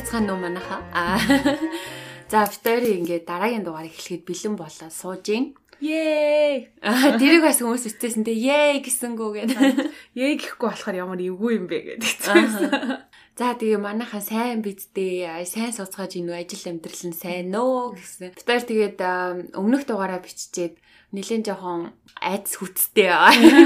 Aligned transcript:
байцгаана 0.00 0.32
уу 0.32 0.40
манайха. 0.40 0.80
За 2.32 2.48
битээр 2.48 3.04
ингээд 3.04 3.28
дараагийн 3.28 3.64
дугаар 3.64 3.92
эхлэхэд 3.92 4.24
бэлэн 4.24 4.56
болоо 4.56 4.88
сууж 4.88 5.28
ийн. 5.28 5.52
Yay! 5.80 6.72
Аа 6.80 7.20
тэрийг 7.20 7.44
бас 7.44 7.60
хүмүүс 7.60 7.84
өчтөөсөндөө 7.88 8.36
yay 8.36 8.80
гэсэнгүү 8.80 9.30
гэдэг. 9.36 9.60
Yay 10.16 10.32
гэхгүй 10.40 10.68
болохоор 10.72 10.96
ямар 11.04 11.20
эвгүй 11.20 11.52
юм 11.56 11.66
бэ 11.68 12.00
гэдэг. 12.00 12.16
За 13.36 13.56
тэгээ 13.56 13.80
манайхаа 13.80 14.24
сайн 14.24 14.64
бидтэй 14.64 15.24
сайн 15.44 15.72
суцгааж 15.72 16.16
ийн 16.16 16.32
ажил 16.32 16.64
амьдрал 16.68 17.04
нь 17.08 17.16
сайн 17.16 17.52
нөө 17.52 17.96
гэсэн. 17.96 18.36
Битээр 18.36 18.64
тэгээд 18.68 18.98
өмнөх 19.56 19.84
дугаараа 19.88 20.20
биччихээд 20.20 20.76
нэлээд 21.10 21.50
жоохон 21.50 21.90
айц 22.22 22.54
хүчтэй. 22.54 23.10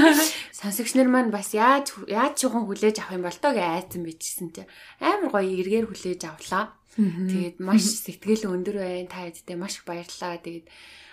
Сонсогч 0.59 0.97
нар 0.97 1.09
маань 1.09 1.29
бас 1.29 1.53
яаж 1.53 1.93
яаж 2.09 2.41
жоохон 2.41 2.65
хүлээж 2.65 3.05
авах 3.05 3.15
юм 3.17 3.25
бол 3.25 3.37
тоо 3.37 3.53
гэж 3.53 3.65
айцсан 3.65 4.01
бичсэн 4.01 4.49
чи 4.49 4.63
амар 4.97 5.29
гоё 5.29 5.53
эргээр 5.61 5.85
хүлээж 5.89 6.21
авлаа. 6.25 6.73
Тэгээд 6.95 7.57
маш 7.61 7.85
сэтгэл 7.85 8.49
өндөр 8.49 8.81
байна. 8.81 9.11
Та 9.11 9.27
хэдтэй 9.27 9.57
маш 9.59 9.77
их 9.77 9.85
баярлалаа. 9.85 10.41
Тэгээд 10.41 10.67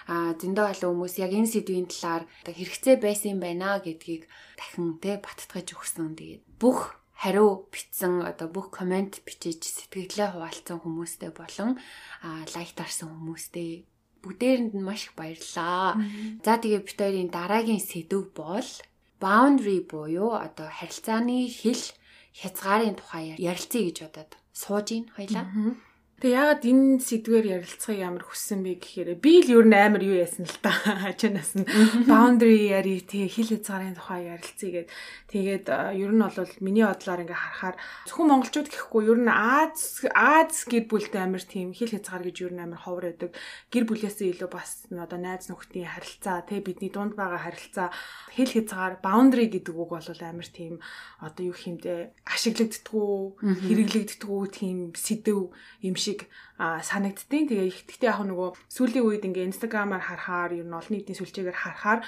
а 0.09 0.35
зөндөө 0.35 0.67
олон 0.79 0.91
хүмүүс 0.99 1.15
яг 1.23 1.33
энэ 1.35 1.51
сэдвийн 1.51 1.87
талаар 1.87 2.25
хэрэгцээ 2.47 2.97
байсан 2.99 3.39
юм 3.39 3.41
байна 3.43 3.79
гэдгийг 3.79 4.27
дахин 4.59 4.99
тэ 4.99 5.23
баттгаж 5.23 5.69
өгсөн. 5.75 6.19
Тэгээд 6.19 6.43
бүх 6.59 6.99
хариу 7.23 7.71
бичсэн 7.71 8.27
одоо 8.27 8.51
бүх 8.51 8.75
комент 8.75 9.23
бичиж 9.23 9.63
сэтгэлээ 9.63 10.35
хуваалцсан 10.35 10.83
хүмүүстэй 10.83 11.31
болон 11.31 11.79
лайк 12.51 12.75
дарсан 12.75 13.15
хүмүүстэй 13.15 13.87
бүгдээрэнд 14.23 14.73
нь 14.79 14.87
маш 14.87 15.11
их 15.11 15.15
баярлалаа. 15.19 15.99
За 16.45 16.57
тэгээ 16.63 16.83
бид 16.87 16.99
хоёрын 16.99 17.31
дараагийн 17.35 17.83
сэдв 17.83 18.31
бол 18.35 18.71
boundary 19.23 19.79
буюу 19.87 20.35
одоо 20.35 20.67
харилцааны 20.79 21.47
хэл 21.47 21.83
хязгаарын 22.41 22.97
тухай 22.99 23.25
ярилцъя 23.39 23.83
гэж 23.87 23.99
бодоод 24.03 24.31
сууж 24.51 24.87
ийн 24.91 25.07
хоёлаа. 25.15 25.47
Тэгээ 26.23 26.39
ягаад 26.39 26.63
энэ 26.63 27.03
сэдвээр 27.03 27.47
ярилцахыг 27.59 27.99
амар 28.07 28.23
хүссэн 28.23 28.63
бэ 28.63 28.79
гэхээр 28.79 29.19
би 29.19 29.43
л 29.43 29.59
ер 29.59 29.67
нь 29.67 29.75
амар 29.75 30.07
юу 30.07 30.23
яасан 30.23 30.47
л 30.47 30.55
та 30.63 30.71
хачнаас 31.03 31.59
нь. 31.59 31.67
Boundary 32.07 32.71
яри 32.71 33.03
тэгээ 33.03 33.27
хил 33.27 33.51
хязгаарын 33.59 33.99
тухай 33.99 34.31
ярилцъя 34.31 34.87
гэд. 34.87 34.89
Тэгээд 35.35 35.67
ер 35.99 36.13
нь 36.15 36.23
бол 36.23 36.55
миний 36.63 36.87
бодлоор 36.87 37.27
ингээ 37.27 37.43
харахаар 37.43 37.77
зөвхөн 38.07 38.29
монголчууд 38.39 38.71
гэхгүй 38.71 39.03
ер 39.11 39.19
нь 39.19 39.35
Аз 39.35 40.07
Аз 40.15 40.63
гэр 40.71 40.87
бүлтэй 40.87 41.27
амар 41.27 41.43
тийм 41.43 41.75
хил 41.75 41.91
хязгаар 41.91 42.23
гэж 42.23 42.37
ер 42.47 42.55
нь 42.55 42.63
амар 42.71 42.79
ховор 42.79 43.11
байдаг. 43.11 43.35
Гэр 43.75 43.91
бүлээсээ 43.91 44.39
илүү 44.39 44.47
бас 44.47 44.87
одоо 44.95 45.19
найз 45.19 45.51
нөхдийн 45.51 45.91
харилцаа 45.91 46.47
тэгээ 46.47 46.71
бидний 46.71 46.95
дунд 46.95 47.19
байгаа 47.19 47.51
харилцаа 47.51 47.91
хил 48.31 48.47
хязгаар 48.47 49.03
boundary 49.03 49.51
гэдэг 49.51 49.75
үг 49.75 49.91
бол 49.91 50.07
амар 50.07 50.47
тийм 50.47 50.79
одоо 51.19 51.51
юу 51.51 51.57
хэмдэ 51.59 52.15
ашиглагддгүү 52.31 53.11
хэрэглэгддгүү 53.43 54.41
тийм 54.55 54.95
сэдв 54.95 55.51
юм 55.83 55.97
шиг 55.99 56.12
шиг 56.13 56.29
санагдтiin. 56.63 57.51
Тэгээ 57.51 57.69
ихтэй 57.73 58.07
яг 58.07 58.23
нөгөө 58.23 58.55
сүүлийн 58.71 59.03
үед 59.03 59.25
ингээ 59.27 59.51
инстаграмаар 59.51 60.05
харахаар 60.05 60.55
ер 60.55 60.67
нь 60.69 60.77
олон 60.77 60.95
нийтийн 60.95 61.19
сүлжээгээр 61.19 61.59
харахаар 61.59 62.01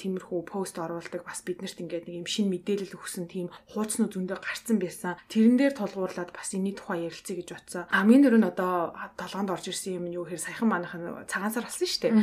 тиймэрхүү 0.00 0.40
пост 0.48 0.80
оруулдаг 0.80 1.26
бас 1.26 1.44
биднэрт 1.44 1.82
ингээ 1.84 2.08
нэг 2.08 2.16
юм 2.24 2.28
шин 2.28 2.48
мэдээлэл 2.48 2.96
өгсөн 2.96 3.28
тийм 3.28 3.52
хууцнууд 3.74 4.14
зөндөө 4.14 4.38
гарцсан 4.40 4.80
байсан. 4.80 5.20
Тэрэн 5.28 5.56
дээр 5.60 5.74
тулгуурлаад 5.76 6.32
бас 6.32 6.56
энэний 6.56 6.72
тухай 6.72 7.04
ярилцъя 7.04 7.36
гэж 7.36 7.48
бодсон. 7.52 7.84
Амийн 7.92 8.24
нөр 8.24 8.40
нь 8.40 8.48
одоо 8.48 8.96
толгоонд 9.20 9.52
орж 9.52 9.68
ирсэн 9.68 10.00
юм 10.00 10.08
юу 10.08 10.24
гэхээр 10.24 10.40
саяхан 10.48 10.68
манайх 10.72 10.96
цагаан 11.28 11.52
сар 11.52 11.68
болсон 11.68 11.84
шүү 11.84 12.00
дээ. 12.08 12.14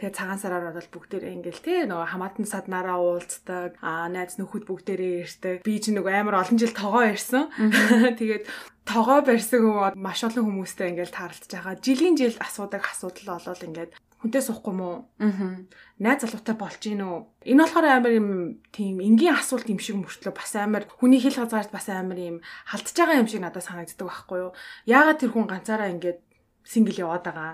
Тэгээ 0.00 0.16
цагаан 0.16 0.40
сараар 0.40 0.72
бол 0.72 0.88
бүгдээрээ 0.88 1.36
ингээл 1.36 1.60
те 1.60 1.74
нөгөө 1.84 2.08
хамаатан 2.16 2.46
саднараа 2.48 2.96
уулздаг, 2.96 3.76
найз 3.84 4.40
нөхөд 4.40 4.64
бүгдээрээ 4.64 5.14
ирдэг. 5.26 5.56
Би 5.66 5.76
ч 5.82 5.92
нөгөө 5.92 6.14
амар 6.16 6.40
олон 6.40 6.56
жил 6.56 6.72
тогоо 6.72 7.04
ирсэн. 7.04 7.52
Тэгээд 8.20 8.48
тогоо 8.90 9.22
барьсан 9.22 9.94
маш 9.94 10.20
олон 10.26 10.44
хүмүүстэй 10.50 10.90
ингээл 10.90 11.14
таарлаж 11.14 11.46
байгаа. 11.46 11.78
Жилийн 11.78 12.18
жил 12.18 12.34
асуудаг 12.42 12.82
асуудал 12.82 13.38
болол 13.38 13.66
ингээд 13.66 13.94
хүнтэй 14.20 14.42
суухгүй 14.44 14.74
мó. 14.74 15.08
Аа. 15.22 15.64
Найз 16.02 16.26
залуутай 16.26 16.56
болж 16.58 16.76
гин 16.82 17.00
үү? 17.00 17.16
Энэ 17.54 17.62
болохоор 17.64 17.86
амар 17.88 18.12
юм 18.18 18.28
тийм 18.74 19.00
энгийн 19.00 19.38
асуулт 19.38 19.70
юм 19.70 19.80
шиг 19.80 19.96
мөртлөө 19.96 20.34
бас 20.36 20.52
амар 20.58 20.84
хүний 20.90 21.22
хэл 21.22 21.38
хязгаарт 21.40 21.72
бас 21.72 21.88
амар 21.88 22.18
юм 22.20 22.36
халтж 22.68 22.92
байгаа 22.92 23.20
юм 23.22 23.28
шиг 23.30 23.40
надад 23.40 23.64
санагддаг 23.64 24.04
байхгүй 24.04 24.38
юу? 24.44 24.52
Яагаад 24.84 25.20
тэр 25.24 25.32
хүн 25.32 25.48
ганцаараа 25.48 25.92
ингээд 25.94 26.18
сингл 26.70 27.02
яваад 27.02 27.24
байгаа. 27.26 27.52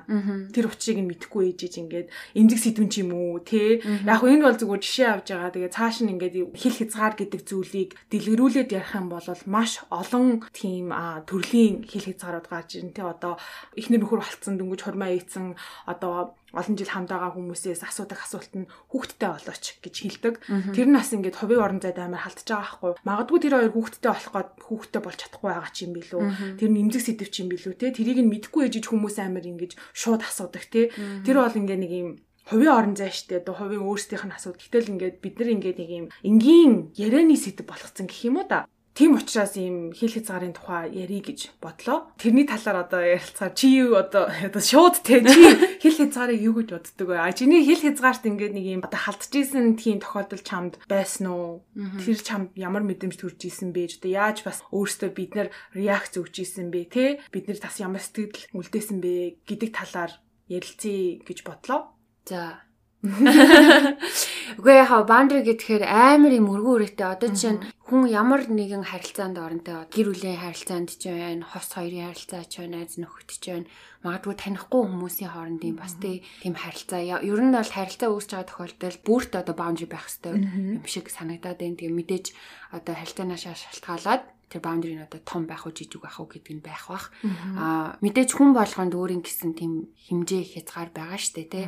Тэр 0.53 0.69
учрыг 0.69 1.01
нь 1.01 1.09
мэдэхгүй 1.09 1.57
ээжиж 1.57 1.75
ингээд 1.81 2.09
эмзэг 2.37 2.61
сэдвэн 2.61 2.89
ч 2.93 3.01
юм 3.01 3.17
уу 3.17 3.41
те. 3.41 3.81
Яг 4.05 4.21
энэ 4.21 4.45
бол 4.45 4.61
зүгээр 4.61 4.85
жишээ 4.85 5.09
авч 5.09 5.33
байгаа. 5.33 5.55
Тэгээ 5.57 5.73
цааш 5.73 5.97
нь 6.05 6.13
ингээд 6.13 6.37
хэл 6.53 6.79
хязгаар 6.85 7.15
гэдэг 7.17 7.41
зүйлийг 7.49 7.91
дэлгэрүүлээд 8.13 8.77
ярих 8.77 8.93
юм 8.93 9.09
бол 9.09 9.25
маш 9.49 9.81
олон 9.89 10.45
тийм 10.53 10.93
төрлийн 11.25 11.89
хэл 11.89 12.13
хязгаарууд 12.13 12.47
гарч 12.53 12.77
ирнэ 12.77 12.93
те. 12.93 13.09
Одоо 13.09 13.41
эхнэр 13.73 14.05
нөхөр 14.05 14.21
болцсон 14.21 14.61
дөнгөж 14.61 14.81
хормоо 14.85 15.09
ийцэн 15.17 15.57
одоо 15.89 16.37
олон 16.57 16.77
жил 16.81 16.89
хамт 16.89 17.13
байгаа 17.13 17.37
хүмүүсээс 17.37 17.85
асуудаг 17.85 18.21
асуулт 18.25 18.53
нь 18.57 18.71
хүүхдтэй 18.89 19.29
болооч 19.29 19.65
гэж 19.85 19.95
хэлдэг. 20.01 20.35
Тэр 20.73 20.87
нь 20.89 20.97
бас 20.97 21.13
ингээд 21.13 21.37
хувийн 21.37 21.61
орон 21.61 21.81
зайд 21.85 22.01
амар 22.01 22.25
халтж 22.25 22.49
байгаа 22.49 22.65
байхгүй. 22.65 22.93
Магадгүй 23.05 23.39
тэр 23.45 23.55
хоёр 23.61 23.73
хүүхдтэй 23.77 24.11
болох 24.11 24.33
гээд 24.33 24.51
хүүхдтэй 24.65 25.03
болж 25.05 25.19
чадахгүй 25.21 25.51
байгаа 25.53 25.73
ч 25.73 25.79
юм 25.85 25.93
билүү. 25.95 26.23
Тэр 26.57 26.71
нь 26.73 26.81
эмзэг 26.81 27.03
сэдв 27.05 27.29
ч 27.29 27.37
юм 27.45 27.49
билүү 27.53 27.75
те. 27.77 27.93
Тэрийг 27.93 28.19
нь 28.25 28.33
мэдгүй 28.33 28.63
ээжиж 28.73 28.85
хүмүүс 28.89 29.17
амар 29.21 29.45
ингэж 29.45 29.73
шууд 29.93 30.25
асуудаг 30.25 30.65
те. 30.73 30.89
Тэр 31.23 31.37
бол 31.45 31.61
ингээд 31.61 31.83
нэг 31.85 31.93
юм 31.93 32.11
хувийн 32.47 32.73
орон 32.73 32.95
зай 32.95 33.11
штэ 33.11 33.43
одоо 33.43 33.55
хувийн 33.59 33.83
өөрсдийнх 33.83 34.27
нь 34.31 34.37
асуудал. 34.39 34.63
Гэтэл 34.63 34.93
ингээд 34.95 35.17
бид 35.19 35.35
нар 35.43 35.51
ингээд 35.51 35.79
нэг 35.83 35.91
юм 35.91 36.07
энгийн 36.23 36.73
ярианы 36.95 37.35
сэдв 37.35 37.67
болгоцсон 37.67 38.07
гэх 38.07 38.23
юм 38.31 38.39
уу 38.39 38.47
да. 38.47 38.71
Тийм 38.97 39.13
учраас 39.13 39.53
ийм 39.61 39.93
хил 39.93 40.09
хязгаарын 40.09 40.57
тухай 40.57 40.89
ярий 40.89 41.21
гэж 41.21 41.61
бодлоо. 41.61 42.09
Тэрний 42.17 42.49
талаар 42.49 42.89
одоо 42.89 43.05
ярилцахаар 43.05 43.53
чи 43.53 43.69
юу 43.85 43.93
одоо 44.01 44.33
одоо 44.33 44.63
шууд 44.65 45.05
те 45.05 45.21
чи 45.21 45.53
хил 45.85 46.01
хязгаарыг 46.01 46.41
юу 46.41 46.57
гэж 46.57 46.73
боддөг 46.73 47.05
вэ? 47.05 47.21
А 47.21 47.29
чиний 47.37 47.61
хил 47.61 47.77
хязгаарт 47.77 48.25
ингээд 48.25 48.57
нэг 48.57 48.65
ийм 48.65 48.81
одоо 48.81 48.97
халтжсэн 48.97 49.77
тийм 49.77 50.01
тохиолдол 50.01 50.41
чамд 50.41 50.81
байсан 50.89 51.29
уу? 51.29 51.61
Тэр 51.77 52.17
чамд 52.25 52.57
ямар 52.57 52.89
мэдрэмж 52.89 53.21
төрж 53.21 53.37
исэн 53.45 53.77
бэ? 53.77 54.01
Одоо 54.01 54.17
яаж 54.17 54.41
бас 54.49 54.65
өөртөө 54.73 55.11
бид 55.13 55.37
нар 55.37 55.53
реакц 55.77 56.17
өгч 56.17 56.41
исэн 56.41 56.73
бэ? 56.73 56.89
Тэ 56.89 57.21
бид 57.29 57.53
нар 57.53 57.61
бас 57.61 57.77
ямар 57.77 58.01
сэтгэл 58.01 58.49
үлдээсэн 58.57 59.05
бэ 59.05 59.45
гэдэг 59.45 59.77
талаар 59.77 60.17
ярилцъя 60.49 61.21
гэж 61.21 61.45
бодлоо. 61.45 61.93
За 62.25 62.65
Үгүй 64.59 64.75
яхаа 64.81 65.05
бандри 65.07 65.45
гэхээр 65.45 65.85
амар 65.85 66.33
юм 66.33 66.49
өргөн 66.51 66.97
үрээтэй. 66.97 67.07
Одоо 67.07 67.29
жишээ 67.31 67.53
нь 67.55 67.63
хүн 67.87 68.11
ямар 68.11 68.51
нэгэн 68.51 68.83
харилцаанд 68.83 69.39
оронтой 69.39 69.87
гэр 69.95 70.11
бүлийн 70.11 70.43
харилцаанд 70.43 70.99
ч 70.99 71.07
байна, 71.07 71.47
хос 71.47 71.71
хоёрын 71.71 72.11
харилцаа 72.11 72.43
ч 72.43 72.59
байна, 72.59 72.83
найз 72.83 72.99
нөхөд 72.99 73.31
ч 73.31 73.45
байна. 73.47 73.71
Магадгүй 74.03 74.35
танихгүй 74.35 74.83
хүмүүсийн 74.91 75.31
хоорондын 75.31 75.79
бас 75.79 75.95
тийм 76.03 76.55
харилцаа. 76.59 77.23
Ер 77.23 77.41
нь 77.47 77.55
бол 77.55 77.71
харилцаа 77.79 78.11
үүсэж 78.11 78.31
байгаа 78.35 78.51
тохиолдолд 78.51 79.01
бүрт 79.07 79.33
одоо 79.39 79.55
баундри 79.55 79.87
байх 79.87 80.03
хэрэгтэй 80.11 80.35
юм 80.35 80.83
шиг 80.83 81.15
санагдаад 81.15 81.63
байна. 81.63 81.79
Тэгээ 81.79 81.95
мэдээж 81.95 82.27
одоо 82.75 82.95
харилцаанаа 82.99 83.39
шалтгаалаад 83.39 84.23
тэр 84.47 84.63
баундри 84.63 84.95
нь 84.95 85.03
одоо 85.03 85.19
том 85.27 85.51
байх 85.51 85.67
уу 85.67 85.75
жижиг 85.75 85.99
байх 86.07 86.23
уу 86.23 86.31
гэдэг 86.31 86.55
нь 86.55 86.63
байх 86.63 86.87
бах. 86.87 87.11
Аа 87.59 87.99
мэдээж 87.99 88.31
хүн 88.31 88.55
болгонд 88.55 88.95
өөрийн 88.95 89.27
гэсэн 89.27 89.59
тийм 89.59 89.91
хэмжээ 90.07 90.43
хязгаар 90.55 90.91
байгаа 90.95 91.19
штэ 91.19 91.51
тий. 91.51 91.67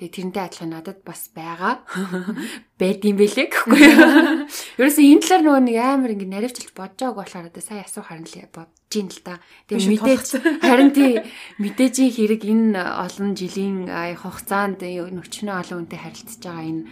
Тэгээ 0.00 0.32
тэрнтэй 0.32 0.42
адилхан 0.48 0.72
надад 0.72 1.04
бас 1.04 1.28
байгаа. 1.36 1.84
Байд 2.80 3.04
юм 3.04 3.20
бэлээ 3.20 3.52
гэхгүй 3.52 3.76
юу. 3.76 4.48
Ерөөсөө 4.80 5.04
энэ 5.04 5.22
талаар 5.22 5.42
нөгөө 5.44 5.62
нэг 5.68 5.76
амар 5.78 6.10
ингэ 6.16 6.32
наривчилж 6.32 6.72
бодож 6.72 6.98
байгааг 7.04 7.18
болохоор 7.20 7.48
одоо 7.52 7.62
сая 7.62 7.84
асуух 7.84 8.08
харна 8.08 8.24
л 8.24 8.48
бодож 8.48 8.92
ин 8.96 9.08
л 9.12 9.20
та. 9.20 9.38
Тэгээ 9.68 9.90
мэдээж 9.92 10.26
харин 10.66 10.90
тий 10.96 11.12
мэдээж 11.60 11.96
хэрэг 12.08 12.42
энэ 12.48 12.80
олон 12.80 13.36
жилийн 13.36 13.86
хугацаанд 14.16 14.80
нөхчнөө 14.80 15.54
олон 15.60 15.78
хүнтэй 15.84 16.00
харилцаж 16.00 16.40
байгаа 16.40 16.66
энэ 16.72 16.82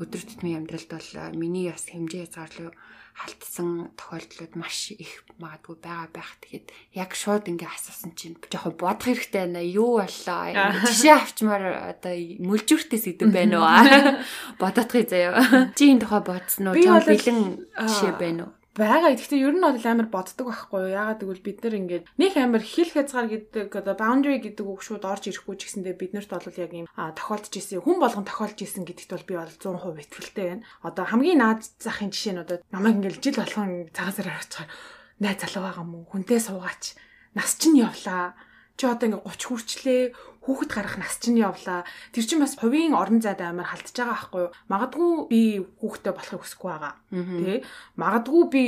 өдөр 0.00 0.22
тутмын 0.24 0.64
амьдралд 0.64 0.90
бол 0.90 1.08
миний 1.36 1.68
бас 1.68 1.84
хэмжээ 1.88 2.24
хязгаарлал 2.28 2.72
халтсан 3.20 3.92
тохиолдлууд 4.00 4.56
маш 4.56 4.96
их 4.96 5.28
магадгүй 5.36 5.76
байгаа 5.76 6.08
байх. 6.08 6.30
Тэгэхэд 6.40 6.66
яг 6.96 7.12
шууд 7.12 7.44
ингээ 7.52 7.68
асуусан 7.68 8.16
чинь 8.16 8.40
жоохон 8.48 8.80
бодох 8.80 9.04
хэрэгтэй 9.12 9.44
байна. 9.44 9.60
Юу 9.60 10.00
боллоо? 10.00 10.44
Жишээ 10.88 11.14
авчмаар 11.20 11.64
одоо 11.92 12.16
мүлжүүртэй 12.16 13.00
сэдв 13.00 13.28
байна 13.28 13.60
уу? 13.60 14.16
Бодоодхий 14.60 15.04
заяа. 15.04 15.68
Чи 15.76 15.92
энэ 15.92 16.00
тухай 16.00 16.22
бодсон 16.24 16.72
уу? 16.72 16.80
Жон 16.80 17.04
бэлэн 17.04 17.40
жишээ 17.76 18.12
байна 18.16 18.42
уу? 18.48 18.52
Байгаа. 18.78 19.14
Гэхдээ 19.14 19.40
ер 19.42 19.54
нь 19.56 19.64
бол 19.64 19.74
амар 19.82 20.08
боддог 20.10 20.46
байхгүй 20.46 20.78
юу? 20.86 20.94
Ягаад 20.94 21.20
гэвэл 21.26 21.42
бид 21.42 21.58
нар 21.64 21.74
ингээд 21.74 22.04
нэг 22.20 22.32
амар 22.38 22.62
хил 22.62 22.90
хязгаар 22.90 23.28
гэдэг 23.30 23.70
одоо 23.74 23.94
boundary 23.98 24.38
гэдэг 24.38 24.66
үг 24.66 24.80
шууд 24.86 25.02
орж 25.02 25.26
ирэхгүй 25.26 25.54
ч 25.58 25.62
гэсэндээ 25.66 25.94
бид 25.98 26.12
нарт 26.14 26.30
бол 26.30 26.54
яг 26.54 26.70
юм 26.70 26.86
тохиолдож 26.86 27.54
исэн 27.54 27.82
хүн 27.82 27.98
болгон 27.98 28.26
тохиолж 28.26 28.58
исэн 28.62 28.86
гэдэгт 28.86 29.10
бол 29.10 29.26
би 29.26 29.34
бол 29.38 29.50
100% 29.50 30.04
итгэлтэй 30.06 30.46
байна. 30.54 30.66
Одоо 30.86 31.04
хамгийн 31.08 31.40
наад 31.42 31.62
захын 31.82 32.14
жишээ 32.14 32.34
нь 32.38 32.42
одоо 32.46 32.62
намайг 32.70 33.02
ингээд 33.02 33.18
жил 33.18 33.42
болгон 33.42 33.90
цагаасаар 33.90 34.28
харчихаар 34.38 34.70
найз 35.18 35.38
залуу 35.42 35.62
байгаа 35.66 35.84
мó 35.84 35.98
хүнтэй 36.06 36.40
суугаач 36.40 36.96
нас 37.34 37.58
чинь 37.60 37.82
явлаа 37.82 38.34
чи 38.80 38.86
одоо 38.88 39.06
ингээ 39.12 39.26
30 39.28 39.50
хүрчлээ 39.50 40.02
хүүхэд 40.44 40.70
гарах 40.72 40.96
нас 40.96 41.20
чинь 41.20 41.40
явлаа. 41.40 41.84
Тэр 42.12 42.24
чинь 42.24 42.40
бас 42.40 42.56
хувийн 42.56 42.96
орон 42.96 43.20
зайд 43.20 43.44
амар 43.44 43.68
халтж 43.68 43.92
байгаа 43.92 44.16
байхгүй 44.16 44.40
юу? 44.48 44.52
Магадгүй 44.72 45.10
би 45.28 45.40
хүүхэдтэй 45.80 46.12
болохыг 46.16 46.40
хүсэхгүй 46.40 46.70
байгаа. 46.72 46.94
Тэ? 47.12 47.64
Магадгүй 48.00 48.44
би 48.48 48.64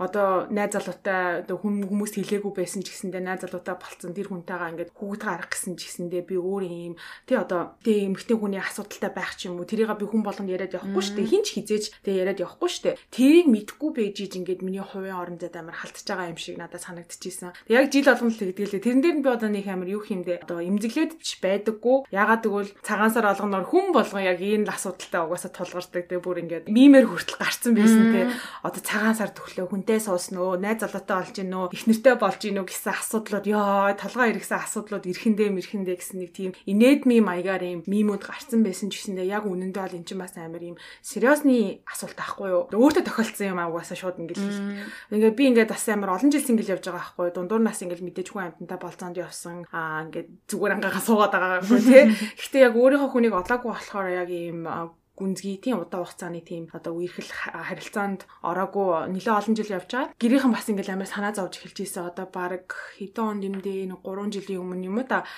одоо 0.00 0.48
найз 0.48 0.72
залуутай 0.72 1.44
одоо 1.44 1.60
хүмүүс 1.60 2.16
хэлээгүй 2.16 2.52
байсан 2.56 2.80
ч 2.80 2.96
гэсэндээ 2.96 3.20
найз 3.20 3.44
залуутай 3.44 3.76
болцсон 3.76 4.16
тэр 4.16 4.32
хүнтэйгээ 4.32 4.70
ингээд 4.72 4.90
хүүхэд 4.96 5.22
гарах 5.28 5.52
гэсэн 5.52 5.76
ч 5.76 5.92
гэсэндээ 5.92 6.22
би 6.24 6.36
өөр 6.40 6.64
юм. 6.64 6.94
Тий 7.28 7.36
одоо 7.36 7.76
тий 7.84 8.08
эмэгтэй 8.08 8.36
хүний 8.40 8.64
асуудалтай 8.64 9.12
байх 9.12 9.36
ч 9.36 9.52
юм 9.52 9.60
уу 9.60 9.68
тэрийг 9.68 9.92
би 10.00 10.08
хүн 10.08 10.24
болгонд 10.24 10.48
яриад 10.48 10.72
явахгүй 10.72 11.04
дээ 11.20 11.28
хинч 11.28 11.48
хизээж 11.52 11.84
тий 12.00 12.16
яриад 12.16 12.40
явахгүй 12.40 12.70
дээ 12.80 12.96
тэрийг 13.12 13.46
мэдгүй 13.52 13.90
байж 13.92 14.16
иж 14.24 14.32
ингээд 14.40 14.64
миний 14.64 14.80
хувийн 14.80 15.20
орондод 15.20 15.52
амар 15.52 15.76
халтж 15.76 16.08
байгаа 16.08 16.32
юм 16.32 16.40
шиг 16.40 16.56
надад 16.56 16.80
санагдчихсэн. 16.80 17.52
Яг 17.68 17.92
жил 17.92 18.08
болгон 18.08 18.32
л 18.32 18.40
тэгдэлээ 18.40 18.80
тэрэн 18.80 19.02
дээр 19.04 19.16
нь 19.20 19.24
би 19.24 19.28
одоо 19.28 19.50
нэг 19.52 19.68
амар 19.68 19.88
юу 19.92 20.00
хиймдээ. 20.00 20.48
Одоо 20.48 20.64
эмзэглээд 20.64 21.20
биш 21.20 21.36
байдаггүй. 21.44 22.08
Ягаад 22.08 22.42
гэвэл 22.48 22.72
цагаан 22.80 23.12
сар 23.12 23.28
олгоноор 23.28 23.68
хүн 23.68 23.92
болгон 23.92 24.24
яг 24.24 24.40
энэ 24.40 24.70
асуудалтай 24.70 25.20
угаасаа 25.28 25.52
тулгардаг. 25.52 26.04
Тий 26.08 26.20
бүр 26.22 26.40
ингээд 26.40 26.72
мимээр 26.72 27.06
хүртэл 27.10 27.36
гарцсан 27.36 27.76
байсан 27.76 28.04
тий 28.14 28.24
одоо 28.64 28.80
цагаан 28.80 29.16
сар 29.18 29.30
төглөө 29.34 29.68
хүнтэй 29.90 30.06
суусан 30.06 30.38
өө 30.38 30.62
найз 30.62 30.78
залуутай 30.86 31.18
болж 31.18 31.34
гин 31.34 31.50
нөө 31.50 31.74
их 31.74 31.84
нэртэй 31.90 32.14
болж 32.14 32.38
гин 32.38 32.54
нөө 32.62 32.66
гэсэн 32.70 32.94
асуудлууд. 32.94 33.46
Ёо 33.50 33.90
толгой 33.98 34.30
иргэсэн 34.30 34.62
асуудлууд 34.62 35.04
эрхэндээ 35.10 35.50
мэрхэндээ 35.50 35.96
гэсэн 35.98 36.18
нэг 36.22 36.30
тийм 36.30 36.50
инээдми 36.70 37.18
маягаар 37.18 37.62
юм 37.66 37.82
мимүүд 37.90 38.22
гарцсан 38.22 38.62
байсан 38.62 38.94
ч 38.94 39.02
гэсэндээ 39.02 39.26
яг 39.26 39.50
үнэндээ 39.50 39.82
бол 39.82 39.98
эн 39.98 40.06
чинь 40.06 40.22
бас 40.22 40.38
амар 40.38 40.62
юм 40.62 40.76
сериосны 41.02 41.82
асуулт 41.90 42.14
байхгүй 42.14 42.48
юу? 42.54 42.62
Өөртөө 42.70 43.02
тохиолдсон 43.02 43.50
юм 43.50 43.58
аа 43.58 43.70
угаасаа 43.74 43.98
шууд 43.98 44.22
ингээд 44.22 44.38
хэл 44.38 45.14
ингээд 45.18 45.34
би 45.34 45.44
ингээд 45.50 45.74
бас 45.74 45.84
амар 45.90 46.14
олон 46.14 46.30
жил 46.30 46.46
сингэл 46.46 46.78
явж 46.78 46.86
байгаа 46.86 47.02
байхгүй 47.02 47.34
дундуур 47.34 47.62
нас 47.66 47.82
ингээд 47.82 48.06
мэдээж 48.06 48.28
хүн 48.30 48.46
амьтантай 48.46 48.78
болцоонд 48.78 49.18
явсан. 49.18 49.66
Аа 49.74 50.06
ингээд 50.06 50.28
зүгээр 50.46 50.74
ангаагаа 50.78 51.02
суугаад 51.02 51.34
байгаа 51.34 51.50
байхгүй 51.66 51.82
тий? 51.82 52.04
Гэхдээ 52.38 52.62
яг 52.62 52.74
өөрийнхөө 52.78 53.10
хүнийг 53.10 53.34
олоогүй 53.34 53.70
болохоор 53.74 54.06
яг 54.06 54.30
ийм 54.30 54.70
гүнзгий 55.20 55.60
тийм 55.60 55.84
удаа 55.84 56.00
хугацааны 56.02 56.40
тийм 56.40 56.72
одоо 56.72 56.96
үерхэл 56.96 57.28
харилцаанд 57.68 58.24
ороогүй 58.40 59.12
нэлээ 59.12 59.36
олон 59.36 59.54
жил 59.54 59.76
явж 59.76 59.90
байгаа. 59.92 60.16
Гэрийнхэн 60.16 60.52
бас 60.56 60.66
ингээл 60.72 60.96
амар 60.96 61.10
санаа 61.12 61.36
зовж 61.36 61.60
эхэлж 61.60 61.78
ийсэн. 61.84 62.08
Одоо 62.08 62.26
баг 62.32 62.72
хэдэн 62.96 63.28
онд 63.36 63.42
юм 63.44 63.56
дээ 63.60 63.92
3 63.92 64.32
жилийн 64.34 64.64
өмнө 64.64 64.88
юм 64.88 64.98
та 65.04 65.28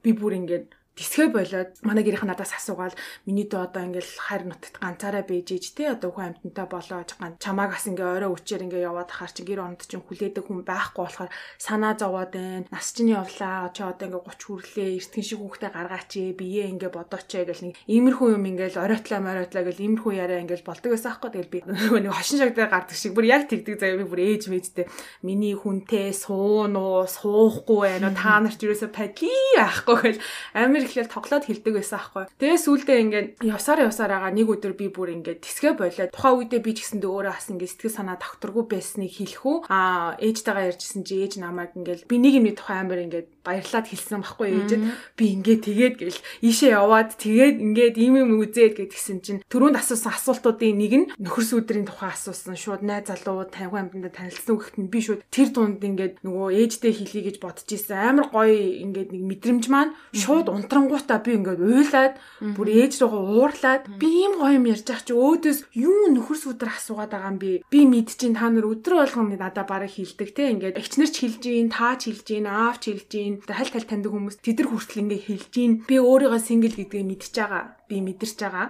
би 0.00 0.16
бүр 0.16 0.40
ингээд 0.40 0.72
тисгэ 0.96 1.28
болоод 1.28 1.76
манай 1.84 2.02
гэрийнх 2.08 2.24
надаас 2.24 2.56
асуугаал 2.56 2.96
миний 3.28 3.44
дөө 3.44 3.68
одоо 3.68 3.84
ингээл 3.84 4.16
хайр 4.16 4.48
нутагт 4.48 4.80
ганцаараа 4.80 5.28
байж 5.28 5.52
иж 5.52 5.76
те 5.76 5.92
одоо 5.92 6.08
хүн 6.08 6.32
амьтантай 6.32 6.66
болоод 6.72 7.10
ган 7.20 7.36
чамаагаас 7.36 7.84
ингээ 7.92 8.16
орой 8.16 8.32
өчээр 8.32 8.64
ингээ 8.64 8.88
яваад 8.88 9.12
хахаар 9.12 9.32
чи 9.36 9.44
гэр 9.44 9.60
онд 9.60 9.84
чинь 9.84 10.00
хүлээдэг 10.00 10.48
хүн 10.48 10.64
байхгүй 10.64 11.04
болохоор 11.04 11.30
санаа 11.60 12.00
зовоод 12.00 12.32
байна. 12.32 12.64
Нас 12.72 12.96
чинь 12.96 13.12
явлаа 13.12 13.68
чи 13.76 13.84
одоо 13.84 14.08
ингээ 14.08 14.24
30 14.24 14.48
хүрлээ 14.48 14.88
эртхэн 14.96 15.24
шиг 15.28 15.40
хүүхдээ 15.44 15.70
гаргаач 15.76 16.12
бие 16.32 16.64
ингээ 16.64 16.88
бодооч 16.96 17.28
гэл 17.28 17.64
нэг 17.68 17.74
иймэрхүү 17.92 18.28
юм 18.32 18.44
ингээл 18.56 18.80
оройтлаа 18.80 19.20
моройтлаа 19.20 19.62
гэл 19.68 19.84
иймэрхүү 19.84 20.12
яриа 20.16 20.40
ингээл 20.40 20.64
болдог 20.64 20.96
байсан 20.96 21.12
аахгүй. 21.12 21.30
Тэгэл 21.36 21.52
би 21.52 21.60
нэг 22.08 22.12
хошин 22.16 22.40
шаг 22.40 22.56
дээр 22.56 22.72
гардаг 22.72 22.96
шиг 22.96 23.12
бүр 23.12 23.28
яг 23.28 23.44
тэгдэг 23.52 23.76
заяа 23.76 24.00
би 24.00 24.08
бүр 24.08 24.20
ээж 24.24 24.48
мэжтэй 24.48 24.88
миний 25.20 25.52
хүнтэй 25.52 26.16
суун 26.16 26.72
уу 26.80 27.04
суухгүй 27.04 28.00
байна 28.00 28.16
та 28.16 28.40
нарт 28.40 28.64
юусоо 28.64 28.88
падли 28.88 29.28
байхгүй 29.60 30.16
гэл. 30.16 30.24
Амир 30.56 30.85
эхлээл 30.86 31.12
тоглоод 31.12 31.44
хилдэг 31.44 31.74
байсан 31.76 31.98
аахгүй. 31.98 32.24
Тэгээ 32.40 32.60
сүүлдээ 32.64 32.98
ингээд 33.04 33.28
явсаар 33.44 33.84
явсаар 33.86 34.10
байгаа 34.16 34.32
нэг 34.32 34.48
өдөр 34.48 34.74
би 34.78 34.86
бүр 34.88 35.10
ингээд 35.18 35.44
тисгэ 35.44 35.76
болоод 35.76 36.14
тухайн 36.14 36.36
үедээ 36.40 36.60
би 36.62 36.72
ч 36.72 36.78
гэсэндээ 36.86 37.10
өөрөө 37.10 37.34
бас 37.36 37.48
ингээд 37.50 37.72
сэтгэл 37.76 37.98
санаа 37.98 38.16
тогтургүй 38.16 38.64
байсныг 38.70 39.12
хэлэх 39.12 39.42
үү. 39.44 39.56
Аа 39.68 40.16
ээжтэйгээ 40.22 40.68
ярьжсэн 40.72 41.02
чи 41.04 41.14
ээж 41.20 41.32
намайг 41.42 41.74
ингээд 41.76 42.08
би 42.08 42.16
нэг 42.16 42.32
юмний 42.38 42.54
тухай 42.56 42.80
амар 42.80 43.04
ингээд 43.04 43.28
баярлаад 43.46 43.86
хэлсэн 43.86 44.24
байхгүй 44.24 44.48
ээжэд 44.56 44.82
би 45.14 45.24
ингээд 45.36 45.62
тэгээд 45.68 45.94
гэл 46.00 46.20
ийшээ 46.42 46.72
яваад 46.72 47.10
тэгээд 47.20 47.56
ингээд 47.60 47.94
ийм 48.00 48.14
юм 48.24 48.30
үзээд 48.40 48.80
гэдгсэн 48.80 49.18
чинь 49.22 49.40
түрүүнд 49.46 49.76
асуусан 49.76 50.16
асуултуудын 50.16 50.74
нэг 50.80 50.92
нь 50.96 51.06
нөхөр 51.20 51.44
сүдрийн 51.44 51.86
тухай 51.86 52.10
асуусан 52.16 52.56
шууд 52.56 52.82
найз 52.82 53.12
залуу 53.12 53.46
таньгүй 53.46 53.78
амьтанда 53.84 54.10
танилцсан 54.10 54.56
гэхэд 54.56 54.88
би 54.88 55.00
шууд 55.04 55.20
тэр 55.28 55.52
дунд 55.52 55.84
ингээд 55.84 56.24
нөгөө 56.24 56.48
ээжтэй 56.56 56.92
хэлхий 56.96 57.22
гэж 57.28 57.36
бодож 57.44 57.68
исэн. 57.68 58.16
Амар 58.16 58.32
гоё 58.32 58.56
ингээд 58.82 59.12
нэг 59.12 59.22
мэдрэмж 59.28 59.64
маань 59.68 59.92
шууд 60.16 60.48
унтран 60.48 60.86
Харангуутаа 60.86 61.18
би 61.18 61.34
ингээд 61.34 61.60
уйлаад 61.66 62.14
бүр 62.54 62.68
ээж 62.70 63.02
рүүгээ 63.02 63.24
уурлаад 63.26 63.84
би 63.98 64.06
ийм 64.22 64.38
гоё 64.38 64.54
юм 64.54 64.70
ярьж 64.70 64.86
ах 64.94 65.02
чи 65.02 65.12
өөдөөс 65.18 65.58
юу 65.74 66.14
нөхөр 66.14 66.38
сүдэр 66.38 66.70
асуугаад 66.70 67.10
байгаа 67.10 67.32
юм 67.34 67.38
би. 67.42 67.50
Би 67.66 67.80
мэдчихин 67.90 68.38
та 68.38 68.46
нар 68.46 68.70
өдрө 68.70 69.02
болгоно 69.02 69.34
надаа 69.34 69.66
бараг 69.66 69.90
хилдэг 69.90 70.30
те. 70.30 70.54
Ингээд 70.54 70.78
эгчнэр 70.78 71.10
ч 71.10 71.16
хилж 71.26 71.42
гин, 71.42 71.74
таа 71.74 71.98
ч 71.98 72.14
хилж 72.14 72.22
гин, 72.22 72.46
аав 72.46 72.78
ч 72.78 72.94
хилж 72.94 73.08
гин. 73.10 73.35
Хальт 73.44 73.72
хальт 73.76 73.88
таньдаг 73.92 74.12
хүмүүс 74.14 74.40
тэдэр 74.40 74.72
хүртэл 74.72 75.02
ингээд 75.04 75.26
хилж 75.26 75.46
гин. 75.52 75.72
Би 75.84 76.00
өөрийгөө 76.00 76.40
сингл 76.40 76.72
гэдгээ 76.72 77.04
мэдчихэж 77.04 77.36
байгаа. 77.36 77.62
Би 77.90 78.00
мэдэрч 78.00 78.36
байгаа 78.40 78.66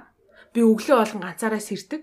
би 0.57 0.65
өглөө 0.65 0.97
болгон 0.97 1.23
ганцаараа 1.29 1.61
сэрдэг. 1.61 2.01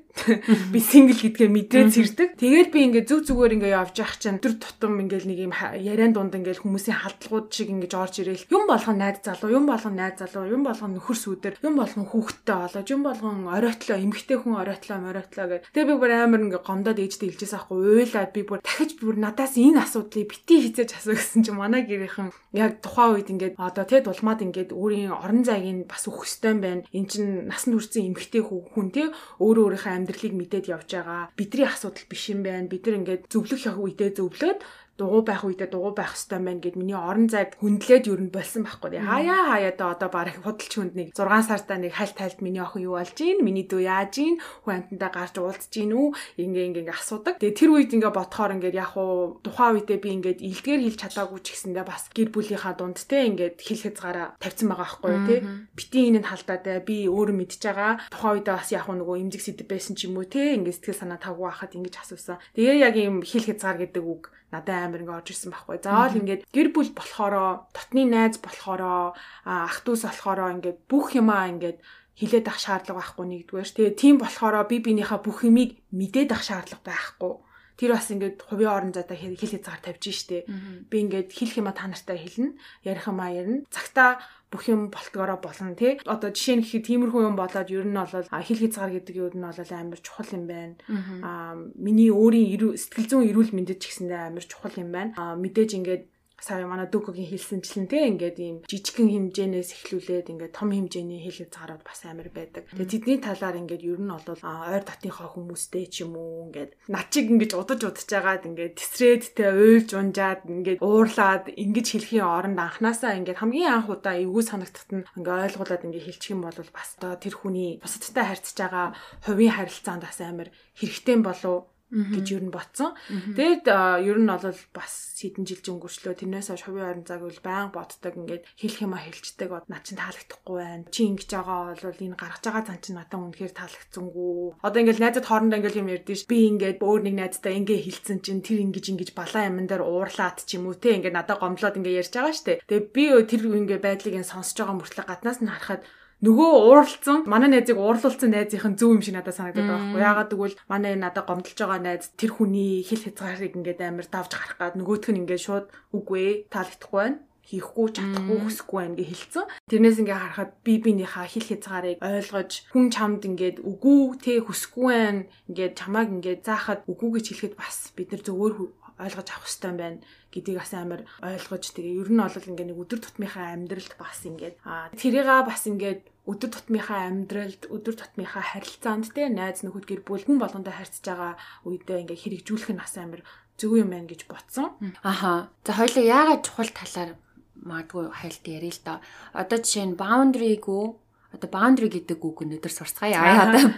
Би 0.70 0.80
сингл 0.80 1.18
гэдгээ 1.18 1.50
мэдрээд 1.50 1.90
сэрдэг. 1.90 2.30
Тэгээд 2.38 2.70
би 2.70 2.80
ингээд 2.86 3.10
зүг 3.10 3.26
зүгээр 3.26 3.58
ингээд 3.58 3.74
явж 3.74 3.96
явах 3.98 4.18
чинь 4.22 4.38
өдөр 4.38 4.54
тутам 4.62 5.02
ингээд 5.02 5.26
нэг 5.26 5.40
юм 5.50 5.54
яриан 5.58 6.14
дунд 6.14 6.38
ингээд 6.38 6.62
хүмүүсийн 6.62 7.02
халдлагууд 7.02 7.50
шиг 7.50 7.74
ингээд 7.74 7.98
орж 7.98 8.22
ирээл 8.22 8.46
юм 8.54 8.70
болгон 8.70 9.02
найз 9.02 9.26
залуу, 9.26 9.50
юм 9.50 9.66
болгон 9.66 9.98
найз 9.98 10.22
залуу, 10.22 10.46
юм 10.54 10.62
болгон 10.62 10.94
нөхөр 10.94 11.18
сүдэр, 11.18 11.56
юм 11.66 11.74
болгон 11.82 12.06
хүүхэдтэй 12.06 12.58
болоод, 12.62 12.88
юм 12.94 13.02
болгон 13.02 13.38
оройтлоо, 13.50 13.98
эмгтэй 13.98 14.38
хүн 14.38 14.54
оройтлоо, 14.62 14.98
моройтлоо 15.02 15.46
гэд. 15.50 15.66
Тэгээд 15.74 15.90
би 15.90 15.96
бүр 15.98 16.12
амар 16.14 16.42
ингээд 16.46 16.68
гомдоод 16.70 17.02
ээжтэй 17.02 17.34
хэлжээс 17.34 17.58
аахгүй 17.58 18.06
уйлаад 18.06 18.32
би 18.38 18.42
бүр 18.46 18.62
дахиж 18.62 19.02
бүр 19.02 19.18
надаас 19.18 19.58
энэ 19.58 19.82
асуудлыг 19.82 20.30
бити 20.30 20.56
хизээж 20.70 20.92
асуу 20.94 21.18
гэсэн 21.18 21.42
чинь 21.42 21.58
манай 21.58 21.82
гэрийнхэн 21.90 22.30
яг 22.54 22.86
тухайн 22.86 23.18
үед 23.18 23.34
ингээд 23.34 23.56
одоо 23.58 23.86
тэ 23.90 24.06
дулмаад 24.06 24.46
ингээд 24.46 24.70
өөрийн 24.78 25.10
орон 25.10 25.42
зайг 25.42 25.90
бас 25.90 26.06
өгөх 26.06 26.30
юм 26.46 26.60
байна. 26.62 26.86
Эн 26.94 27.06
чин 27.10 27.50
насанд 27.50 27.80
хүрсэн 27.80 28.14
эмгтэй 28.14 28.43
хүн 28.44 28.88
тий 28.92 29.08
өөрөө 29.40 29.64
өөрийнхөө 29.74 29.94
амьдралыг 29.94 30.34
мэдээд 30.36 30.66
явж 30.72 30.90
байгаа. 30.92 31.32
Бидний 31.38 31.68
асуудал 31.68 32.06
биш 32.10 32.24
юм 32.30 32.44
байна. 32.44 32.68
Бид 32.68 32.84
нар 32.86 33.00
ингээд 33.00 33.24
зөвлөх 33.32 33.64
үедээ 33.80 34.12
зөвлөөд 34.20 34.60
дугуй 34.98 35.26
байх 35.26 35.42
үедээ 35.42 35.74
дугуй 35.74 35.94
байх 35.98 36.14
хэрэгтэй 36.14 36.38
байна 36.38 36.62
гэд 36.62 36.78
миний 36.78 36.94
орон 36.94 37.26
зайг 37.26 37.58
хүндлээд 37.58 38.14
юу 38.14 38.18
н 38.22 38.30
болсон 38.30 38.62
байхгүй. 38.62 39.02
Хаяа 39.02 39.58
хаяа 39.58 39.74
да 39.74 39.90
одоо 39.98 40.10
барах 40.14 40.38
худалч 40.46 40.70
хүнд 40.70 40.94
нэг 40.94 41.08
6 41.18 41.50
сартаа 41.50 41.82
нэг 41.82 41.98
хальт 41.98 42.14
хальт 42.14 42.46
миний 42.46 42.62
охин 42.62 42.86
юу 42.86 43.02
болж 43.02 43.18
гин, 43.18 43.42
миний 43.42 43.66
дүү 43.66 43.82
яаж 43.90 44.14
гин, 44.14 44.38
хүн 44.62 44.86
амтандаа 44.86 45.10
гарч 45.10 45.36
уулзж 45.42 45.74
гин 45.74 45.98
үү? 45.98 46.14
Ингээ 46.38 46.66
ингээ 46.70 46.82
ингээ 46.86 46.94
асуудаг. 46.94 47.42
Тэгээ 47.42 47.58
тэр 47.58 47.70
үед 47.74 47.90
ингээ 47.90 48.14
бодохоор 48.14 48.54
ингээ 48.62 48.78
яг 48.78 48.94
уу 48.94 49.42
тухайн 49.42 49.82
үедээ 49.82 49.98
би 49.98 50.10
ингээ 50.14 50.34
илдгээр 50.46 50.82
хэлж 50.86 51.00
чадаагүй 51.10 51.40
ч 51.42 51.48
гэсэндээ 51.58 51.86
бас 51.90 52.14
гэр 52.14 52.30
бүлийнхаа 52.30 52.74
дунд 52.78 53.02
те 53.02 53.26
ингээ 53.34 53.58
хэл 53.58 53.90
хязгаараа 53.90 54.38
тавьсан 54.38 54.70
байгаа 54.70 54.86
байхгүй 54.94 55.18
те. 55.26 55.36
Бити 55.74 56.00
энэ 56.14 56.22
халдаад 56.22 56.86
би 56.86 57.10
өөрөө 57.10 57.34
мэдж 57.34 57.62
байгаа. 57.66 57.98
Тухайн 58.14 58.46
үедээ 58.46 58.56
бас 58.62 58.70
яг 58.70 58.86
уу 58.86 58.98
нөгөө 59.02 59.18
имзэг 59.26 59.42
сэдв 59.42 59.66
байсан 59.66 59.98
ч 59.98 60.06
юм 60.06 60.22
уу 60.22 60.30
те. 60.30 60.54
Ингээ 60.54 60.78
сэтгэл 60.78 61.02
санаа 61.02 61.18
тавгүй 61.18 61.50
хахад 61.50 61.74
ингээ 61.74 61.98
асуусан. 61.98 62.38
Тэгээ 62.54 62.78
яг 62.78 62.94
ийм 62.94 63.26
хэл 63.26 63.50
хязгаар 63.50 63.82
гэдэг 63.82 64.06
үг 64.06 64.30
надад 64.54 64.94
амар 64.94 65.02
ингээ 65.02 65.18
орж 65.18 65.30
ирсэн 65.34 65.50
байхгүй. 65.50 65.82
Заавал 65.82 66.20
ингээд 66.22 66.46
гэр 66.54 66.70
бүл 66.70 66.94
болохоро, 66.94 67.66
дотны 67.74 68.06
найз 68.06 68.38
болохоро, 68.38 69.18
ах 69.50 69.78
дүүс 69.82 70.06
болохоро 70.06 70.54
ингээд 70.54 70.80
бүх 70.86 71.18
юмаа 71.18 71.50
ингээд 71.50 71.82
хилээд 72.14 72.46
ах 72.46 72.60
шаардлага 72.62 73.02
байхгүй 73.02 73.26
нэгдүгээр. 73.26 73.74
Тэгээ 73.74 73.98
тийм 73.98 74.16
болохоро 74.22 74.62
би 74.70 74.78
биенийхээ 74.86 75.20
бүх 75.26 75.42
юмыг 75.50 75.82
мэдээд 75.90 76.30
ах 76.38 76.46
шаардлага 76.46 76.86
байхгүй. 76.86 77.34
Тэр 77.74 77.98
бас 77.98 78.06
ингээд 78.14 78.38
хувийн 78.46 78.70
орон 78.70 78.94
зайтай 78.94 79.18
хэл 79.18 79.34
хязгаар 79.34 79.82
тавьж 79.82 80.06
штэ. 80.14 80.46
Би 80.94 80.96
ингээд 81.02 81.34
хэлэх 81.34 81.58
юма 81.58 81.74
та 81.74 81.90
нартай 81.90 82.22
хэлнэ, 82.22 82.54
ярих 82.86 83.10
юмаа 83.10 83.34
ярина. 83.34 83.66
Цагтаа 83.74 84.22
бүх 84.54 84.70
юм 84.70 84.94
болтгороо 84.94 85.42
болно 85.42 85.74
тий. 85.74 85.98
Одоо 86.06 86.30
жишээ 86.30 86.62
нь 86.62 86.64
гэхэд 86.64 86.86
тиймэрхүү 86.86 87.22
юм 87.26 87.34
болоод 87.34 87.74
ер 87.74 87.90
нь 87.90 87.98
бол 87.98 88.14
хил 88.30 88.62
хязгаар 88.62 88.94
гэдэг 88.94 89.16
юм 89.18 89.34
нь 89.34 89.42
бол 89.42 89.72
амар 89.74 90.00
чухал 90.06 90.30
юм 90.30 90.46
байна. 90.46 90.78
Аа 91.26 91.58
миний 91.58 92.14
өөрийн 92.14 92.78
сэтгэл 92.78 93.10
зүйн 93.10 93.30
эрүүл 93.34 93.52
мэндэд 93.58 93.82
ч 93.82 93.90
гэсэндээ 93.90 94.30
амар 94.30 94.46
чухал 94.46 94.78
юм 94.78 94.94
байна. 94.94 95.12
Аа 95.18 95.34
мэдээж 95.42 95.72
ингээд 95.82 96.04
сая 96.44 96.68
манай 96.68 96.92
дүүкогийн 96.92 97.32
хэлсэнчлэн 97.32 97.88
те 97.88 98.04
ингээд 98.12 98.38
ийм 98.44 98.58
жижигхэн 98.68 99.32
хэмжээнээс 99.32 99.70
эхлүүлээд 99.80 100.28
ингээд 100.28 100.52
том 100.52 100.76
хэмжээний 100.76 101.24
хэл 101.24 101.48
хязгаарууд 101.48 101.84
бас 101.88 102.04
амар 102.04 102.28
байдаг. 102.36 102.68
Тэгээ 102.68 102.92
тэдний 102.92 103.20
талаар 103.24 103.56
ингээд 103.64 103.88
ер 103.88 104.00
нь 104.04 104.12
бол 104.12 104.44
ойр 104.44 104.84
дотныхоо 104.84 105.32
хүмүүстэй 105.32 105.88
ч 105.88 106.04
юм 106.04 106.20
уу 106.20 106.52
ингээд 106.52 106.76
над 106.92 107.08
чиг 107.16 107.32
ингээд 107.32 107.56
удаж 107.56 107.80
удаж 107.88 108.04
жагаад 108.04 108.44
ингээд 108.44 108.76
тесрээд 108.76 109.24
те 109.40 109.56
уйлж 109.56 109.90
унжаад 109.96 110.44
ингээд 110.44 110.84
уурлаад 110.84 111.48
ингэж 111.56 111.88
хэлхийн 111.96 112.28
оронд 112.28 112.60
анханасаа 112.60 113.16
ингээд 113.16 113.40
хамгийн 113.40 113.72
анх 113.72 113.88
удаа 113.88 114.20
эвгүй 114.20 114.44
санагдахад 114.44 114.92
нь 114.92 115.08
ингээд 115.16 115.44
ойлгуулад 115.48 115.86
ингээд 115.88 116.08
хэлчих 116.12 116.36
юм 116.36 116.44
бол 116.44 116.60
бас 116.76 116.90
одоо 117.00 117.16
тэр 117.16 117.40
хүний 117.40 117.80
бусадтай 117.80 118.26
харьцаж 118.28 118.58
байгаа 118.60 118.88
хувийн 119.24 119.56
харилцаанд 119.56 120.04
бас 120.04 120.20
амар 120.20 120.52
хэрэгтэй 120.76 121.18
болов 121.24 121.72
гэж 121.94 122.26
юу 122.34 122.42
н 122.42 122.50
ботсон. 122.50 122.98
Тэгээд 123.38 123.70
ер 124.02 124.18
нь 124.18 124.26
бол 124.26 124.60
бас 124.74 124.94
хэдэн 125.22 125.46
жил 125.46 125.62
өнгөрчлөө 125.78 126.14
тэрнээс 126.18 126.50
хойш 126.50 126.66
хувийн 126.66 126.90
орон 126.90 127.06
зайг 127.06 127.22
бол 127.22 127.40
баян 127.46 127.70
боддог 127.70 128.14
ингээд 128.18 128.44
хэлэх 128.58 128.82
юма 128.82 128.98
хэлцдэг 128.98 129.48
бод 129.54 129.70
над 129.70 129.86
чинь 129.86 130.02
таалагдахгүй 130.02 130.58
байна. 130.58 130.90
Чи 130.90 131.02
ингэж 131.14 131.30
байгаа 131.30 131.78
бол 131.78 132.02
энэ 132.02 132.18
гаргаж 132.18 132.44
байгаа 132.44 132.64
зан 132.66 132.80
чинь 132.82 132.98
надад 132.98 133.22
үнэхээр 133.22 133.54
таалагдсангүй. 133.54 134.60
Одоо 134.66 134.80
ингээд 134.82 135.00
найзад 135.00 135.26
хоорондоо 135.30 135.58
ингээд 135.62 135.80
юм 135.80 135.92
ярьдээ 135.94 136.18
ш. 136.18 136.26
Би 136.26 136.38
ингээд 136.50 136.80
өөр 136.82 137.02
нэг 137.06 137.16
найзтай 137.22 137.54
ингээ 137.62 137.80
хэлсэн 137.86 138.20
чинь 138.26 138.42
тэр 138.42 138.60
ингэж 138.66 138.86
ингэж 138.90 139.10
балан 139.14 139.46
амин 139.54 139.70
дээр 139.70 139.86
уурлаад 139.86 140.44
ч 140.44 140.58
юм 140.58 140.68
уу 140.68 140.76
те 140.76 140.98
ингээд 140.98 141.14
надад 141.14 141.40
гомдлоод 141.40 141.78
ингээ 141.78 142.02
ярьж 142.02 142.14
байгаа 142.18 142.34
штэ. 142.34 142.66
Тэгээд 142.66 142.88
би 142.90 143.04
тэр 143.30 143.42
ингээ 143.48 143.80
байдлыг 143.80 144.18
энэ 144.18 144.28
сонсож 144.28 144.58
байгаа 144.60 144.76
мөртлөө 144.82 145.06
гаднаас 145.06 145.40
нь 145.40 145.52
харахад 145.52 145.86
нөгөө 146.24 146.50
ууралцсан 146.56 147.18
манай 147.28 147.52
найзыг 147.52 147.76
уурлуулсан 147.76 148.32
найзынх 148.32 148.64
нь 148.72 148.80
зөв 148.80 148.96
юм 148.96 149.04
шиг 149.04 149.20
надад 149.20 149.36
санагдаад 149.36 149.68
байгаа 149.68 149.84
байхгүй. 149.84 150.08
Яагаад 150.08 150.32
гэвэл 150.32 150.60
манай 150.72 150.96
надад 150.96 151.28
гомдолж 151.28 151.60
байгаа 151.60 151.84
найз 151.84 152.16
тэр 152.16 152.32
хүний 152.32 152.80
хэл 152.88 153.04
хязгаарыг 153.12 153.60
ингээд 153.60 153.84
амар 153.84 154.08
давж 154.08 154.32
гарах 154.32 154.56
гад 154.56 154.80
нөгөөх 154.80 155.12
нь 155.12 155.20
ингээд 155.28 155.44
шууд 155.44 155.68
үгүй 155.92 156.48
таалагдахгүй 156.48 157.00
байна 157.04 157.20
хийхгүй 157.44 157.88
чадахгүй 157.92 158.38
хүсэхгүй 158.40 158.80
байна 158.80 158.96
гэж 158.96 159.10
хэлсэн. 159.12 159.46
Тэрнээс 159.68 160.00
ингээ 160.00 160.16
харахад 160.16 160.52
би 160.64 160.74
биенийхээ 160.80 161.28
хил 161.28 161.48
хязгаарыг 161.52 162.00
ойлгож 162.00 162.52
хүн 162.72 162.88
чамд 162.88 163.22
ингээд 163.28 163.58
үгүй 163.68 164.00
те 164.24 164.40
хүсэхгүй 164.40 164.88
байна 164.96 165.28
ингээд 165.52 165.74
чамааг 165.76 166.08
ингээд 166.24 166.42
заахад 166.48 166.88
үгүй 166.88 167.20
гэж 167.20 167.26
хэлэхэд 167.36 167.56
бас 167.60 167.92
бид 168.00 168.16
нар 168.16 168.24
зөвөр 168.24 168.54
ойлгож 168.96 169.28
авах 169.28 169.50
хэрэгтэй 169.52 169.74
байна 169.76 170.00
гэдгийг 170.32 170.58
бас 170.64 170.72
амар 170.74 171.02
ойлгож 171.20 171.64
тэгээ 171.76 172.00
ер 172.00 172.10
нь 172.16 172.22
бол 172.24 172.50
ингээ 172.52 172.68
нэг 172.72 172.80
өдөр 172.80 173.00
тутмынхаа 173.04 173.48
амьдралд 173.54 173.94
бас 174.00 174.20
ингээд 174.24 174.56
а 174.64 174.88
тэрийга 174.96 175.44
бас 175.44 175.68
ингээд 175.68 176.13
өдөр 176.24 176.50
тутмынхаа 176.56 177.12
амьдралд 177.12 177.68
өдөр 177.68 177.96
тутмынхаа 178.00 178.44
харилцаанд 178.56 179.12
те 179.12 179.28
найз 179.28 179.64
нөхөд 179.68 179.86
гэр 179.88 180.02
бүл 180.08 180.24
хүн 180.24 180.40
болгондоо 180.40 180.72
харьцаж 180.72 181.04
байгаа 181.04 181.34
үедээ 181.68 182.08
ингээ 182.08 182.20
хэрэгжүүлэх 182.24 182.72
нь 182.72 182.80
бас 182.80 182.96
амар 182.96 183.22
зөв 183.60 183.76
юм 183.76 183.92
байна 183.92 184.08
гэж 184.08 184.32
бодсон. 184.32 184.72
Аха. 185.04 185.52
За 185.68 185.76
хоёлаа 185.76 186.04
яагаад 186.04 186.46
чухал 186.48 186.72
талаар 186.72 187.12
магадгүй 187.60 188.06
хайлт 188.12 188.46
ярил 188.48 188.72
л 188.72 188.82
да. 188.88 188.94
Одоо 189.36 189.60
жишээ 189.60 189.86
нь 189.92 190.00
boundary-гүү 190.00 190.86
одоо 191.34 191.50
boundary 191.50 191.90
гэдэг 191.90 192.22
үг 192.22 192.46
өнөдөр 192.46 192.70
сурцгаая. 192.70 193.18
Одоо 193.50 193.74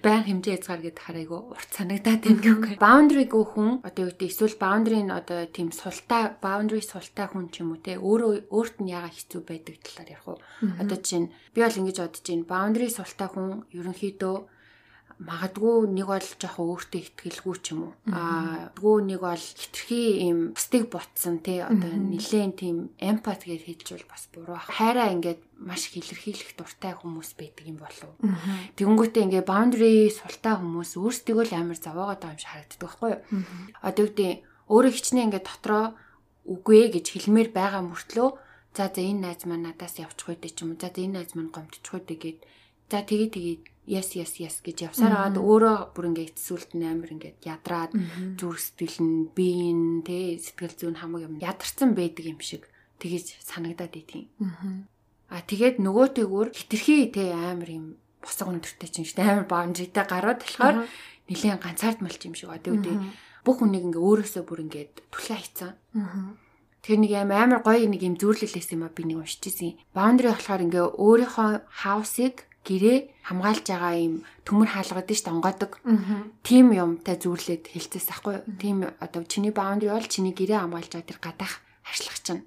байн 0.00 0.24
хэмжээ 0.24 0.56
хязгаар 0.56 0.82
гэдэг 0.88 1.04
харайгүй 1.04 1.40
урт 1.52 1.70
санагдаад 1.76 2.20
байна 2.24 2.40
гэхгүй. 2.40 2.74
Boundary-гүү 2.80 3.44
хүн 3.52 3.70
одоо 3.84 4.00
юу 4.08 4.12
гэдэг 4.16 4.28
эсвэл 4.32 4.56
boundary 4.56 5.00
нь 5.04 5.12
одоо 5.12 5.44
тийм 5.52 5.68
султаа 5.68 6.34
boundary 6.40 6.80
султаа 6.80 7.28
хүн 7.28 7.52
ч 7.52 7.60
юм 7.60 7.76
уу 7.76 7.84
те 7.84 8.00
өөрөө 8.00 8.48
өөрт 8.48 8.76
нь 8.80 8.92
яга 8.96 9.12
хэцүү 9.12 9.40
байдаг 9.44 9.76
талаар 9.84 10.08
ярих 10.16 10.26
уу. 10.26 10.40
Одоо 10.80 10.96
жишээ 10.96 11.20
нь 11.22 11.32
би 11.52 11.58
бол 11.60 11.78
ингэж 11.78 11.96
бодож 12.00 12.24
байна. 12.24 12.48
Boundary 12.48 12.88
султаа 12.88 13.28
хүн 13.28 13.68
ерөнхийдөө 13.76 14.36
магадгүй 15.18 15.90
нэг 15.90 16.06
бол 16.06 16.22
жоохон 16.22 16.78
өөртөө 16.78 17.00
ихтгэлгүй 17.02 17.56
ч 17.58 17.74
юм 17.74 17.90
уу. 17.90 17.92
Аа 18.14 18.70
дгүү 18.78 18.96
нэг 19.10 19.20
бол 19.26 19.42
хитрхи 19.42 20.22
юм 20.30 20.54
бусдыг 20.54 20.86
ботсон 20.94 21.42
тий 21.42 21.58
одоо 21.58 21.90
нилээн 21.90 22.54
тийм 22.54 22.94
эмпат 23.02 23.42
гэж 23.42 23.66
хэлж 23.66 23.86
бол 23.98 24.06
бас 24.14 24.24
буруу. 24.30 24.62
Хайраа 24.62 25.10
ингээд 25.10 25.42
маш 25.58 25.90
их 25.90 26.06
илэрхийлэх 26.06 26.54
дуртай 26.54 26.94
хүмүүс 26.94 27.34
байдаг 27.34 27.66
юм 27.66 27.82
болов. 27.82 28.14
Тэгэнгүүтээ 28.78 29.26
ингээ 29.26 29.42
boundary 29.42 30.06
султай 30.14 30.54
хүмүүс 30.54 30.94
өөрсдөө 30.94 31.50
л 31.50 31.54
амар 31.58 31.78
зовоогоод 31.82 32.22
байгаа 32.22 32.34
юм 32.34 32.38
шиг 32.38 32.50
харагддаг 32.54 32.78
байхгүй 32.78 33.10
юу? 33.10 33.22
Одоо 33.82 34.04
үгдээ 34.06 34.32
өөрөө 34.70 34.92
хичнээн 34.94 35.26
ингээ 35.34 35.42
дотроо 35.42 35.84
үгүй 36.46 36.94
гэж 36.94 37.06
хэлмээр 37.10 37.50
байгаа 37.50 37.82
мөртлөө 37.82 38.28
за 38.70 38.86
за 38.86 39.02
энэ 39.02 39.34
найз 39.34 39.42
маань 39.50 39.66
надаас 39.66 39.98
явчих 39.98 40.30
үедээ 40.30 40.52
ч 40.54 40.62
юм 40.62 40.72
уу 40.72 40.80
за 40.80 40.88
за 40.94 41.00
энэ 41.02 41.14
найз 41.18 41.34
маань 41.34 41.50
гомдчих 41.50 41.90
үедээ 41.90 42.18
гээд 42.22 42.38
за 42.86 42.98
тэгээ 43.02 43.28
тэгээ 43.34 43.56
yes 43.88 44.12
yes 44.20 44.36
yes 44.36 44.60
гэж 44.60 44.92
явсаар 44.92 45.16
аваад 45.16 45.36
өөрөө 45.40 45.78
бүр 45.96 46.08
ингээд 46.12 46.36
эцсүүлд 46.36 46.70
нь 46.76 46.84
амар 46.84 47.10
ингээд 47.16 47.38
ядраад 47.48 47.92
зүрх 48.36 48.60
сэтгэл 48.60 49.00
нь 49.00 49.32
биеийн 49.32 50.04
тэ 50.04 50.36
сэтгэл 50.36 50.76
зүйн 50.76 51.00
хамаг 51.00 51.24
юм 51.24 51.40
ядарсан 51.40 51.96
байдаг 51.96 52.24
юм 52.28 52.40
шиг 52.44 52.68
тэгэж 53.00 53.40
санагдаад 53.40 53.94
идэв. 53.96 54.28
Аа 55.32 55.42
тэгээд 55.44 55.80
нөгөөтэйгүр 55.80 56.52
хитрхи 56.52 57.08
тэ 57.08 57.32
амар 57.32 57.70
юм 57.72 57.86
босго 58.20 58.52
өндөртэй 58.52 58.90
чинь 58.92 59.08
дээ 59.08 59.28
амар 59.28 59.46
баунжитай 59.48 60.04
гараад 60.04 60.44
болохоор 60.44 60.84
нилээн 61.28 61.60
ганцаард 61.62 62.00
малч 62.02 62.20
юм 62.24 62.34
шиг 62.34 62.50
одоо 62.50 62.74
үгүй. 62.76 62.96
Бүх 63.44 63.62
хүнийг 63.62 63.88
ингээ 63.88 64.02
өөрөөсөө 64.02 64.42
бүр 64.44 64.64
ингээд 64.66 64.94
түлхээ 65.12 65.38
хийцэн. 65.38 65.72
Тэр 66.82 66.98
нэг 66.98 67.12
амар 67.14 67.60
гоё 67.62 67.86
нэг 67.86 68.02
юм 68.02 68.16
зүрлэлээс 68.16 68.72
юм 68.74 68.88
а 68.88 68.90
би 68.90 69.04
нэг 69.04 69.22
уншиж 69.22 69.44
ирсэн. 69.46 69.78
Boundary 69.92 70.32
болохоор 70.32 70.64
ингээ 70.64 70.84
өөрийнхөө 70.96 71.50
хаусыг 71.68 72.47
гэрээ 72.68 72.98
хамгаалж 73.32 73.64
байгаа 73.64 73.94
юм 73.96 74.14
төмөр 74.44 74.68
хаалгаад 74.68 75.08
шүү 75.08 75.24
дээ 75.24 75.34
онгоодог. 75.40 75.72
Тим 76.44 76.66
юмтай 76.76 77.16
зүрлээд 77.16 77.64
хэлцээс 77.72 78.08
ахгүй. 78.12 78.44
Тим 78.60 78.84
одоо 79.00 79.24
чиний 79.24 79.52
баундри 79.56 79.88
бол 79.88 80.04
чиний 80.04 80.36
гэрээ 80.36 80.60
хамгаалж 80.60 80.92
байгаа 80.92 81.08
тэр 81.08 81.20
гадаах 81.24 81.54
харьцлах 81.80 82.18
чинь 82.20 82.44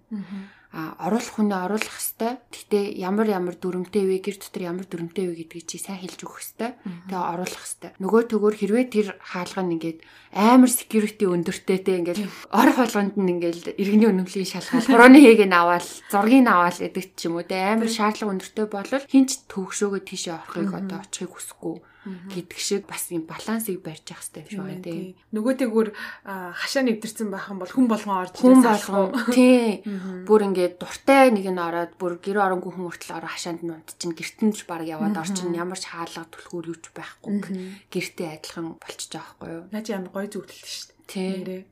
оруулах 0.72 1.36
хүнээ 1.36 1.60
оруулах 1.68 2.00
хэвээр. 2.00 2.38
Гэтэ 2.48 2.80
ямар 3.04 3.28
ямар 3.28 3.56
дүрмтэй 3.60 4.08
вэ, 4.08 4.24
гэр 4.24 4.40
дотор 4.40 4.64
ямар 4.64 4.88
дүрмтэй 4.88 5.28
вэ 5.28 5.36
гэдгийг 5.44 5.68
чи 5.68 5.78
сайн 5.84 6.00
хэлж 6.00 6.24
өгөх 6.24 6.40
хэвээр. 6.40 6.74
Тэгээ 7.12 7.28
оруулах 7.36 7.64
хэвээр. 7.68 7.94
Нөгөө 8.00 8.22
төгөөр 8.32 8.56
хэрвээ 8.56 8.86
тэр 8.88 9.08
хаалга 9.20 9.62
нь 9.68 9.74
ингээд 9.76 10.00
амар 10.32 10.72
security 10.72 11.28
өндөртэй 11.28 11.80
те 11.84 12.00
ингээд 12.00 12.24
орох 12.56 12.78
болгонд 12.80 13.20
нь 13.20 13.32
ингээд 13.36 13.76
иргэний 13.76 14.08
үнэмшлийн 14.16 14.48
шалгаал, 14.48 14.88
хурууны 14.88 15.20
хээг 15.20 15.44
нь 15.44 15.60
аваад, 15.60 15.84
зургийг 16.08 16.48
аваад 16.48 16.78
гэдэг 16.80 17.06
ч 17.20 17.28
юм 17.28 17.36
уу 17.36 17.44
те 17.44 17.60
амар 17.76 17.92
шаардлага 17.92 18.32
өндөртэй 18.40 18.68
болвол 18.72 19.04
хинч 19.12 19.44
төвөгшөөгөө 19.52 20.02
тийшээ 20.08 20.40
орохыг 20.40 20.72
одоо 20.72 21.04
очихыг 21.04 21.36
хүсэхгүй 21.36 21.76
гэдэг 22.02 22.58
шиг 22.58 22.90
бас 22.90 23.14
юм 23.14 23.30
балансыг 23.30 23.86
барьж 23.86 24.10
явах 24.10 24.26
хэрэгтэй 24.26 24.42
юм 24.42 24.50
шиг 24.50 24.62
байна 24.66 24.82
тий. 24.82 25.16
Нөгөөтэйгүр 25.38 25.88
хашаа 26.26 26.84
нэвтэрсэн 26.90 27.30
байх 27.30 27.46
юм 27.54 27.62
бол 27.62 27.70
хүн 27.70 27.86
болгон 27.86 28.18
орж 28.26 28.34
хүн 28.42 28.62
болгон 28.66 29.14
тий. 29.30 29.86
Бүр 30.26 30.42
ингээд 30.50 30.82
дуртай 30.82 31.30
нэг 31.30 31.46
нь 31.46 31.62
ороод 31.62 31.94
бүр 32.02 32.18
гэр 32.18 32.42
оронгүй 32.42 32.74
хүн 32.74 32.90
хүртэл 32.90 33.22
ороо 33.22 33.30
хашаанд 33.30 33.62
нь 33.62 33.70
унт 33.70 33.94
чинь 34.02 34.18
гертэн 34.18 34.50
ч 34.50 34.66
баг 34.66 34.82
яваад 34.82 35.14
орчин 35.14 35.54
ямар 35.54 35.78
ч 35.78 35.94
хаалга 35.94 36.26
түлхүүр 36.26 36.74
юуч 36.74 36.90
байхгүй 36.90 37.38
гэртээ 37.94 38.30
адилхан 38.42 38.82
болчихж 38.82 39.14
байгаа 39.14 39.30
байхгүй 39.38 39.50
юу. 39.54 39.64
Наач 39.70 39.88
амар 39.94 40.10
гоё 40.10 40.26
зүгтэлтэй 40.26 40.74
шүү. 40.74 40.91
Тий. 41.12 41.68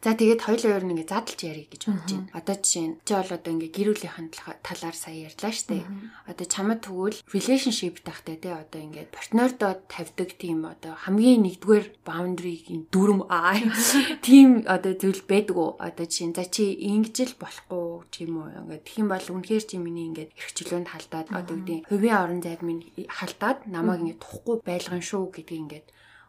За 0.00 0.16
тэгээд 0.16 0.48
хоёул 0.48 0.64
өөр 0.64 0.84
нь 0.88 0.92
ингээ 0.96 1.12
задлж 1.12 1.40
ярих 1.44 1.68
гэж 1.68 1.82
бодож 1.92 2.08
байна. 2.08 2.32
Одоо 2.32 2.56
жишээ 2.56 2.86
нь 2.88 2.96
чи 3.04 3.12
бол 3.12 3.32
одоо 3.36 3.50
ингээ 3.52 3.72
гэр 3.76 3.88
бүлийнхэн 3.92 4.28
талаар 4.64 4.96
сая 4.96 5.28
ярьлаа 5.28 5.52
штэ. 5.52 5.84
Одоо 6.24 6.46
чамд 6.48 6.80
тэгвэл 6.88 7.20
relationship 7.28 8.00
тахтай 8.00 8.40
тий 8.40 8.48
одоо 8.48 8.80
ингээ 8.80 9.12
партнердоо 9.12 9.84
тавьдаг 9.92 10.30
тийм 10.40 10.64
одоо 10.64 10.96
хамгийн 11.04 11.44
нэгдүгээр 11.44 11.86
boundary-гийн 12.00 12.88
дүрм 12.88 13.28
аа 13.28 13.60
тийм 14.24 14.64
одоо 14.64 14.96
зүйл 14.96 15.20
байдаг 15.28 15.56
уу? 15.60 15.76
Одоо 15.76 16.08
жишээ 16.08 16.32
нь 16.32 16.36
за 16.40 16.48
чи 16.48 16.72
ингэж 16.72 17.16
л 17.28 17.40
болохгүй 17.44 18.08
ч 18.08 18.24
юм 18.24 18.40
уу 18.40 18.48
ингээ 18.56 18.88
тэгэх 18.88 19.00
юм 19.04 19.08
бол 19.12 19.26
үнэхээр 19.36 19.64
чи 19.68 19.76
миний 19.76 20.08
ингээ 20.08 20.32
эрхчлөөнд 20.32 20.88
халдаад 20.88 21.28
одоо 21.28 21.56
үгүй 21.60 21.84
хувийн 21.92 22.16
орон 22.16 22.40
зайд 22.40 22.64
минь 22.64 22.88
халдаад 23.04 23.68
намайг 23.68 24.00
ингээ 24.00 24.22
тухгүй 24.24 24.56
байлган 24.64 25.04
шүү 25.04 25.28
гэдгийг 25.28 25.60
ингээ 25.60 25.84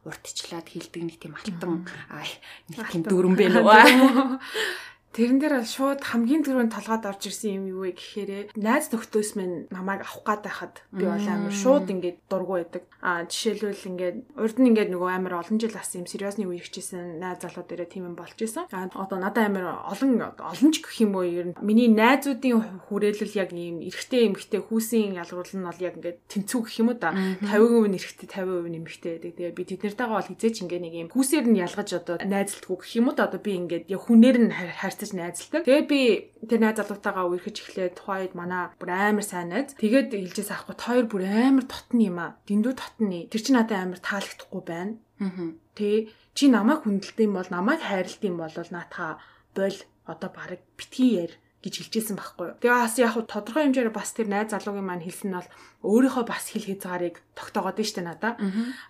уртчлаад 0.08 0.68
хилдэг 0.70 1.04
нэг 1.04 1.18
тийм 1.20 1.34
алтан 1.36 1.84
нэг 2.70 2.80
тийм 2.92 3.04
дүрэн 3.04 3.36
байна 3.36 3.60
уу. 3.64 4.40
Тэрэн 5.10 5.42
дээр 5.42 5.66
шууд 5.66 6.06
хамгийн 6.06 6.46
түрүүнд 6.46 6.70
толгойд 6.70 7.10
орж 7.10 7.34
ирсэн 7.34 7.58
юм 7.58 7.66
юу 7.66 7.82
вэ 7.90 7.98
гэхээр 7.98 8.54
найз 8.62 8.94
нөхдөс 8.94 9.34
минь 9.42 9.66
намайг 9.74 10.06
авах 10.06 10.22
гад 10.22 10.46
байхад 10.46 10.76
би 10.94 11.02
бол 11.10 11.26
амар 11.26 11.50
шууд 11.50 11.90
ингээд 11.90 12.30
дургу 12.30 12.62
байдаг. 12.62 12.86
Аа 13.02 13.26
жишээлбэл 13.26 13.90
ингээд 13.90 14.18
урд 14.38 14.58
нь 14.62 14.70
ингээд 14.70 14.94
нөгөө 14.94 15.10
амар 15.10 15.42
олон 15.42 15.58
жил 15.58 15.74
асан 15.74 16.06
юм 16.06 16.08
сериосны 16.14 16.46
үе 16.46 16.62
ихжсэн 16.62 17.18
найз 17.18 17.42
залууд 17.42 17.66
дээрээ 17.66 17.90
тийм 17.90 18.06
юм 18.06 18.16
болж 18.22 18.38
исэн. 18.38 18.70
Аа 18.70 18.86
одоо 18.94 19.18
надад 19.18 19.50
амар 19.50 19.82
олон 19.90 20.14
олон 20.22 20.70
ч 20.70 20.86
гэх 20.86 21.02
юм 21.02 21.18
уу 21.18 21.26
ер 21.26 21.48
нь 21.52 21.58
миний 21.58 21.90
найзуудын 21.90 22.86
хүрээлэл 22.86 23.34
яг 23.34 23.50
ийм 23.50 23.82
эрэгтэй 23.82 24.30
эмэгтэй 24.30 24.62
хүүсийн 24.62 25.18
ялгуул 25.18 25.50
нь 25.58 25.66
бол 25.66 25.82
яг 25.82 25.98
ингээд 25.98 26.22
тэнцүү 26.30 26.60
гэх 26.70 26.80
юм 26.86 26.94
уу 26.94 26.98
да 27.02 27.18
50% 27.50 27.98
эрэгтэй 27.98 28.30
50% 28.30 28.78
эмэгтэй 28.78 29.12
байдаг. 29.18 29.34
Тэгээ 29.42 29.58
би 29.58 29.64
тэднэртэйгээ 29.74 30.14
бол 30.14 30.30
хизээч 30.30 30.56
ингээд 30.70 30.86
нэг 30.86 30.94
юм 30.94 31.10
хүүсээр 31.10 31.46
нь 31.50 31.58
ялгаж 31.66 31.90
одоо 31.98 32.16
найзлдаггүй 32.22 32.78
гэх 32.78 32.94
юм 33.02 33.10
уу 33.10 33.18
да 33.18 33.26
одоо 33.26 33.42
би 33.42 33.58
ингээд 33.58 33.90
яг 33.90 34.02
хүнээр 34.06 34.38
нь 34.38 34.54
харь 34.54 34.99
харьцаж 35.00 35.16
найзалдаг. 35.16 35.64
Тэгээд 35.64 35.88
би 35.88 36.02
тэр 36.44 36.60
найз 36.60 36.76
залуутаагаа 36.76 37.32
үерхэж 37.32 37.56
эхлээд 37.64 37.96
тухайд 37.96 38.36
манай 38.36 38.68
бүр 38.76 38.92
амар 38.92 39.24
сайн 39.24 39.56
найз. 39.56 39.80
Тэгээд 39.80 40.12
хэлжээс 40.12 40.52
авахгүй 40.52 40.76
хоёр 40.76 41.06
бүр 41.08 41.24
амар 41.24 41.64
тотны 41.64 42.12
юм 42.12 42.20
аа. 42.20 42.36
Дэндүү 42.44 42.74
тотны. 42.76 43.32
Тэр 43.32 43.42
чинь 43.42 43.56
надад 43.56 43.80
амар 43.80 44.00
таалагдахгүй 44.04 44.62
байна. 44.68 45.00
Аа. 45.24 45.56
Тэ 45.80 46.12
чи 46.36 46.52
намайг 46.52 46.84
хүндэлдэг 46.84 47.24
юм 47.24 47.40
бол 47.40 47.48
намайг 47.48 47.80
хайрладаг 47.80 48.28
юм 48.28 48.38
бол 48.44 48.52
наатаа 48.52 49.24
боль 49.56 49.80
одоо 50.04 50.30
баг 50.36 50.60
битгий 50.76 51.24
яар 51.24 51.34
гэж 51.60 51.74
хэлжсэн 51.92 52.16
байхгүй 52.16 52.46
юу. 52.56 52.60
Тэгээ 52.64 52.80
бас 52.80 52.96
яг 52.96 53.16
тодорхой 53.28 53.68
хэмжээр 53.68 53.92
бас 53.92 54.16
тэр 54.16 54.32
найз 54.32 54.56
залуугийн 54.56 54.88
маань 54.88 55.04
хэлсэн 55.04 55.28
нь 55.28 55.38
бол 55.38 55.50
өөрийнхөө 55.84 56.24
бас 56.24 56.56
хэл 56.56 56.72
хязгаарыг 56.72 57.20
тогтоогоод 57.36 57.80
нь 57.80 57.88
штэ 57.88 58.04
надаа. 58.04 58.40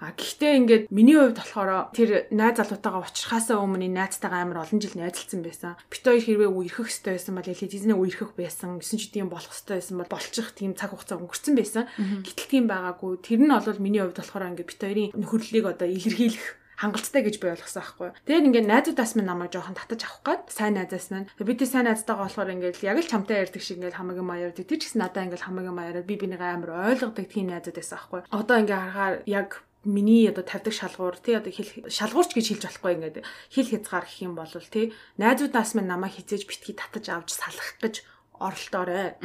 А 0.01 0.13
гэхдээ 0.13 0.53
ингээд 0.57 0.83
миний 0.93 1.17
хувьд 1.17 1.37
болохоор 1.41 1.93
тэр 1.97 2.29
найз 2.29 2.61
залуутаагаа 2.61 3.09
уулзахаасаа 3.09 3.57
өмнө 3.57 3.89
найзтайгаа 3.89 4.41
амар 4.45 4.65
олон 4.65 4.81
жил 4.81 4.93
найзалсан 4.97 5.41
байсан. 5.41 5.81
Бит 5.89 6.05
хоёр 6.05 6.21
хэрвээ 6.21 6.49
үерхэх 6.49 6.89
хэрэгтэй 6.89 7.13
байсан 7.17 7.33
бол 7.37 7.49
дизний 7.49 7.97
үерхэх 7.97 8.31
байсан. 8.37 8.77
9 8.77 9.01
ч 9.01 9.03
тийм 9.09 9.33
болох 9.33 9.49
хэрэгтэй 9.49 9.77
байсан 9.81 9.97
бол 9.97 10.13
болчих 10.13 10.47
тийм 10.53 10.71
цаг 10.77 10.93
хугацаа 10.93 11.17
өнгөрцөн 11.21 11.55
байсан. 11.57 11.83
Гэтэл 12.25 12.49
тийм 12.53 12.65
байгаагүй. 12.69 13.21
Тэр 13.21 13.41
нь 13.41 13.53
бол 13.53 13.81
миний 13.81 14.01
хувьд 14.01 14.21
болохоор 14.21 14.49
ингээд 14.53 14.69
бит 14.69 14.81
хоёрын 14.81 15.09
нөхөрлөлийг 15.17 15.65
одоо 15.65 15.87
илэрхийлэх 15.89 16.58
хангалттай 16.79 17.21
гэж 17.27 17.35
би 17.43 17.51
ойлгосон 17.51 17.83
байхгүй. 17.83 18.09
Тэгээд 18.23 18.47
ингээд 18.47 18.71
найзуудаас 18.71 19.13
минь 19.19 19.27
намайг 19.27 19.51
жоохон 19.51 19.75
татаж 19.75 20.01
авах 20.07 20.23
гээд 20.23 20.43
сайн 20.47 20.79
найзаас 20.79 21.11
минь 21.11 21.27
бид 21.43 21.59
сайн 21.67 21.91
найзтайгаа 21.91 22.31
болохоор 22.31 22.53
ингээд 22.55 22.79
яг 22.87 22.97
л 23.03 23.11
чамтай 23.11 23.43
ярьдаг 23.43 23.59
шиг 23.59 23.83
ингээд 23.83 23.99
хамаагийн 23.99 24.23
маяар 24.23 24.55
тэр 24.55 24.79
ч 24.79 24.87
гэсэн 24.87 25.03
надаа 25.03 25.27
ингээд 25.27 25.43
хамаагийн 25.43 25.75
маяараа 25.75 26.07
би 26.07 26.15
бинийг 26.15 26.39
амар 26.39 26.95
ойлгодог 26.95 27.27
тийм 27.27 27.51
найзууд 27.51 27.75
байсан 27.75 27.99
байхгүй. 27.99 28.21
Одоо 28.31 28.55
ингээд 28.63 28.79
харахаар 28.79 29.15
яг 29.27 29.49
миний 29.83 30.27
одоо 30.31 30.43
тавьдаг 30.47 30.73
шалгуур 30.73 31.19
тий 31.19 31.35
одоо 31.35 31.51
хэл 31.51 31.91
шалгуурч 31.91 32.31
гэж 32.35 32.45
хэлж 32.47 32.63
болохгүй 32.63 32.91
ингээд 32.95 33.17
хэл 33.51 33.71
хязгаар 33.75 34.05
гэх 34.07 34.23
юм 34.23 34.33
бол 34.39 34.47
тий 34.47 34.95
найзуудаас 35.19 35.75
минь 35.75 35.87
намайг 35.91 36.15
хизээж 36.15 36.47
битгий 36.47 36.75
татаж 36.79 37.05
авч 37.11 37.35
салах 37.35 37.75
гэж 37.83 38.03
оролдоорой. 38.39 39.19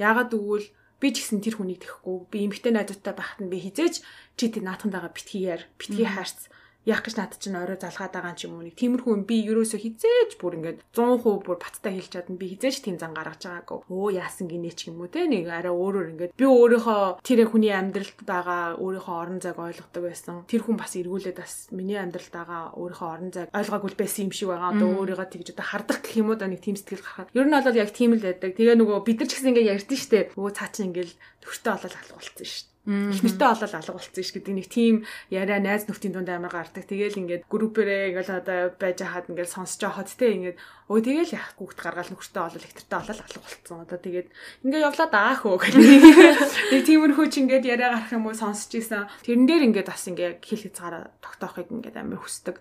Яагаад 0.00 0.32
гэвэл 0.32 0.68
би 1.00 1.08
ч 1.12 1.20
гэсэн 1.20 1.40
тэр 1.44 1.60
хүнийг 1.60 1.84
тэхгүй 1.84 2.16
би 2.32 2.38
эмгтэй 2.48 2.72
найзуудтай 2.72 3.12
байхад 3.16 3.40
нь 3.44 3.52
би 3.52 3.60
хизээж 3.60 4.00
чи 4.36 4.44
тэр 4.48 4.64
наатхандаага 4.64 5.12
битгийэр 5.12 5.68
битгий 5.76 6.08
хаарц 6.08 6.48
яах 6.84 7.02
гэж 7.04 7.14
надад 7.16 7.40
чинь 7.40 7.56
орой 7.56 7.80
залгаад 7.80 8.12
байгаа 8.12 8.36
юм 8.44 8.60
уу? 8.60 8.66
Нэг 8.68 8.76
тиймэрхүү 8.76 9.24
би 9.24 9.36
ерөөсөө 9.48 9.80
хизээж 9.80 10.30
бүр 10.36 10.60
ингээд 10.60 10.78
100% 10.92 11.44
бүр 11.44 11.56
баттай 11.56 11.92
хэлж 11.96 12.10
чадна. 12.12 12.36
Би 12.36 12.52
хизээж 12.52 12.84
тийм 12.84 12.96
зан 13.00 13.16
гаргаж 13.16 13.40
байгаагүй. 13.40 13.88
Өө 13.88 14.08
яасан 14.20 14.46
гинэ 14.52 14.72
ч 14.76 14.92
юм 14.92 15.00
уу 15.00 15.08
те? 15.08 15.24
Нэг 15.24 15.48
арай 15.48 15.72
өөрөөр 15.72 16.08
ингээд 16.12 16.32
би 16.36 16.44
өөрийнхөө 16.44 17.24
тэр 17.24 17.48
хүний 17.48 17.72
амьдралд 17.72 18.20
байгаа 18.28 18.76
өөрийнхөө 18.76 19.16
орон 19.16 19.40
зайг 19.40 19.56
ойлгодог 19.56 20.02
байсан. 20.04 20.44
Тэр 20.44 20.60
хүн 20.60 20.76
бас 20.76 20.92
эргүүлээд 20.92 21.40
бас 21.40 21.54
миний 21.72 21.96
амьдралд 21.96 22.34
байгаа 22.36 22.62
өөрийнхөө 22.76 23.08
орон 23.08 23.30
зайг 23.32 23.48
ойлгоогүй 23.56 23.96
байсан 23.96 24.28
юм 24.28 24.32
шиг 24.36 24.48
байгаа. 24.52 24.76
Одоо 24.76 24.88
өөрийгөө 25.00 25.28
тэгж 25.32 25.48
одоо 25.56 25.64
хардах 25.64 26.00
гэх 26.04 26.20
юм 26.20 26.28
уу 26.28 26.36
да? 26.36 26.52
Нэг 26.52 26.60
тийм 26.60 26.76
сэтгэл 26.76 27.00
гарахад 27.00 27.32
ер 27.32 27.48
нь 27.48 27.56
бол 27.56 27.80
яг 27.80 27.90
тийм 27.96 28.12
л 28.12 28.20
байдаг. 28.20 28.52
Тэгээ 28.52 28.76
нөгөө 28.76 28.98
бид 29.08 29.18
нар 29.24 29.28
ч 29.28 29.32
гэсэн 29.40 29.50
ингээд 29.56 29.72
ярьдэн 29.72 29.98
штэ. 29.98 30.20
Өө 30.36 30.52
цаа 30.52 30.68
чинь 30.68 30.92
ингээд 30.92 31.16
төгтөө 31.40 31.72
олол 31.80 31.96
алга 31.96 32.16
болцсон 32.20 32.44
штэ 32.44 32.73
их 32.84 33.24
нэртэй 33.24 33.48
олол 33.48 33.72
алга 33.72 33.96
болцсон 33.96 34.24
ш 34.24 34.30
гэдэг 34.36 34.52
нэг 34.52 34.68
тийм 34.68 34.94
яриа 35.32 35.56
найз 35.56 35.88
нөхдийн 35.88 36.12
дунд 36.12 36.28
амар 36.28 36.52
гардаг. 36.52 36.84
Тэгээл 36.84 37.16
ингээд 37.16 37.42
группэрээ 37.48 38.12
ингээл 38.12 38.44
одоо 38.44 38.60
байж 38.76 39.00
хаад 39.00 39.32
ингээд 39.32 39.48
сонсож 39.48 39.80
байхад 39.88 40.12
те 40.12 40.28
ингээд 40.36 40.60
өө 40.92 41.00
тэгээл 41.00 41.32
яах 41.32 41.56
хүүхд 41.56 41.78
гаргаал 41.80 42.12
нөхөртэй 42.12 42.42
олол 42.44 42.60
их 42.60 42.76
нэртэй 42.76 42.98
олол 43.00 43.20
алга 43.24 43.40
болцсон. 43.40 43.78
Одоо 43.88 43.98
тэгээд 44.04 44.28
ингээд 44.68 44.84
явлаа 44.84 45.08
даах 45.08 45.42
уу 45.48 45.56
гэх 45.56 45.72
нэг 45.72 46.82
тиймэрхүү 46.84 47.26
ч 47.32 47.34
ингээд 47.40 47.64
яриа 47.64 47.88
гарах 47.96 48.12
юм 48.12 48.28
уу 48.28 48.36
сонсож 48.36 48.72
исэн. 48.76 49.08
Тэрэн 49.24 49.48
дээр 49.48 49.64
ингээд 49.72 49.88
бас 49.88 50.04
ингээд 50.04 50.44
хэл 50.44 50.64
хязгаараа 50.68 51.08
тогтоохыг 51.24 51.72
ингээд 51.72 51.96
амар 51.96 52.20
хүсдэг. 52.20 52.60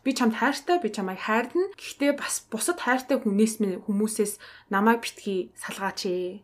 Би 0.00 0.10
чамд 0.16 0.40
хайртай, 0.40 0.80
би 0.80 0.88
чамайг 0.88 1.20
хайрна. 1.20 1.68
Гэхдээ 1.76 2.16
бас 2.16 2.48
бусад 2.48 2.80
хайртай 2.80 3.20
хүнээс 3.20 3.60
минь 3.60 3.84
хүмүүсээс 3.84 4.40
намайг 4.72 5.04
битгий 5.04 5.52
салгаач 5.60 6.08
ээ 6.08 6.40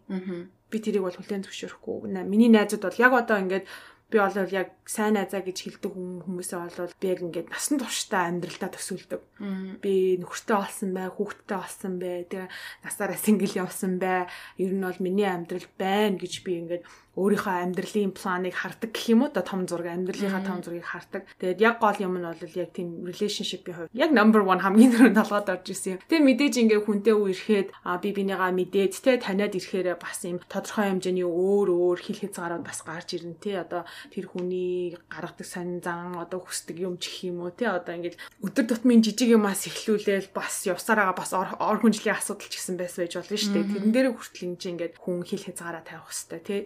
би 0.75 0.83
тэрийг 0.83 1.07
бол 1.07 1.15
хүлээн 1.15 1.47
зөвшөөрөхгүй. 1.47 2.11
Миний 2.27 2.51
найзууд 2.51 2.83
бол 2.83 2.99
яг 2.99 3.13
одоо 3.15 3.39
ингээд 3.39 3.67
би 4.11 4.19
бол 4.19 4.51
яг 4.51 4.69
сайн 4.87 5.15
найзаа 5.15 5.43
гэж 5.43 5.59
хэлдэг 5.65 5.93
хүмүүсээ 5.95 6.59
бол 6.59 6.99
би 7.01 7.07
яг 7.09 7.21
ингээд 7.23 7.49
насан 7.51 7.79
туршдаа 7.79 8.31
амьдралдаа 8.31 8.71
төсөөлдөг. 8.75 9.23
Би 9.83 10.19
нөхөртэй 10.23 10.57
олсон 10.59 10.91
бай, 10.95 11.09
хүүхэдтэй 11.11 11.59
олсон 11.59 11.95
бай, 11.99 12.23
тэгээ 12.31 12.49
насаараа 12.85 13.19
сингл 13.19 13.55
явсан 13.55 13.99
бай. 13.99 14.31
Ер 14.61 14.71
нь 14.75 14.85
бол 14.87 15.01
миний 15.03 15.27
амьдрал 15.27 15.67
байна 15.79 16.21
гэж 16.21 16.47
би 16.47 16.53
ингээд 16.63 16.85
өөрийнхөө 17.15 17.55
амьдралын 17.71 18.13
планыг 18.13 18.55
хардаг 18.55 18.91
гэх 18.91 19.15
юм 19.15 19.25
уу? 19.25 19.31
Да 19.33 19.41
том 19.41 19.65
зураг 19.65 19.89
амьдралынхаа 19.89 20.43
том 20.45 20.61
зургийг 20.61 20.85
хардаг. 20.85 21.25
Тэгээд 21.41 21.63
яг 21.63 21.79
гол 21.81 21.99
юм 21.99 22.19
нь 22.19 22.27
бол 22.27 22.59
яг 22.59 22.71
тийм 22.77 23.07
relationship-ийн 23.07 23.75
хувьд. 23.75 23.95
Яг 23.95 24.11
number 24.13 24.43
1 24.43 24.63
хамгийн 24.63 24.93
түрүүнд 24.93 25.19
талгаад 25.19 25.49
орж 25.51 25.67
ирсэн 25.71 25.91
юм. 25.97 26.03
Тэгээд 26.11 26.27
мэдээж 26.29 26.55
ингээ 26.63 26.81
хүнтэй 26.85 27.15
үерхэд 27.15 27.69
а 27.87 27.99
би 28.03 28.11
бинийгаа 28.15 28.51
мэдээд 28.51 28.93
тэ 28.99 29.23
таниад 29.23 29.55
ирэхээр 29.55 29.97
бас 29.97 30.27
юм 30.27 30.43
тодорхой 30.51 30.91
хэмжээний 30.91 31.27
өөр 31.27 31.69
өөр 31.71 31.99
хил 32.03 32.19
хязгаарууд 32.19 32.67
бас 32.67 32.83
гарч 32.83 33.09
ирнэ 33.17 33.39
тэ. 33.39 33.63
Одоо 33.63 33.87
тэр 34.11 34.27
хүний 34.29 34.99
гаргадаг 35.09 35.47
сонин 35.47 35.81
зан 35.81 36.19
одоо 36.19 36.43
хүсдэг 36.43 36.83
юм 36.83 36.99
ч 36.99 37.09
гэх 37.09 37.31
юм 37.31 37.47
уу 37.47 37.55
тэ. 37.55 37.71
Одоо 37.71 37.95
ингээд 37.95 38.19
өдөр 38.43 38.67
тутмын 38.69 39.07
жижиг 39.07 39.39
юмас 39.39 39.71
эхлүүлээл 39.71 40.35
бас 40.35 40.67
явсараа 40.67 41.15
бас 41.15 41.31
ор 41.31 41.79
хүнжлийн 41.79 42.19
асуудал 42.19 42.51
ч 42.51 42.59
гэсэн 42.59 42.75
байсан 42.75 43.07
байж 43.07 43.15
болно 43.15 43.39
шүү 43.39 43.53
дээ. 43.55 43.71
Тэрэн 43.71 43.93
дээр 43.95 44.09
хүртэл 44.15 44.47
ингэ 44.51 44.71
ингээд 44.75 44.95
хүн 44.99 45.23
хил 45.23 45.43
хязгаараа 45.47 45.85
тавих 45.87 46.11
хэвээр 46.11 46.43
тэ 46.45 46.59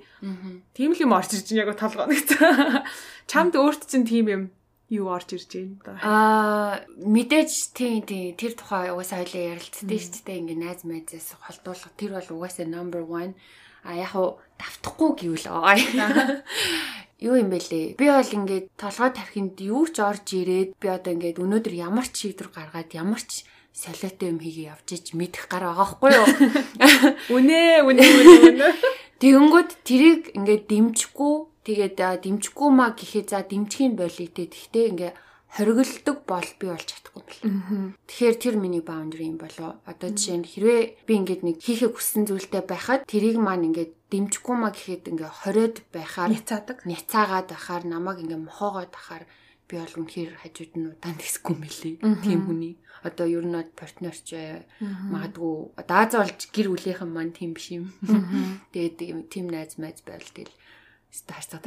Тийм 0.75 0.92
л 0.95 1.02
юм 1.02 1.12
орж 1.16 1.30
ирж 1.35 1.47
байна 1.50 1.62
яг 1.64 1.71
толгоо 1.78 2.07
нэгтэй. 2.07 2.85
Чамд 3.30 3.54
өөрт 3.59 3.83
чинь 3.90 4.07
тийм 4.09 4.26
юм 4.28 4.42
юу 4.88 5.12
орж 5.12 5.37
ирж 5.37 5.50
байна 5.85 6.00
Аа 6.00 6.80
мэдээж 6.97 7.52
тийм 7.76 8.02
тийм 8.09 8.33
тэр 8.37 8.57
тухай 8.57 8.88
угаасаа 8.88 9.25
хоёлаа 9.25 9.59
ярилцдээ 9.59 10.00
шүү 10.00 10.25
дээ. 10.25 10.40
Ингээ 10.40 10.59
найз 10.59 10.80
майзаас 10.88 11.37
холдуулах. 11.37 11.92
Тэр 12.00 12.16
бол 12.16 12.28
угаасаа 12.40 12.64
number 12.64 13.04
1 13.04 13.37
а 13.85 13.95
яг 13.95 14.12
уу 14.16 14.40
давтахгүй 14.59 15.11
гэвэл 15.16 15.47
аа 15.49 15.76
юу 17.25 17.35
юм 17.37 17.50
бэ 17.50 17.59
лээ? 17.59 17.87
Би 17.99 18.07
бол 18.09 18.33
ингээд 18.37 18.66
толгой 18.78 19.11
тархинд 19.12 19.61
юу 19.61 19.87
ч 19.90 20.03
орж 20.03 20.27
ирээд 20.35 20.79
би 20.79 20.88
одоо 20.88 21.12
ингээд 21.14 21.42
өнөөдөр 21.42 21.74
ямар 21.74 22.07
ч 22.09 22.31
шийдвэр 22.31 22.51
гаргаад 22.55 22.90
ямар 22.94 23.22
ч 23.22 23.46
солиотой 23.74 24.35
юм 24.35 24.38
хийгээ 24.42 24.70
явж 24.74 24.88
ич 24.94 25.07
мэдэх 25.14 25.46
гар 25.46 25.70
байгаа 25.70 25.88
хгүй 25.94 26.11
юу? 26.14 26.27
Үнэ 27.38 27.87
үнэ 27.87 28.03
үнэ 28.03 28.66
Тэгэнгүүт 29.18 29.70
тэрийг 29.83 30.22
ингээд 30.38 30.64
дэмжихгүй 30.70 31.35
тэгээд 31.66 31.98
дэмжихгүй 32.22 32.70
маа 32.70 32.94
гэхээ 32.94 33.24
за 33.26 33.42
дэмжхийн 33.42 33.98
болий 33.98 34.31
те. 34.31 34.46
Тэгтээ 34.46 34.87
ингээ 34.94 35.12
хориглдог 35.59 36.22
бол 36.22 36.48
би 36.61 36.66
болж 36.70 36.87
чадахгүй 36.87 37.22
бэл. 37.26 37.42
Тэгэхээр 38.07 38.37
тэр 38.38 38.54
миний 38.62 38.85
boundary 38.85 39.26
юм 39.26 39.42
болоо. 39.42 39.83
Одоо 39.90 40.14
жишээ 40.14 40.38
нь 40.38 40.46
хэрвээ 40.46 40.83
би 41.02 41.12
ингээд 41.18 41.42
нэг 41.42 41.57
хийхээ 41.59 41.90
хүссэн 41.90 42.31
зүйлтэй 42.31 42.62
байхад 42.62 43.11
тэрийг 43.11 43.42
маань 43.42 43.66
ингээд 43.72 43.90
дэмжихгүй 44.07 44.54
маа 44.54 44.70
гэхэд 44.70 45.11
ингээ 45.11 45.31
хориод 45.42 45.76
байхаар 45.90 46.31
няцаадаг. 46.31 46.87
Няцаагаад 46.87 47.48
байхаар 47.50 47.85
намайг 47.90 48.22
ингээ 48.22 48.38
мохоогоод 48.38 48.92
байхаар 48.94 49.24
би 49.66 49.74
бол 49.83 49.94
үнэхээр 49.98 50.33
хажууд 50.46 50.72
нь 50.78 50.88
удаан 50.94 51.16
тэсэхгүй 51.22 51.54
мөлий. 51.59 51.94
Тийм 52.22 52.40
хүний 52.46 52.78
одоо 53.03 53.27
ер 53.27 53.45
нь 53.47 53.57
партнерч 53.77 54.35
магадгүй 54.81 55.55
дааз 55.87 56.13
болж 56.17 56.41
гэр 56.55 56.69
бүлийнхэн 56.73 57.11
маань 57.11 57.37
тийм 57.37 57.53
биш 57.55 57.75
юм. 57.75 57.93
Тэгээд 58.73 59.31
тийм 59.31 59.47
найз 59.51 59.79
майз 59.79 60.03
байвал 60.03 60.33
тэгэл 60.35 60.55
харьцаа 61.09 61.61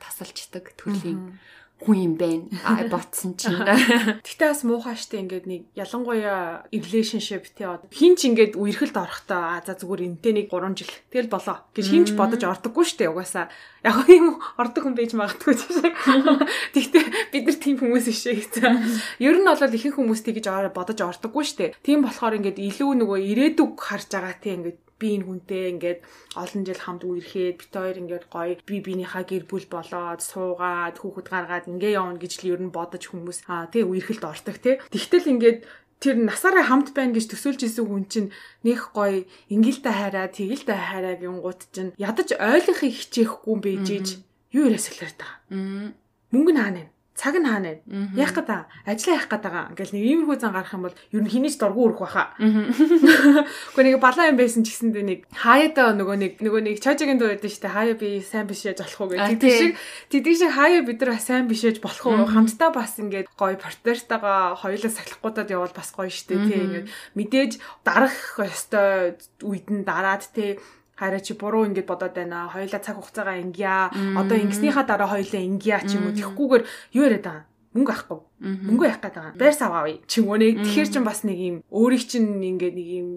тасалчдаг 0.00 0.72
төрлийн 0.80 1.38
хүн 1.78 1.98
юм 2.02 2.14
байна. 2.18 2.46
А 2.66 2.82
ботсон 2.92 3.38
чинь. 3.38 3.54
Гэтэ 3.62 4.50
бас 4.50 4.62
муухай 4.66 4.98
штэ 4.98 5.22
ингээд 5.22 5.46
нэг 5.46 5.62
ялангуяа 5.78 6.66
relationship 6.74 7.46
тий 7.54 7.66
хин 7.94 8.18
ч 8.18 8.26
ингээд 8.26 8.58
үерхэлд 8.58 8.98
орохдоо 8.98 9.58
а 9.58 9.62
за 9.62 9.78
зүгээр 9.78 10.18
энтэй 10.18 10.32
нэг 10.34 10.46
3 10.50 10.74
жил 10.74 10.90
тэгэл 11.14 11.30
болоо 11.30 11.62
гэж 11.74 11.86
хин 11.86 12.04
ч 12.06 12.18
бодож 12.18 12.42
ордоггүй 12.42 12.82
штэ 12.82 13.06
угаасаа. 13.14 13.46
Яг 13.86 14.10
юм 14.10 14.42
ордог 14.58 14.82
хүн 14.82 14.98
байж 14.98 15.14
магадгүй 15.14 15.54
тийм. 15.54 15.94
Тэгтээ 16.74 17.04
бид 17.30 17.44
нар 17.46 17.58
тийм 17.62 17.76
хүмүүс 17.78 18.06
ишээ 18.10 18.34
гэсэн. 18.42 19.22
Ер 19.22 19.38
нь 19.38 19.46
бол 19.46 19.62
ихэнх 19.62 19.96
хүмүүс 20.02 20.22
тэгж 20.26 20.74
бодож 20.74 20.98
ордоггүй 20.98 21.44
штэ. 21.46 21.78
Тийм 21.86 22.02
болохоор 22.02 22.42
ингээд 22.42 22.58
илүү 22.58 22.90
нөгөө 23.06 23.18
ирээдүг 23.22 23.78
харж 23.78 24.10
байгаа 24.10 24.34
тий 24.42 24.58
ингээд 24.58 24.87
би 25.00 25.08
энэ 25.16 25.26
хүнтэй 25.26 25.64
ингээд 25.78 26.00
олон 26.34 26.62
жил 26.66 26.82
хамт 26.82 27.02
үерхэд 27.06 27.56
бит 27.58 27.72
хоёр 27.72 27.96
ингээд 28.02 28.24
гоё 28.28 28.54
би 28.68 28.76
биенийхээ 28.82 29.24
гэр 29.30 29.44
бүл 29.46 29.66
болоод 29.70 30.20
суугаад 30.20 30.96
хүүхэд 30.98 31.28
гаргаад 31.30 31.70
ингээ 31.70 31.96
явна 31.96 32.18
гэж 32.18 32.32
л 32.42 32.50
ер 32.52 32.60
нь 32.66 32.74
бодож 32.74 33.02
хүмүүс 33.06 33.46
аа 33.46 33.70
тий 33.70 33.86
үерхэлд 33.86 34.24
ордог 34.26 34.56
тий. 34.58 34.82
Тэгтэл 34.90 35.32
ингээд 35.32 35.58
тэр 36.02 36.16
насаараа 36.18 36.66
хамт 36.66 36.94
байна 36.94 37.14
гэж 37.14 37.26
төсөөлж 37.30 37.60
исэн 37.66 37.86
хүн 37.86 38.04
чинь 38.06 38.30
нэх 38.62 38.94
гоё 38.94 39.26
ингэлтэй 39.50 39.94
хайраа 39.94 40.26
тэгэлтэй 40.30 40.78
хайраа 40.78 41.14
гингууд 41.18 41.60
чинь 41.74 41.94
ядаж 41.98 42.38
ойлгохыг 42.38 42.94
хичээхгүй 42.94 43.50
юм 43.54 43.60
бийжээж 43.62 44.08
юу 44.54 44.70
яриасэлэр 44.70 45.12
та. 45.18 45.26
Мөнгө 46.30 46.52
вэ? 46.54 46.97
Цаг 47.18 47.34
нь 47.34 47.50
хаана 47.50 47.82
вэ? 47.82 48.14
Яах 48.14 48.30
гээд 48.30 48.46
байгаа? 48.46 48.70
Ажлаа 48.86 49.18
яах 49.18 49.26
гээд 49.26 49.42
байгаа? 49.42 49.64
Ингээл 49.74 49.94
нэг 49.98 50.04
иймэрхүү 50.06 50.38
зан 50.38 50.54
гарах 50.54 50.74
юм 50.78 50.86
бол 50.86 50.94
ер 50.94 51.22
нь 51.26 51.32
хинийч 51.34 51.58
дургу 51.58 51.90
өрөх 51.90 52.06
баха. 52.06 52.30
Гэхдээ 52.38 53.84
нэг 53.90 53.98
балаа 53.98 54.30
юм 54.30 54.38
байсан 54.38 54.62
ч 54.62 54.78
гэсэндээ 54.78 55.02
нэг 55.02 55.20
хаяада 55.34 55.98
нөгөө 55.98 56.16
нэг 56.22 56.32
нөгөө 56.38 56.62
нэг 56.62 56.76
чажигийн 56.78 57.18
дуу 57.18 57.34
байдаг 57.34 57.50
шүү 57.50 57.62
дээ. 57.66 57.74
Хаяа 57.74 57.96
би 57.98 58.22
сайн 58.22 58.46
биш 58.46 58.62
яаж 58.62 58.78
болох 58.86 59.00
уу 59.02 59.10
гэдэг. 59.18 59.50
Шиг 59.50 59.74
тэдэг 60.14 60.34
шиг 60.38 60.52
хаяа 60.54 60.86
бид 60.86 61.02
нар 61.02 61.18
сайн 61.18 61.50
биш 61.50 61.66
яаж 61.66 61.82
болох 61.82 62.06
уу? 62.06 62.22
Хамтдаа 62.22 62.70
бас 62.70 62.94
ингээд 63.02 63.34
гоё 63.34 63.58
партнертайгаа 63.58 64.54
хоёулаа 64.54 64.92
сахилахгүйдад 64.94 65.50
явбал 65.50 65.74
бас 65.74 65.90
гоё 65.90 66.06
шүү 66.06 66.38
дээ. 66.38 66.46
Тэ 66.46 66.62
ингээд 66.62 66.86
мэдээж 67.18 67.52
дарах 67.82 68.14
ёстой 68.38 69.18
нь 69.42 69.82
дараад 69.82 70.22
тэ 70.30 70.62
хараа 70.98 71.22
чи 71.22 71.38
буруу 71.38 71.70
ингэж 71.70 71.86
бодоод 71.86 72.18
байна. 72.18 72.50
Хоёлаа 72.50 72.82
цаг 72.82 72.98
хугацаагаа 72.98 73.38
ингэя. 73.38 73.94
Одоо 74.18 74.36
ингэснийхаа 74.42 74.82
дараа 74.82 75.14
хоёлаа 75.14 75.42
ингэя 75.46 75.86
ч 75.86 75.94
юм 75.94 76.10
уу. 76.10 76.18
Тэгхгүйгээр 76.18 76.64
юу 76.98 77.04
яриад 77.06 77.22
байгаа 77.22 77.46
мөнгө 77.78 77.92
авахгүй. 77.94 78.20
Мөнгө 78.42 78.84
явах 78.88 79.02
гээд 79.04 79.14
байгаа. 79.14 79.34
Байр 79.38 79.54
сав 79.54 79.72
авъя. 79.76 80.00
Чи 80.10 80.18
мөнийг 80.24 80.64
тэгэхэр 80.64 80.88
чин 80.88 81.04
бас 81.04 81.20
нэг 81.22 81.38
юм 81.38 81.56
өөрийг 81.70 82.04
чин 82.08 82.42
ингээд 82.42 82.74
нэг 82.74 82.88
юм 82.88 83.08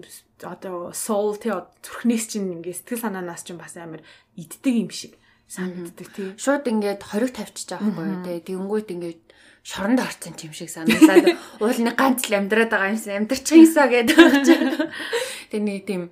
одоо 0.44 0.92
soul 0.92 1.34
тэ 1.40 1.56
зүрхнээс 1.82 2.24
чин 2.30 2.52
ингээд 2.60 2.84
сэтгэл 2.84 3.04
санаанаас 3.08 3.42
чин 3.42 3.56
бас 3.56 3.74
амар 3.80 4.04
иддэг 4.36 4.74
юм 4.76 4.90
шиг 4.92 5.16
санагддаг 5.48 6.08
тий. 6.12 6.28
Шууд 6.36 6.68
ингээд 6.68 7.00
хориг 7.00 7.32
тавьчих 7.32 7.66
жаахгүй 7.66 8.22
тий. 8.22 8.38
Тэгэнгүүт 8.44 8.88
ингээд 8.92 9.20
шоронд 9.64 10.00
орсон 10.04 10.36
юм 10.36 10.52
шиг 10.52 10.68
санагдаад 10.68 11.32
уулны 11.62 11.92
ганц 11.96 12.28
л 12.28 12.36
амьдраад 12.36 12.70
байгаа 12.70 12.92
юмсан 12.92 13.24
амьдрчих 13.24 13.56
юмсаа 13.56 13.88
гэдэг. 13.88 14.16
Тэгээ 15.50 15.64
нэг 15.64 15.80
тийм 15.88 16.02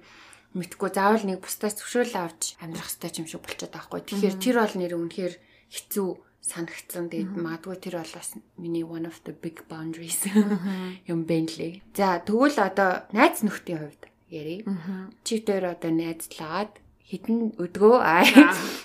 мэдхгүй 0.55 0.91
заавал 0.91 1.25
нэг 1.27 1.41
бусдаас 1.45 1.79
зөвшөөрөл 1.79 2.17
авч 2.27 2.59
амьдрах 2.59 2.91
хэрэгтэй 2.91 3.23
юм 3.23 3.29
шиг 3.31 3.43
болчиход 3.43 3.71
байгаа 3.71 3.87
хгүй. 3.87 4.03
Тэгэхээр 4.03 4.37
тэр 4.43 4.57
бол 4.59 4.77
нэр 4.77 4.95
үнэхээр 4.99 5.35
хэцүү 5.71 6.09
санагдсан. 6.43 7.07
Тэгээд 7.07 7.33
магадгүй 7.39 7.77
тэр 7.79 7.95
бол 8.03 8.15
бас 8.19 8.31
миний 8.59 8.83
one 8.83 9.07
of 9.07 9.23
the 9.23 9.35
big 9.37 9.63
boundaries 9.71 10.27
юм 11.11 11.29
байна 11.29 11.53
лээ. 11.55 11.85
За 11.95 12.19
тэгвэл 12.19 12.59
одоо 12.59 13.07
найз 13.15 13.47
нөхдийн 13.47 13.79
хувьд 13.79 14.03
ярий. 14.33 14.67
Чи 15.23 15.39
дээр 15.39 15.79
одоо 15.79 15.91
найзлаад 15.95 16.73
хэдэн 17.11 17.59
өдгөө 17.59 17.97
аа 17.99 18.23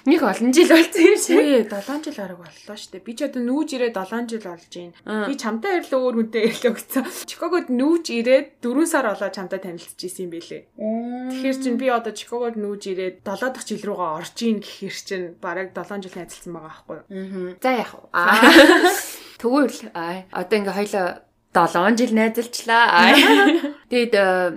нэг 0.09 0.21
олон 0.25 0.49
жил 0.49 0.69
болсон 0.73 1.01
юм 1.05 1.17
шиг. 1.21 1.37
Үгүй 1.37 1.69
7 1.69 2.09
жил 2.09 2.19
арга 2.25 2.41
боллоо 2.41 2.73
шүү 2.73 2.91
дээ. 2.97 3.05
Би 3.05 3.13
ч 3.13 3.19
одоо 3.29 3.41
нүүж 3.45 3.69
ирээд 3.77 3.97
7 4.01 4.25
жил 4.33 4.45
болж 4.49 4.65
байна. 4.73 5.29
Би 5.29 5.33
чамтай 5.37 5.77
ирлээ 5.77 6.01
өөр 6.01 6.15
хүнтэй 6.25 6.43
ирлээ 6.49 6.73
гэсэн. 6.73 7.05
Чикагод 7.29 7.69
нүүж 7.69 8.05
ирээд 8.17 8.47
4 8.65 8.89
сар 8.89 9.05
болоо 9.13 9.29
чамтай 9.29 9.59
танилцчихсэн 9.61 10.25
юм 10.25 10.31
бэлээ. 10.33 10.61
Тэгэхээр 10.73 11.57
чин 11.61 11.77
би 11.77 11.87
одоо 11.93 12.13
Чикагод 12.17 12.57
нүүж 12.57 12.81
ирээд 12.89 13.15
7 13.21 13.53
дахь 13.53 13.67
жил 13.69 13.85
рүүгээ 13.85 14.09
орж 14.17 14.37
ийн 14.41 14.57
гэхэр 14.57 14.97
чин 15.05 15.21
бараг 15.37 15.69
7 15.77 16.01
жил 16.01 16.17
найзалсан 16.17 16.49
байгаа 16.49 16.73
байхгүй 16.81 16.97
юу. 16.97 17.53
За 17.61 17.69
яах 17.77 17.93
вэ? 17.93 18.09
Тэгвэл 19.41 19.79
одоо 19.93 20.55
ингээ 20.57 20.77
хоёлоо 20.81 21.05
7 21.53 21.93
жил 21.93 22.13
найзалчлаа. 22.17 23.13
Тэгэд 23.93 24.13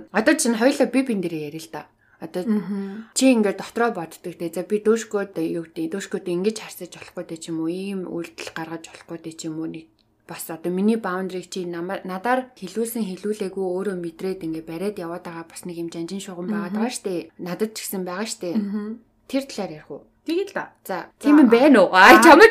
одоо 0.09 0.33
чинь 0.33 0.57
хоёлоо 0.57 0.87
би 0.89 1.05
бин 1.05 1.21
дээр 1.21 1.53
ярил 1.53 1.61
л 1.61 1.69
да. 1.69 1.85
Одоо 2.19 2.43
чи 3.15 3.31
ингээд 3.31 3.63
дотроо 3.63 3.95
боддог 3.95 4.35
те. 4.35 4.51
За 4.51 4.67
би 4.67 4.83
дөөшгөөд 4.83 5.39
юу 5.39 5.63
гэдэг 5.71 5.87
дөөшгөөд 5.95 6.27
ингэж 6.27 6.57
харсаж 6.59 6.91
болохгүй 6.91 7.25
дээ 7.31 7.39
ч 7.39 7.45
юм 7.55 7.63
уу 7.63 7.71
ийм 7.71 8.03
үйлдэл 8.11 8.51
гаргаж 8.51 8.91
болохгүй 8.91 9.17
дээ 9.23 9.35
ч 9.39 9.41
юм 9.47 9.63
уу 9.63 9.71
нэг 9.71 9.87
бас 10.27 10.45
одоо 10.51 10.71
миний 10.71 10.99
баундрыг 10.99 11.49
чи 11.49 11.65
надаар 11.65 12.53
хилүүлсэн 12.59 13.07
хилүүлээгүй 13.07 13.65
өөрөө 13.65 13.97
мэдрээд 13.97 14.45
ингээ 14.45 14.67
бариад 14.67 15.01
яваад 15.01 15.25
байгаа 15.25 15.45
бас 15.49 15.65
нэг 15.65 15.79
юм 15.81 15.89
жанжин 15.89 16.21
шугам 16.21 16.51
байгаад 16.51 16.75
байгаа 16.77 16.93
штэ. 16.93 17.33
Надад 17.41 17.73
ч 17.73 17.87
гэсэн 17.87 18.03
байгаа 18.05 18.27
штэ. 18.29 18.53
Тэр 19.25 19.43
талаар 19.49 19.71
ярих 19.79 19.89
уу? 19.89 20.05
Тэгэл 20.29 20.53
да. 20.53 20.69
За, 20.85 21.09
тийм 21.17 21.49
байна 21.49 21.87
уу? 21.87 21.95
Аа, 21.95 22.21
чамд 22.21 22.45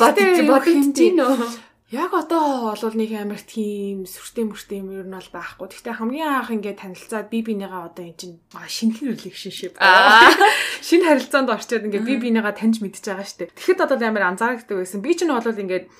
бодож 0.00 0.38
бодож 0.48 0.86
тийм 0.96 1.20
үү? 1.20 1.69
Яг 1.90 2.14
одоо 2.14 2.70
бол 2.70 2.94
нэг 2.94 3.10
амар 3.18 3.42
тийм 3.42 4.06
сүртэй 4.06 4.46
мөртэй 4.46 4.78
юм 4.78 4.94
ер 4.94 5.10
нь 5.10 5.10
бол 5.10 5.30
байхгүй. 5.34 5.66
Гэхдээ 5.74 5.98
хамгийн 5.98 6.38
анх 6.38 6.54
ингээд 6.54 6.86
танилцаад 6.86 7.26
би 7.34 7.42
бинийгаа 7.42 7.90
одоо 7.90 8.06
эн 8.06 8.14
чинь 8.14 8.38
шинхэн 8.54 9.10
relationship. 9.10 9.74
Шинэ 10.86 11.02
харилцаанд 11.10 11.50
орчоод 11.50 11.90
ингээд 11.90 12.06
би 12.06 12.30
бинийгаа 12.30 12.54
таньж 12.54 12.78
мэдчихэж 12.78 13.10
байгаа 13.10 13.26
дээ. 13.42 13.50
Тэгэхэд 13.58 13.82
одоо 13.90 14.06
амар 14.06 14.22
анзаардаг 14.30 14.70
байсан. 14.70 15.02
Би 15.02 15.18
ч 15.18 15.26
нь 15.26 15.34
бол 15.34 15.42
ингээд 15.42 15.90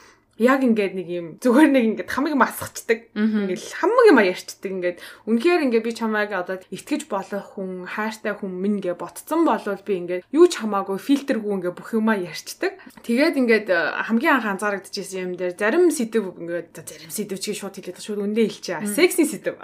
яг 0.41 0.65
ингээд 0.65 0.97
нэг 0.97 1.09
юм 1.13 1.27
зүгээр 1.37 1.69
нэг 1.69 1.85
ингээд 2.01 2.09
хамаг 2.09 2.33
масахчдаг. 2.33 3.13
Ингээд 3.13 3.61
хамаг 3.77 4.05
юм 4.09 4.19
ярьчдаг 4.25 4.71
ингээд 4.73 4.99
үнэхээр 5.29 5.65
ингээд 5.69 5.85
би 5.85 5.93
чамайг 5.93 6.33
одоо 6.33 6.57
итгэж 6.73 7.13
болох 7.13 7.61
хүн, 7.61 7.85
хайртай 7.85 8.33
хүн 8.33 8.49
минь 8.49 8.81
гэ 8.81 8.97
ботцсон 8.97 9.45
болвол 9.45 9.85
би 9.85 10.01
ингээд 10.01 10.25
юу 10.33 10.49
ч 10.49 10.65
хамаагүй 10.65 10.97
фильтргүй 10.97 11.61
ингээд 11.61 11.77
бүх 11.77 11.93
юмаа 11.93 12.17
ярьчдаг. 12.17 12.80
Тэгээд 13.01 13.37
ингээд 13.41 13.69
э, 13.73 13.81
хамгийн 14.09 14.41
анх 14.41 14.47
анзаарэгдэжсэн 14.57 15.21
юм 15.25 15.33
дээр 15.37 15.57
зарим 15.57 15.89
сэдв 15.89 16.37
ингээд 16.37 16.77
зарим 16.85 17.11
сэдв 17.13 17.41
чиг 17.41 17.57
шууд 17.57 17.77
хэлээд 17.77 18.01
шууд 18.01 18.21
үндэ 18.25 18.45
хэлчихэ. 18.45 18.85
Секси 18.89 19.25
сэдв. 19.25 19.57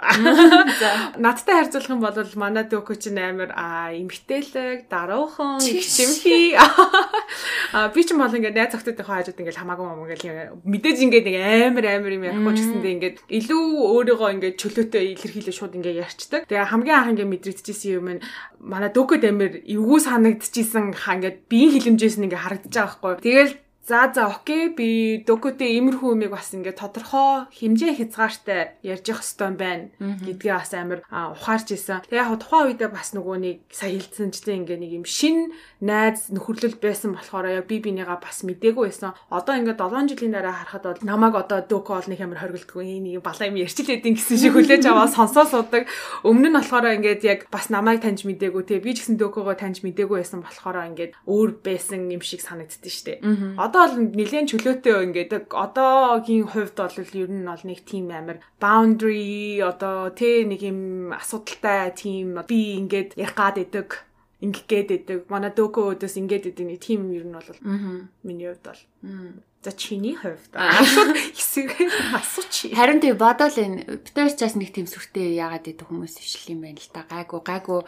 Надтай 1.21 1.55
харьцуулах 1.61 1.93
юм 1.93 2.01
бол 2.01 2.17
манай 2.37 2.65
дөөкө 2.65 2.97
чинь 2.97 3.21
амар 3.21 3.53
эмгтээлэг, 3.93 4.89
даруухан, 4.89 5.61
шимхи. 5.61 6.57
А 7.73 7.89
би 7.91 8.01
ч 8.01 8.15
юм 8.15 8.23
бол 8.23 8.31
ингээд 8.31 8.55
найз 8.55 8.73
охтойтой 8.73 9.03
хажууд 9.03 9.37
ингээд 9.43 9.59
хамаагүй 9.59 9.85
юм 9.85 10.01
ингээд 10.07 10.63
мэдээж 10.63 10.97
ингээд 11.03 11.25
нэг 11.27 11.35
амар 11.67 11.85
амар 11.99 12.15
юм 12.15 12.23
ярихгүй 12.23 12.53
ч 12.55 12.59
гэсэндээ 12.63 12.95
ингээд 12.95 13.17
илүү 13.27 13.63
өөрийгөө 13.91 14.29
ингээд 14.39 14.55
чөлөөтэй 14.55 15.03
илэрхийлээ 15.19 15.55
шууд 15.55 15.75
ингээд 15.75 15.99
ярьцдаг. 15.99 16.41
Тэгээ 16.47 16.71
хамгийн 16.71 16.95
анх 16.95 17.11
ингээд 17.11 17.31
мэдрэгдэжсэн 17.37 17.91
юм 17.91 18.07
нь 18.17 18.21
манай 18.59 18.89
дөөкөд 18.93 19.23
амар 19.25 19.53
эвгүй 19.65 19.99
санагдчихсэн 20.01 20.93
хаа 20.97 21.15
ингээд 21.17 21.37
биеийн 21.49 21.73
хилэмжээс 21.73 22.15
нь 22.17 22.25
ингээд 22.27 22.43
харагдаж 22.43 22.73
байгаа 22.73 22.99
байхгүй. 23.01 23.23
Тэгэл 23.25 23.53
За 23.87 24.11
за 24.13 24.27
окей 24.27 24.67
би 24.75 25.23
докутэй 25.23 25.79
иймэрхүү 25.79 26.19
юмыг 26.19 26.35
бас 26.35 26.51
ингээд 26.51 26.75
тодорхой 26.75 27.47
хэмжээ 27.55 27.95
хязгаартай 27.95 28.75
ярьж 28.83 29.07
явах 29.07 29.23
хэрэгтэй 29.23 29.51
байна 29.55 29.87
гэдгээ 30.27 30.55
бас 30.59 30.71
амар 30.75 30.99
ухаарч 31.07 31.71
исэн. 31.71 32.03
Тэгээ 32.11 32.19
яг 32.19 32.35
тухайн 32.35 32.75
үедээ 32.75 32.91
бас 32.91 33.15
нөгөө 33.15 33.37
нэг 33.39 33.57
сая 33.71 33.95
хэлсэн 33.95 34.35
ч 34.35 34.43
тийм 34.43 34.67
ингээд 34.67 34.83
нэг 34.83 34.91
юм 34.91 35.05
шин 35.07 35.55
найз 35.79 36.27
нөхөрлөл 36.35 36.75
байсан 36.83 37.15
болохоор 37.15 37.47
яг 37.47 37.63
би 37.71 37.79
бинийгаа 37.79 38.19
бас 38.19 38.43
мдээгүй 38.43 38.91
байсан. 38.91 39.15
Одоо 39.31 39.55
ингээд 39.55 39.79
7 39.79 40.11
жилийн 40.11 40.35
дараа 40.35 40.67
харахад 40.67 40.83
бол 40.83 41.07
намайг 41.07 41.33
одоо 41.39 41.63
доку 41.63 41.95
ол 41.95 42.07
нэг 42.11 42.19
амар 42.19 42.43
хоригддгүй 42.43 42.99
нэг 42.99 43.23
балаа 43.23 43.47
юм 43.47 43.55
ярьчлээдин 43.55 44.19
гэсэн 44.19 44.35
шиг 44.35 44.51
хүлээж 44.51 44.83
аваа 44.83 45.07
сонсоо 45.07 45.47
судаг. 45.47 45.87
Өмнө 46.27 46.51
нь 46.51 46.59
болохоор 46.59 46.91
ингээд 46.99 47.23
яг 47.23 47.39
бас 47.47 47.71
намайг 47.71 48.03
таньж 48.03 48.27
мдээгүй 48.27 48.67
те 48.67 48.83
би 48.83 48.91
ч 48.91 49.07
гэсэн 49.07 49.15
докугоо 49.15 49.55
таньж 49.55 49.79
мдээгүй 49.79 50.19
байсан 50.19 50.43
болохоор 50.43 50.91
ингээд 50.91 51.15
өөр 51.23 51.63
байсан 51.63 52.11
юм 52.11 52.19
шиг 52.19 52.43
санагддээ 52.43 52.91
штэ. 52.91 53.23
Одоо 53.55 53.76
одоо 53.77 54.09
бол 54.09 54.17
нэлээд 54.17 54.49
чөлөөтэй 54.49 54.95
ингээд 55.05 55.31
одоогийн 55.53 56.49
хувьд 56.49 56.77
бол 56.81 56.97
ер 56.97 57.29
нь 57.29 57.45
бол 57.45 57.63
нэг 57.69 57.79
тийм 57.85 58.09
амар 58.09 58.41
boundary 58.57 59.61
одоо 59.61 60.09
тэ 60.09 60.49
нэг 60.49 60.61
юм 60.65 61.13
асуудалтай 61.13 61.93
тийм 61.93 62.41
би 62.49 62.81
ингээд 62.81 63.13
ярих 63.21 63.37
гад 63.37 63.61
идэг 63.61 63.89
ингэх 64.41 64.65
гээд 64.69 64.89
идэг. 64.97 65.19
Манай 65.29 65.53
дөөкөө 65.53 65.97
өдөөс 65.97 66.15
ингээд 66.21 66.49
идэг 66.53 66.65
нэг 66.65 66.79
тийм 66.81 67.13
ер 67.13 67.25
нь 67.25 67.37
бол 67.37 67.49
миний 68.25 68.49
хувьд 68.49 68.65
бол 68.65 68.81
За 69.65 69.71
чиний 69.73 70.13
хувьд 70.13 70.53
шууд 70.53 71.17
хэсэг 71.17 71.73
асууч. 72.13 72.71
Харин 72.77 73.01
тэг 73.01 73.17
бодоол 73.17 73.57
энэ 73.57 74.05
битэрчээс 74.05 74.53
нэг 74.53 74.69
тийм 74.69 74.85
сүртэй 74.85 75.33
яагаад 75.33 75.65
идэх 75.65 75.89
хүмүүс 75.89 76.21
ившил 76.21 76.53
юм 76.53 76.61
байна 76.61 76.77
л 76.77 76.91
да. 76.93 77.01
Гайгүй 77.09 77.41
гайгүй 77.41 77.81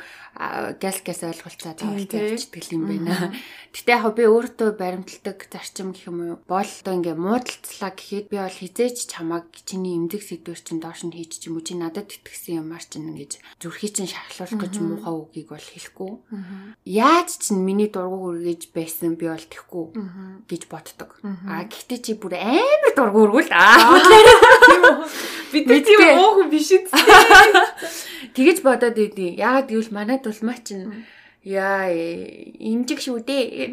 газ 0.82 0.97
газ 1.05 1.19
ойлголцоо 1.29 1.73
тавьдаг 1.77 2.36
явчихдаг 2.36 2.65
юм 2.73 2.84
байна. 2.89 3.32
Гэтэ 3.69 3.95
яг 3.95 4.05
би 4.17 4.25
өөртөө 4.25 4.69
баримталдаг 4.82 5.45
зарчим 5.45 5.93
гэх 5.93 6.10
юм 6.10 6.41
уу 6.41 6.41
одоо 6.49 6.93
ингээ 6.97 7.13
муудалцлаа 7.13 7.93
гэхэд 7.93 8.34
би 8.34 8.38
бол 8.41 8.49
хизээч 8.49 9.05
чамаг 9.05 9.45
чиний 9.62 9.93
эмзэг 9.93 10.25
сэдвэр 10.25 10.58
чинь 10.58 10.82
доош 10.82 11.05
нь 11.05 11.13
хийж 11.13 11.38
ч 11.38 11.53
юм 11.53 11.62
уу 11.62 11.63
чи 11.63 11.77
надад 11.77 12.10
итгэсэн 12.10 12.65
юмар 12.65 12.82
чинь 12.82 13.13
ингэж 13.13 13.38
зүрхий 13.62 13.93
чинь 13.93 14.10
шахлуулах 14.10 14.58
гэж 14.58 14.73
муухай 14.82 15.13
үгийг 15.13 15.53
бол 15.53 15.62
хэлэхгүй. 15.62 16.12
Яаж 16.89 17.29
ч 17.38 17.53
миний 17.53 17.93
дургу 17.93 18.34
үргэж 18.34 18.73
байсан 18.73 19.13
би 19.15 19.29
бол 19.29 19.45
тэхгүй 19.45 19.86
гэж 20.49 20.62
боддог. 20.65 21.21
А 21.45 21.59
гэхдээ 21.65 22.00
чи 22.00 22.13
бүр 22.15 22.38
амар 22.38 22.91
дургу 22.95 23.19
өргөл 23.28 23.52
аа. 23.52 24.00
Бид 25.52 25.65
тийм 25.65 26.00
уух 26.15 26.48
биш 26.48 26.72
үү? 26.72 26.88
Тэгэж 28.36 28.62
бодоод 28.63 28.95
идэв. 28.95 29.36
Яагаад 29.36 29.67
гэвэл 29.67 29.91
манайд 29.91 30.24
бол 30.24 30.41
маа 30.45 30.60
чинь 30.62 31.04
Яа, 31.39 31.88
имжиг 31.89 33.00
шүү 33.00 33.24
дээ. 33.24 33.72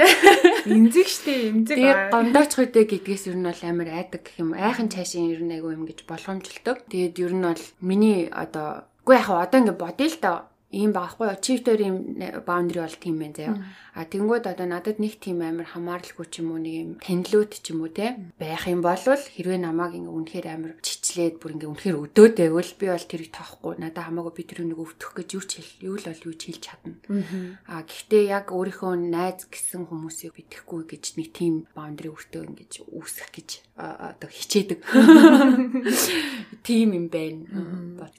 Имзэг 0.71 1.09
штэ, 1.11 1.51
имзэг. 1.51 1.75
Тэгээд 1.75 2.03
гондооч 2.15 2.55
хөдөө 2.55 2.85
гэдгээс 2.95 3.27
ер 3.27 3.37
нь 3.37 3.43
бол 3.43 3.63
амар 3.67 3.89
айдаг 3.91 4.23
гэх 4.23 4.39
юм. 4.39 4.55
Айхан 4.55 4.87
цаашийн 4.87 5.35
ер 5.35 5.43
нь 5.43 5.51
айгүй 5.51 5.75
юм 5.75 5.83
гэж 5.83 6.07
болгоомжлдог. 6.07 6.87
Тэгээд 6.87 7.19
ер 7.27 7.35
нь 7.35 7.43
бол 7.43 7.65
миний 7.83 8.31
одоо 8.31 8.87
үгүй 9.03 9.19
яг 9.19 9.29
одоо 9.35 9.59
ингэ 9.67 9.75
бодъё 9.83 10.07
л 10.07 10.19
доо 10.23 10.39
ийм 10.75 10.91
багхгүй 10.91 11.31
чивтер 11.39 11.79
ийм 11.79 11.97
баундри 12.43 12.83
бол 12.83 12.97
тийм 12.99 13.23
байх 13.23 13.37
заяа. 13.39 13.63
А 13.95 14.05
тэнгууд 14.05 14.45
одоо 14.51 14.67
надад 14.67 14.99
нэг 14.99 15.23
тийм 15.23 15.41
амар 15.41 15.65
хамаарлгүй 15.71 16.27
ч 16.27 16.43
юм 16.43 16.53
уу 16.53 16.61
нэг 16.61 16.75
юм 16.75 16.91
танилуд 17.01 17.55
ч 17.55 17.71
юм 17.71 17.87
уу 17.87 17.91
те 17.95 18.19
байх 18.37 18.67
юм 18.67 18.83
бол 18.83 18.99
хэрвээ 18.99 19.63
намайг 19.63 19.95
ингээ 19.95 20.11
үнэхээр 20.11 20.47
амар 20.51 20.75
чичлээд 20.83 21.39
бүр 21.39 21.57
ингээ 21.57 21.71
үнэхээр 21.71 22.03
өдөөд 22.03 22.35
байвал 22.37 22.73
би 22.77 22.87
бол 22.91 23.07
тэрийг 23.09 23.31
тоохгүй 23.31 23.73
надад 23.79 24.05
хамаагүй 24.11 24.35
би 24.37 24.43
тэр 24.43 24.61
нэг 24.67 24.81
өвтөх 24.83 25.11
гэж 25.17 25.29
юу 25.39 25.45
ч 25.47 25.51
хэл 25.63 25.73
юу 25.87 25.97
л 25.97 26.09
бол 26.11 26.27
юу 26.29 26.35
ч 26.35 26.43
хэлж 26.51 26.63
чадна. 26.67 26.99
А 27.71 27.87
гэхдээ 27.87 28.25
яг 28.27 28.51
өөрийнхөө 28.51 28.93
найз 29.07 29.47
гэсэн 29.47 29.87
хүмүүсийг 29.87 30.35
битгэхгүй 30.35 30.83
гэж 30.93 31.05
нэг 31.17 31.29
тийм 31.31 31.55
баундри 31.73 32.11
өртөө 32.11 32.43
ингэж 32.43 32.73
үүсгэх 32.91 33.31
гэж 33.33 33.49
одоо 33.77 34.29
хичээдэг. 34.29 34.81
Тийм 36.67 36.93
юм 36.97 37.07
байна. 37.13 37.45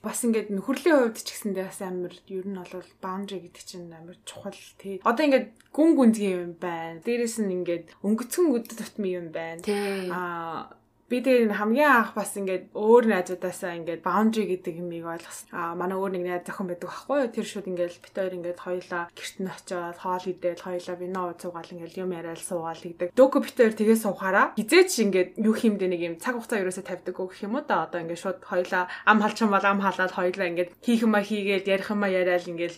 Бас 0.05 0.21
ингээд 0.23 0.53
нөхөрлийн 0.53 1.09
хувьд 1.11 1.17
ч 1.21 1.33
гэсэндээ 1.33 1.65
бас 1.65 1.81
амар 1.81 2.13
ер 2.29 2.46
нь 2.47 2.55
бол 2.55 2.89
баундри 3.03 3.43
гэдэг 3.43 3.63
чинь 3.67 3.91
амар 3.91 4.17
чухал 4.23 4.55
тий. 4.79 5.03
Одоо 5.03 5.23
ингээд 5.27 5.47
гүн 5.75 5.91
гүнзгий 5.99 6.33
юм 6.33 6.55
байна. 6.55 7.03
Дээрэс 7.03 7.43
нь 7.43 7.51
ингээд 7.51 7.85
өнгөцгөн 8.01 8.55
өдөрт 8.55 8.79
тутмын 8.79 9.13
юм 9.19 9.27
байна. 9.35 9.61
Аа 10.09 10.73
би 11.07 11.23
тэр 11.23 11.55
хамгийн 11.55 11.87
анх 11.87 12.11
бас 12.19 12.35
ингээд 12.35 12.75
өөр 12.75 13.07
найзуудаасаа 13.07 13.79
ингээд 13.79 14.03
boundary 14.03 14.43
гэдэг 14.51 14.75
юмыг 14.83 15.07
ойлгосон. 15.07 15.47
Аа 15.55 15.71
манай 15.71 15.95
өөр 15.95 16.19
нэг 16.19 16.23
найз 16.27 16.43
зохион 16.43 16.67
байдаг 16.67 16.91
байхгүй 16.91 17.17
юу? 17.23 17.31
Тэр 17.31 17.47
шууд 17.47 17.67
ингээд 17.71 17.95
бит 18.03 18.11
хоёр 18.11 18.33
ингээд 18.35 18.59
хоёлаа 18.59 19.03
гэрт 19.15 19.37
нь 19.39 19.47
очиод 19.47 19.97
хоол 20.03 20.25
идэл 20.27 20.65
хоёлаа 20.67 20.95
вино 20.99 21.21
ууцуугаал 21.31 21.71
ингээд 21.71 21.95
юм 21.95 22.11
яриад 22.11 22.43
суугаал 22.43 22.83
гэдэг. 22.83 23.15
Дөөкө 23.15 23.39
бит 23.39 23.55
хоёр 23.55 23.73
тэгээ 23.79 24.03
суухаараа 24.03 24.45
хизээч 24.59 24.91
ингээд 25.07 25.29
юу 25.39 25.55
хиймдэ 25.55 25.87
нэг 25.87 26.01
юм 26.03 26.15
цаг 26.19 26.35
хугацаа 26.43 26.59
ерөөсө 26.59 26.83
тавьдаг 26.83 27.15
гэх 27.15 27.39
юм 27.47 27.55
уу 27.55 27.63
да. 27.63 27.87
Одоо 27.87 28.03
ингээд 28.03 28.23
шууд 28.27 28.43
хоёлаа 28.43 28.91
ам 29.07 29.23
халчин 29.23 29.47
бол 29.47 29.63
ам 29.63 29.79
халаад 29.79 30.11
хоёлаа 30.11 30.47
ингээд 30.51 30.75
хийх 30.83 31.07
юма 31.07 31.23
хийгээл 31.23 31.71
ярих 31.71 31.87
юма 31.87 32.11
яриад 32.11 32.43
ингээд 32.51 32.75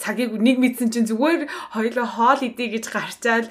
цагийг 0.00 0.40
нэг 0.40 0.56
мэдсэн 0.56 0.88
чинь 0.88 1.04
зүгээр 1.04 1.52
хоёлаа 1.76 2.06
хоол 2.08 2.40
идэ 2.40 2.80
гэж 2.80 2.84
гарчаал 2.88 3.46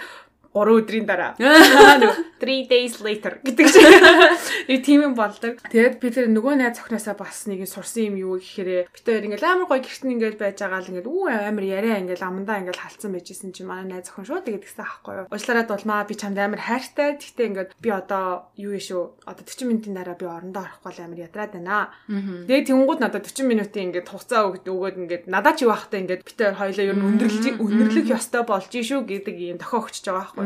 3 0.58 0.68
өдрийн 0.84 1.06
дараа 1.06 1.38
3 2.42 2.66
days 2.66 2.98
later 3.06 3.38
гэдэг 3.46 3.66
чинь 3.70 3.86
нэг 4.70 4.80
тийм 4.82 5.06
юм 5.06 5.14
болдог. 5.14 5.62
Тэгээд 5.70 6.02
бид 6.02 6.16
нөгөө 6.26 6.58
найз 6.58 6.82
охиноосаа 6.82 7.14
бас 7.14 7.46
нэг 7.46 7.70
сурсан 7.70 8.10
юм 8.10 8.16
юу 8.18 8.34
гэхээр 8.42 8.90
бид 8.90 9.06
хоёр 9.06 9.26
ингээл 9.30 9.46
амар 9.46 9.70
гоё 9.70 9.86
гэртэн 9.86 10.14
ингээл 10.18 10.42
байж 10.42 10.58
байгаа 10.58 10.82
л 10.82 10.90
ингээд 10.90 11.06
үү 11.06 11.22
амар 11.30 11.66
яриа 11.66 12.02
ингээл 12.02 12.26
амандаа 12.26 12.58
ингээл 12.66 12.82
халцсан 12.82 13.14
байжсэн 13.14 13.54
чинь 13.54 13.70
манай 13.70 13.86
найз 14.02 14.10
охин 14.10 14.26
шууд 14.26 14.46
тэгээд 14.50 14.66
гисэн 14.66 14.82
аахгүй 14.82 15.14
юу. 15.22 15.28
Уучлаарай 15.30 15.66
дулмаа 15.70 16.02
би 16.10 16.16
чамд 16.18 16.40
амар 16.42 16.62
хайртай. 16.66 17.22
Гэхдээ 17.22 17.48
ингээд 17.54 17.72
би 17.78 17.90
одоо 17.94 18.50
юу 18.58 18.74
вэ 18.74 18.82
шүү. 18.82 19.04
Одоо 19.30 19.44
40 19.46 19.70
минутын 19.70 19.94
дараа 19.94 20.18
би 20.18 20.26
орондоо 20.26 20.66
орохгүй 20.66 20.98
амар 21.06 21.20
ядраад 21.30 21.54
байна. 21.54 21.94
Тэгээд 22.10 22.68
тэнгууд 22.74 23.00
надад 23.06 23.30
40 23.30 23.46
минутын 23.46 23.86
ингээд 23.94 24.10
хугацаа 24.10 24.50
өгөөд 24.50 24.96
ингээд 24.98 25.24
надад 25.30 25.62
ч 25.62 25.70
юу 25.70 25.74
ахтай 25.76 26.02
ингээд 26.02 26.26
бид 26.26 26.40
хоёр 26.42 26.58
хоёлоо 26.58 26.86
ер 26.90 26.98
нь 26.98 27.08
өндөрлөж 27.12 27.46
өндөрлөх 27.62 28.08
ёстой 28.16 28.44
болж 28.48 28.72
шүү 28.72 29.02
гэдэг 29.06 29.36
ийм 29.38 29.58
дохио 29.60 29.84
өгч 29.84 30.02
байгаа 30.08 30.32
байхгүй. 30.32 30.46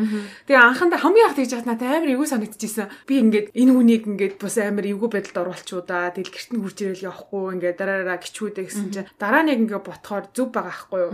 Тэгээ 0.50 0.66
анхандаа 0.66 1.00
хамгийн 1.00 1.28
анх 1.30 1.38
тэгж 1.38 1.52
яхад 1.56 1.70
надад 1.70 1.85
амар 1.86 2.12
эвгүй 2.14 2.28
санагдчихсэн. 2.30 2.90
Би 3.06 3.22
ингээд 3.22 3.48
энэ 3.54 3.72
хүнийг 3.72 4.04
ингээд 4.10 4.36
бас 4.42 4.58
амар 4.58 4.86
эвгүй 4.86 5.10
байдалд 5.12 5.38
оруулчудаа 5.46 6.12
тэгэл 6.16 6.34
гэрт 6.34 6.52
нь 6.54 6.62
хурж 6.62 6.78
ирэл 6.82 7.08
явахгүй 7.10 7.44
ингээд 7.56 7.78
дараараа 7.78 8.18
гिचүүдээ 8.20 8.66
гэсэн 8.66 8.90
чинь 8.92 9.10
дараа 9.22 9.44
нэг 9.46 9.60
ингээд 9.66 9.86
ботхоор 9.86 10.26
зүв 10.34 10.50
байгаа 10.50 10.74
байхгүй 10.74 11.00
юу. 11.06 11.14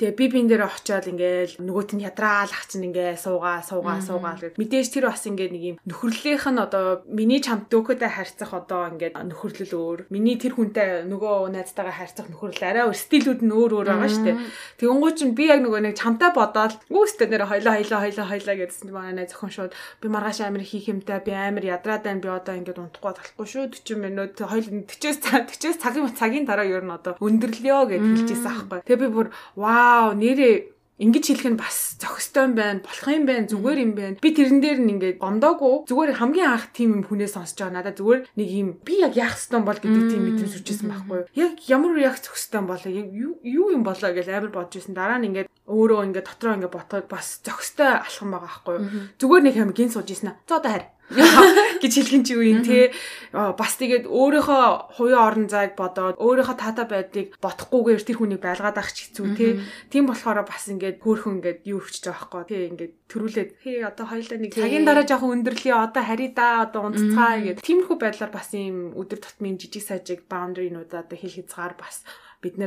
Тэгээ 0.00 0.18
би 0.18 0.24
бин 0.32 0.46
дээр 0.48 0.64
очиод 0.66 1.06
ингээд 1.06 1.52
нөгөөт 1.60 1.90
нь 1.94 2.04
ядраал 2.04 2.52
ах 2.52 2.64
чинь 2.66 2.86
ингээд 2.88 3.20
суугаа 3.20 3.60
суугаа 3.60 4.00
суугаа 4.00 4.34
гэд 4.40 4.56
мэдээж 4.56 4.88
тэр 4.96 5.12
бас 5.12 5.24
ингээд 5.28 5.52
нэг 5.52 5.64
юм 5.64 5.76
нөхөрлөлийнх 5.84 6.46
нь 6.50 6.62
одоо 6.62 7.04
миний 7.06 7.40
чамд 7.44 7.68
дөөкөдөө 7.68 8.10
харьцах 8.10 8.52
одоо 8.56 8.90
ингээд 8.94 9.14
нөхөрлөл 9.16 9.74
өөр. 9.76 10.00
Миний 10.10 10.36
тэр 10.40 10.56
хүнтэй 10.56 11.04
нөгөө 11.04 11.52
найзтайгаа 11.52 11.94
харьцах 11.94 12.28
нөхөрлөл 12.32 12.64
арай 12.64 12.84
стилүүд 12.94 13.40
нь 13.44 13.52
өөр 13.52 13.72
өөр 13.82 13.88
байгаа 13.92 14.10
шүү 14.10 14.24
дээ. 14.24 14.36
Тэгэнгүүт 14.80 15.16
чинь 15.16 15.34
би 15.36 15.44
яг 15.50 15.60
нөгөө 15.62 15.80
нэг 15.86 15.94
чамтай 15.98 16.30
бодоод 16.32 16.78
үүстэй 16.90 17.28
нэр 17.28 17.48
хоёлоо 17.48 17.74
хоёлоо 17.76 18.00
хоёлоо 18.02 18.26
хоёлоо 18.26 18.56
гэдсэн 18.56 18.86
чинь 18.86 18.94
манай 18.96 19.26
зөвхөн 19.26 19.52
шууд 19.52 19.72
би 20.06 20.14
маргааш 20.14 20.40
амир 20.46 20.62
хийх 20.62 20.86
юмтай 20.86 21.18
би 21.26 21.34
амир 21.34 21.66
ядраад 21.74 22.06
байна 22.06 22.22
би 22.22 22.30
одоо 22.30 22.54
ингээд 22.54 22.78
унтахгүй 22.78 23.10
болохгүй 23.10 23.46
шүү 23.50 23.64
40 23.74 23.98
минут 23.98 24.38
хоёул 24.38 24.86
40-с 24.86 25.18
40-с 25.26 25.82
цагийн 25.82 26.14
цагийн 26.14 26.46
дараа 26.46 26.70
ер 26.70 26.86
нь 26.86 26.94
одоо 26.94 27.18
өндөрлөё 27.18 27.90
гэж 27.90 28.02
хэлчихсэн 28.06 28.46
аахгүй. 28.54 28.80
Тэгээ 28.86 29.02
би 29.02 29.08
бүр 29.10 29.28
вау 29.58 30.14
нэрээ 30.14 30.76
Ингэж 30.96 31.28
хэлэх 31.28 31.52
нь 31.52 31.60
бас 31.60 32.00
зохистой 32.00 32.48
юм 32.48 32.56
байна, 32.56 32.80
болох 32.80 33.04
юм 33.04 33.28
байна, 33.28 33.44
зүгээр 33.44 33.78
юм 33.84 33.92
байна. 33.92 34.16
Би 34.16 34.32
тэрэн 34.32 34.64
дээр 34.64 34.80
нь 34.80 34.96
ингээд 34.96 35.20
гомдоогүй. 35.20 35.84
Зүгээр 35.84 36.16
хамгийн 36.16 36.48
анх 36.48 36.72
тийм 36.72 36.96
юм 36.96 37.02
хүнээс 37.04 37.36
сонсож 37.36 37.68
байгаа. 37.68 37.84
Надад 37.84 38.00
зүгээр 38.00 38.20
нэг 38.32 38.48
юм 38.48 38.68
би 38.80 39.04
яг 39.04 39.12
яах 39.12 39.36
ёстой 39.36 39.60
бол 39.60 39.76
гэдэг 39.76 40.08
тийм 40.08 40.24
мэдрэмж 40.24 40.56
сүрчээсэн 40.56 40.88
байхгүй 40.88 41.16
юу? 41.20 41.28
Яг 41.36 41.60
ямар 41.68 41.92
реакц 42.00 42.24
зохистой 42.24 42.64
болоо, 42.64 42.88
яг 42.88 43.12
юу 43.12 43.66
юм 43.76 43.84
болоо 43.84 44.08
гэж 44.08 44.24
амар 44.32 44.48
бодож 44.56 44.80
ирсэн. 44.80 44.96
Дараа 44.96 45.20
нь 45.20 45.36
ингээд 45.36 45.52
өөрөө 45.66 46.06
ингээд 46.10 46.26
дотроо 46.30 46.54
ингээд 46.56 46.74
ботоод 46.74 47.06
бас 47.10 47.42
зохистой 47.42 47.98
алхам 47.98 48.30
байгаа 48.34 48.46
байхгүй 48.46 48.74
юу? 48.78 48.86
Зүгээр 49.18 49.44
нэг 49.44 49.54
хэм 49.58 49.72
гин 49.74 49.90
сууж 49.90 50.08
ирсэн 50.10 50.30
аа. 50.30 50.38
За 50.46 50.62
одоо 50.62 50.70
харь. 50.70 50.88
гэж 51.82 51.92
хэлгэн 52.02 52.24
чи 52.26 52.34
үе 52.34 52.66
те 52.66 52.90
бас 53.30 53.78
тэгээд 53.78 54.10
өөрийнхөө 54.10 54.98
хувийн 54.98 55.22
орон 55.22 55.46
зайг 55.46 55.78
бодоод 55.78 56.18
өөрийнхөө 56.18 56.56
таатай 56.58 56.86
байдлыг 56.90 57.38
бодохгүйгээр 57.38 58.02
тэр 58.02 58.18
хүнийг 58.18 58.42
байлгаад 58.42 58.74
авах 58.74 58.90
ч 58.90 59.14
хэцүү. 59.14 59.26
Те 59.38 59.62
тийм 59.86 60.10
болохоор 60.10 60.42
бас 60.42 60.66
ингээд 60.66 60.98
хөөхөн 60.98 61.38
ингээд 61.38 61.60
юу 61.62 61.78
өгч 61.78 62.02
байгаа 62.10 62.42
байхгүй 62.42 62.42
те 62.50 62.58
ингээд 62.74 62.94
төрүүлээд 63.06 63.50
хээ 63.62 63.78
одоо 63.86 64.06
хоёлаа 64.10 64.38
нэг 64.42 64.50
цагийн 64.50 64.82
дараа 64.82 65.06
жоохон 65.06 65.34
өндөрлөе 65.38 65.74
одоо 65.78 66.02
хари 66.02 66.26
да 66.34 66.66
одоо 66.66 66.90
унтцгаа 66.90 67.38
гэдэг 67.38 67.62
тиймэрхүү 67.62 67.96
байдлаар 68.02 68.32
бас 68.34 68.50
ийм 68.50 68.90
өдөр 68.98 69.22
тутмын 69.22 69.62
жижиг 69.62 69.86
сажиг 69.86 70.26
баундринууд 70.26 70.90
одоо 70.90 71.14
хэл 71.14 71.38
хязгаар 71.38 71.78
бас 71.78 72.02
бид 72.42 72.58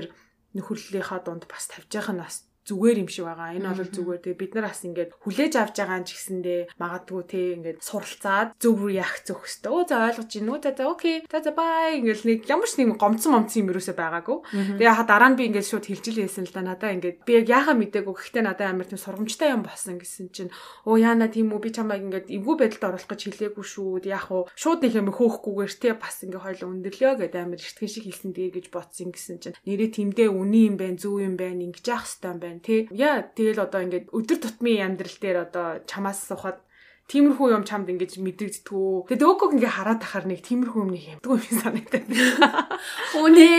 нөхөрлөлийнхаа 0.55 1.21
дунд 1.27 1.43
бас 1.45 1.67
тавьж 1.67 1.91
байгаа 1.91 2.15
нь 2.15 2.23
бас 2.23 2.48
зүгээр 2.69 2.97
юм 3.01 3.09
шиг 3.09 3.25
байгаа. 3.25 3.57
Энэ 3.57 3.73
бол 3.73 3.89
зүгээр. 3.89 4.21
Тэгээ 4.21 4.39
бид 4.39 4.53
нар 4.53 4.65
бас 4.69 4.81
ингээд 4.85 5.11
хүлээж 5.25 5.53
авч 5.57 5.75
байгаа 5.81 5.99
ч 6.05 6.09
гэсэндээ 6.13 6.59
магадгүй 6.77 7.21
те 7.25 7.41
ингээд 7.57 7.79
суралцаад 7.81 8.49
зөв 8.61 8.77
яах 8.93 9.15
зөв 9.25 9.41
хөстөө. 9.41 9.73
Өө 9.73 9.83
за 9.89 9.95
ойлгож 10.05 10.29
байна 10.29 10.51
уу? 10.53 10.61
За 10.61 10.71
за 10.77 10.83
окей. 10.85 11.17
За 11.25 11.39
за 11.41 11.51
бай. 11.57 11.97
Ингээд 11.97 12.21
нэг 12.29 12.39
ямар 12.45 12.69
ч 12.69 12.73
нэг 12.77 12.95
гомцсон 13.01 13.31
момцсон 13.33 13.59
юм 13.65 13.73
юусоо 13.73 13.95
байгаагүй. 13.97 14.37
Тэгээ 14.77 14.89
яхаа 14.93 15.07
дараа 15.09 15.29
нь 15.33 15.37
би 15.39 15.43
ингээд 15.49 15.69
шууд 15.69 15.85
хэлжилээсэн 15.89 16.45
л 16.45 16.53
да. 16.53 16.61
Надаа 16.61 16.93
ингээд 16.93 17.17
би 17.25 17.31
яг 17.41 17.47
яхаа 17.49 17.73
мэдээгүй. 17.73 18.13
Гэхдээ 18.13 18.43
надаа 18.45 18.67
амар 18.69 18.85
тийм 18.85 19.01
сургамжтай 19.01 19.49
юм 19.49 19.65
болсон 19.65 19.97
гэсэн 19.97 20.29
чинь 20.29 20.53
өө 20.85 20.97
яана 21.01 21.27
тийм 21.33 21.49
үү 21.49 21.61
би 21.65 21.69
чамайг 21.73 22.05
ингээд 22.05 22.27
эвгүй 22.29 22.55
байдалд 22.61 22.85
оруулах 22.93 23.09
гэж 23.09 23.21
хэлээгүй 23.33 23.65
шүү. 23.65 24.05
Яг 24.05 24.29
уу 24.29 24.45
шууд 24.53 24.85
нэг 24.85 24.93
юм 24.93 25.09
хөөхгүйгээр 25.09 25.73
те 25.81 25.89
бас 25.97 26.21
ингээд 26.21 26.45
хоёул 26.45 26.71
өндөрлөө 26.77 27.13
гэдэг 27.25 27.41
амар 27.41 27.59
ихтгэн 27.59 27.89
шиг 27.89 28.05
хэлсэн 28.05 28.31
дээ 28.37 28.49
гэж 28.53 28.65
бодсон 28.69 29.09
гэсэн 29.09 29.37
чинь 29.41 29.57
нэрээ 29.65 29.89
тэмдээ 29.95 30.29
үний 30.29 30.69
юм 30.69 30.75
байна, 30.77 30.99
зөв 30.99 31.19
юм 31.19 31.35
байна, 31.39 31.65
ингэж 31.65 31.85
яах 31.89 32.05
хэвээр 32.05 32.39
байна 32.39 32.58
байна 32.59 32.67
тий. 32.67 32.87
Яа 32.91 33.23
тэгэл 33.23 33.63
одоо 33.63 33.79
ингээд 33.87 34.11
өдөр 34.11 34.37
тутмын 34.43 34.83
амьдрал 34.83 35.17
дээр 35.23 35.37
одоо 35.47 35.67
чамаас 35.87 36.19
сухад 36.27 36.59
тиймэрхүү 37.09 37.47
юм 37.57 37.65
чамд 37.65 37.89
ингэж 37.89 38.21
мэдрэгддэг. 38.21 39.09
Тэгээд 39.09 39.25
өөгөөг 39.25 39.53
ингээ 39.57 39.73
хараад 39.73 40.01
тахаар 40.05 40.29
нэг 40.29 40.45
тиймэрхүү 40.45 40.81
юм 40.85 40.91
нэг 40.93 41.03
юмдгүй 41.17 41.37
юм 41.41 41.57
санагдаад. 41.57 42.05
Үнэ 43.17 43.49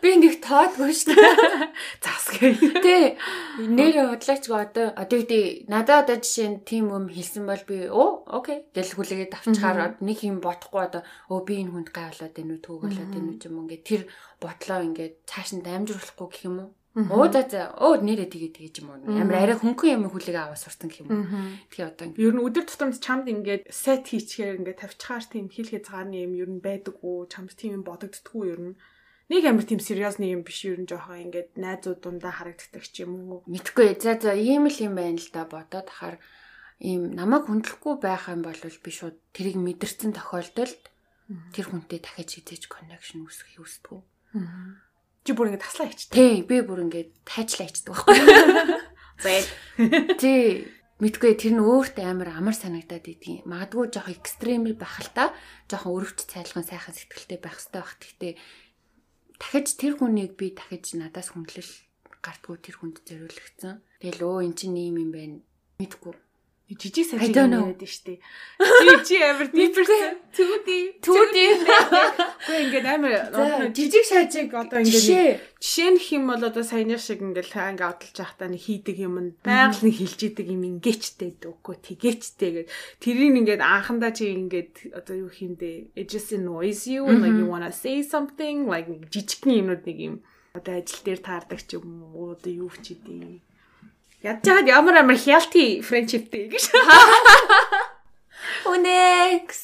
би 0.00 0.10
нэг 0.16 0.40
тоодгүй 0.40 0.92
шүү 0.96 1.12
дээ. 1.12 1.68
Засгай. 2.04 2.56
Тэ 2.56 3.20
нэр 3.60 4.16
бодлаач 4.16 4.44
одоо 4.48 4.96
одоо 4.96 5.18
үгүй 5.20 5.68
надад 5.68 6.08
одоо 6.08 6.16
жишээ 6.24 6.48
нь 6.48 6.58
тийм 6.64 6.88
юм 6.88 7.12
хэлсэн 7.12 7.44
бол 7.44 7.64
би 7.68 7.92
оо 7.92 8.24
окей 8.24 8.64
гэл 8.72 8.96
хүлээгээд 8.96 9.36
авчгаар 9.36 10.00
нэг 10.00 10.18
юм 10.24 10.40
бодохгүй 10.40 10.80
одоо 10.88 11.02
өө 11.28 11.40
би 11.44 11.60
энэ 11.60 11.72
хүнд 11.76 11.88
гай 11.92 12.08
болоод 12.08 12.40
энэ 12.40 12.52
үү 12.56 12.60
төгөөлөд 12.64 13.12
энэ 13.12 13.28
үү 13.36 13.46
юм 13.52 13.56
ингээ 13.68 13.84
тэр 13.84 14.02
бодлоо 14.40 14.80
ингээ 14.88 15.28
цааш 15.28 15.60
нь 15.60 15.64
дамжруулахгүй 15.66 16.28
гэх 16.32 16.48
юм 16.48 16.56
уу? 16.64 16.70
Оо 17.06 17.30
за 17.30 17.46
за. 17.46 17.70
Оо 17.78 17.94
нэрээ 18.02 18.26
тэгээ 18.26 18.52
тэгээ 18.58 18.72
ч 18.74 18.82
юм 18.82 18.90
уу. 18.90 19.06
Амар 19.06 19.38
арай 19.46 19.56
хөнгөн 19.60 20.02
юм 20.02 20.10
хүлээг 20.10 20.34
аваа 20.34 20.58
сурсан 20.58 20.90
гэх 20.90 21.06
юм 21.06 21.08
уу. 21.14 21.26
Тэгээ 21.70 21.88
одоо 21.94 22.06
ер 22.18 22.34
нь 22.34 22.42
өдөр 22.42 22.64
тутамд 22.66 22.98
чамд 22.98 23.30
ингээд 23.30 23.70
сет 23.70 24.10
хийчихээр 24.10 24.58
ингээд 24.58 24.82
тавьчихаар 24.82 25.24
тийм 25.30 25.46
хил 25.46 25.70
хязгаарны 25.70 26.26
юм 26.26 26.32
ер 26.34 26.50
нь 26.50 26.64
байдаггүй. 26.64 27.30
Чамд 27.30 27.54
тийм 27.54 27.78
юм 27.78 27.84
бодогддггүй 27.86 28.44
ер 28.50 28.60
нь. 28.72 28.78
Нэг 29.30 29.42
амар 29.46 29.62
тийм 29.68 29.78
сериосны 29.78 30.26
юм 30.26 30.42
биш 30.42 30.66
ер 30.66 30.80
нь 30.82 30.90
жоохон 30.90 31.30
ингээд 31.30 31.54
найзууд 31.54 32.02
дундаа 32.02 32.34
харагддаг 32.34 32.82
ч 32.82 33.06
юм 33.06 33.12
уу. 33.30 33.46
Мэдхгүй. 33.46 33.94
За 34.02 34.18
за 34.18 34.34
ийм 34.34 34.66
л 34.66 34.78
юм 34.82 34.98
байна 34.98 35.22
л 35.22 35.30
да 35.30 35.46
бодоод 35.46 35.86
хахаар 35.86 36.18
ийм 36.82 37.14
намайг 37.14 37.46
хүндлэхгүй 37.46 37.94
байх 38.02 38.26
юм 38.26 38.42
бол 38.42 38.58
би 38.58 38.90
шууд 38.90 39.14
тэрийг 39.36 39.60
мэдэрсэн 39.60 40.18
тохиолдолд 40.18 40.82
тэр 41.54 41.66
хүнтэй 41.68 42.00
дахиж 42.02 42.40
хизээж 42.40 42.72
коннекшн 42.72 43.22
үүсгэх 43.22 43.60
үүсдэг. 43.60 44.00
Аа 44.32 44.87
Чи 45.28 45.36
бүр 45.36 45.52
ингэ 45.52 45.60
таслаа 45.60 45.92
ичдэг. 45.92 46.16
Тий, 46.16 46.40
би 46.40 46.64
бүр 46.64 46.88
ингэ 46.88 47.12
тайчлаа 47.28 47.68
ичдэг 47.68 47.92
байхгүй. 47.92 48.16
Зээ. 49.28 49.44
Тий. 50.16 50.64
Мэдгүй 51.04 51.36
тэр 51.36 51.52
нь 51.52 51.60
өөртөө 51.60 52.00
амар 52.00 52.32
амар 52.32 52.56
санагдаад 52.56 53.04
идэв. 53.04 53.44
Магадгүй 53.44 53.92
жоох 53.92 54.08
экстремэл 54.08 54.80
байх 54.80 55.04
л 55.04 55.12
та. 55.12 55.36
Жохон 55.68 56.00
өрөвч 56.00 56.32
цайлган 56.32 56.64
сайхан 56.64 56.96
сэтгэлтэй 56.96 57.38
байх 57.44 57.60
хэрэгтэй 57.60 57.76
байх. 57.76 57.92
Гэхдээ 58.00 58.32
дахиж 59.36 59.68
тэр 59.76 60.00
хүнийг 60.00 60.32
би 60.40 60.56
дахиж 60.56 60.96
надаас 60.96 61.36
хүндлэл 61.36 61.72
гартгүй 62.24 62.56
тэр 62.64 62.76
хүнд 62.80 63.04
зориулагдсан. 63.04 63.84
Тэгэл 64.00 64.24
өө 64.24 64.48
эн 64.48 64.54
чинь 64.56 64.80
ийм 64.80 64.96
юм 64.96 65.12
байна. 65.12 65.38
Мэдгүй 65.76 66.16
жижиг 66.68 67.08
сажиг 67.08 67.32
яриад 67.32 67.80
штэ. 67.80 68.20
Чи 68.20 68.96
чи 69.08 69.16
амар 69.24 69.48
дипэрсэн. 69.48 70.20
Түүди. 70.36 71.00
Түүди. 71.00 71.44
Гэхдээ 71.64 72.60
ингээд 72.68 72.86
амар 72.92 73.72
жижиг 73.72 74.04
сажиг 74.04 74.52
одоо 74.52 74.84
ингээд 74.84 75.40
жишээ 75.64 75.90
нь 75.96 76.00
хэм 76.02 76.28
бол 76.28 76.44
одоо 76.44 76.60
саяны 76.60 77.00
шиг 77.00 77.24
ингээд 77.24 77.56
ингээ 77.56 77.88
одолж 77.88 78.16
явахдаа 78.20 78.52
нэг 78.52 78.60
хийдэг 78.60 79.00
юм 79.00 79.16
нь 79.16 79.30
байгаль 79.40 79.80
нэг 79.80 79.96
хилж 79.96 80.20
идэг 80.28 80.46
юм 80.52 80.62
ингээчтэй 80.68 81.40
дөөхгүй 81.40 81.76
тэгээчтэй 81.88 82.50
гэд 82.52 82.68
тэрийг 83.00 83.34
ингээд 83.48 83.64
анхандаа 83.64 84.12
чи 84.12 84.28
ингээд 84.28 84.92
одоо 84.92 85.24
юу 85.24 85.32
хиймдээ 85.32 85.96
it 85.96 86.12
just 86.12 86.36
annoys 86.36 86.84
you 86.84 87.08
like 87.08 87.32
you 87.32 87.48
wanna 87.48 87.72
say 87.72 88.04
something 88.04 88.68
like 88.68 88.92
жижигхэн 89.08 89.64
юмнууд 89.64 89.88
нэг 89.88 89.98
юм 89.98 90.14
одоо 90.52 90.84
ажил 90.84 91.00
дээр 91.00 91.20
таардаг 91.24 91.60
ч 91.64 91.80
юм 91.80 92.12
уу 92.12 92.36
одоо 92.36 92.52
юу 92.52 92.68
ч 92.84 92.92
идэв 92.92 93.40
Ядж 94.22 94.42
хаад 94.50 94.66
ямар 94.66 94.98
амар 94.98 95.18
friendship 95.18 96.30
дээ 96.34 96.50
гэж. 96.50 96.64
Үнэкс. 98.72 99.60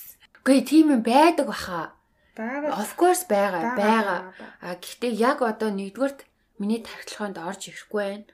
Гүй 0.46 0.60
тийм 0.62 0.94
юм 0.94 1.02
байдаг 1.02 1.50
баха. 1.50 1.94
Бага. 2.38 2.70
Of 2.78 2.94
course 2.94 3.26
байгаа, 3.26 3.74
байгаа. 3.74 4.20
А 4.62 4.78
гэхдээ 4.78 5.14
яг 5.14 5.42
одоо 5.42 5.70
нэгдүгürt 5.74 6.26
миний 6.58 6.82
тархилгоонд 6.82 7.38
орж 7.38 7.70
ирэхгүй 7.70 8.02
байна. 8.02 8.26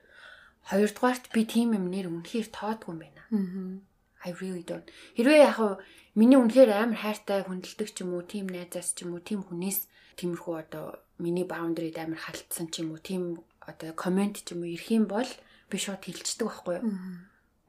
Хоёрдугаарт 0.69 1.33
би 1.33 1.45
тийм 1.49 1.73
юм 1.77 1.89
нэр 1.89 2.13
үнэхээр 2.13 2.49
тоодгүй 2.53 2.93
юм 2.93 3.01
байна. 3.01 3.23
Аа. 3.33 3.81
I 4.21 4.37
really 4.41 4.65
don't. 4.65 4.85
Хэрвээ 5.17 5.41
яг 5.41 5.57
хав 5.57 5.81
миний 6.13 6.37
үнэхээр 6.37 6.71
амар 6.77 7.01
хайртай 7.01 7.41
хүндэлдэг 7.49 7.89
ч 7.97 8.05
юм 8.05 8.13
уу, 8.17 8.25
тийм 8.25 8.53
найзаас 8.53 8.93
ч 8.93 9.09
юм 9.09 9.17
уу, 9.17 9.25
тийм 9.25 9.41
хүнээс 9.41 9.89
тиймэрхүү 10.21 10.55
одоо 10.61 11.01
миний 11.17 11.49
boundary-д 11.49 11.97
амар 11.97 12.21
халтсан 12.21 12.69
ч 12.69 12.85
юм 12.85 12.93
уу, 12.93 13.01
тийм 13.01 13.41
одоо 13.65 13.97
комент 13.97 14.45
ч 14.45 14.53
юм 14.53 14.65
уу 14.65 14.73
ирэх 14.77 14.93
юм 14.93 15.09
бол 15.09 15.29
би 15.71 15.79
шууд 15.79 16.03
хилчдэг 16.03 16.47
байхгүй 16.51 16.75
юу. 16.83 16.91